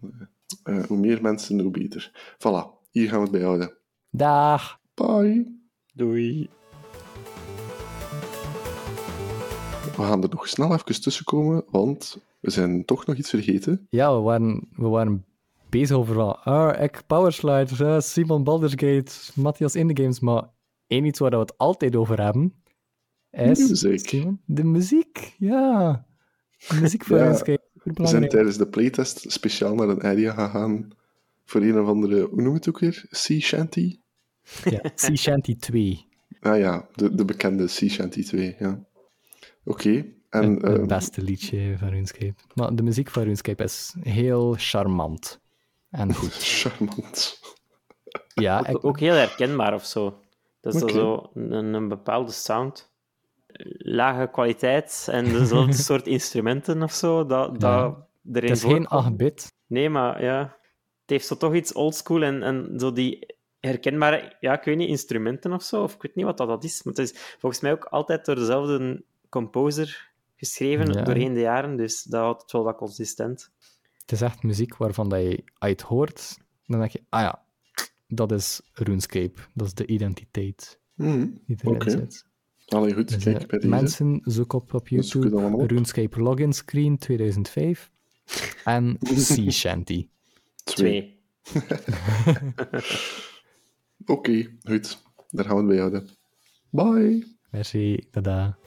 [0.63, 2.13] eh, eh, hoe meer mensen, hoe beter.
[2.35, 3.77] Voilà, hier gaan we het bij houden.
[4.11, 4.81] Dag!
[4.95, 5.59] Bye.
[5.95, 6.49] Doei.
[9.97, 13.87] We gaan er nog snel even tussenkomen, want we zijn toch nog iets vergeten.
[13.91, 15.25] Ja, we waren, we waren
[15.69, 20.49] bezig over van, ah, ik Powerslide, Simon Baldur's Gate, Matthias in de games, maar
[20.87, 22.63] één iets waar we het altijd over hebben,
[23.31, 23.69] is...
[23.69, 24.09] Muziek.
[24.09, 26.09] Simon, de muziek, ja.
[26.69, 30.33] De muziek voor Ja, ons, kijk, We zijn tijdens de playtest speciaal naar een area
[30.33, 30.89] gegaan
[31.45, 33.05] voor een of andere, hoe noem je het ook weer?
[33.11, 34.01] Sea Shanty?
[34.65, 36.09] Ja, Sea Shanty 2,
[36.41, 38.85] Ah ja, de, de bekende Sea Shanty 2, ja.
[39.65, 42.35] Oké, en het, het ehm, beste liedje van RuneScape.
[42.55, 45.41] Maar de muziek van RuneScape is heel charmant.
[45.91, 46.35] En goed.
[46.61, 47.41] charmant.
[48.35, 50.21] Ja, ik, Ook, ook heel herkenbaar of zo.
[50.61, 50.93] Dat is Oké.
[50.93, 52.90] zo een, een bepaalde sound.
[53.79, 57.27] Lage kwaliteit en dezelfde soort instrumenten of zo.
[57.27, 57.97] Dat, dat
[58.33, 59.13] erin het is geen voorkomt.
[59.15, 59.53] 8-bit.
[59.67, 60.41] Nee, maar ja,
[61.01, 64.89] het heeft zo toch iets oldschool en, en zo die herkenbare, ja, ik weet niet,
[64.89, 66.83] instrumenten of zo, of ik weet niet wat dat, dat is.
[66.83, 71.03] Maar het is volgens mij ook altijd door dezelfde composer geschreven Ja.
[71.03, 73.51] doorheen de jaren, dus dat houdt het wel wat consistent.
[74.01, 77.43] Het is echt muziek waarvan dat je, het hoort, dan denk je, ah ja,
[78.09, 79.39] dat is RuneScape.
[79.55, 81.27] Dat is de identiteit Mhm.
[81.47, 82.27] die erin zit.
[82.71, 83.69] Allee, goed, Dus, kijk bij deze.
[83.69, 85.71] mensen, zoek op op YouTube op.
[85.71, 87.91] RuneScape Login Screen 2005
[88.65, 90.09] en Sea Shanty.
[90.65, 91.19] Twee.
[94.07, 95.03] Oké, goed.
[95.31, 96.09] Daar gaan we het bij houden.
[96.71, 97.27] Bye.
[97.51, 98.59] Merci, tada.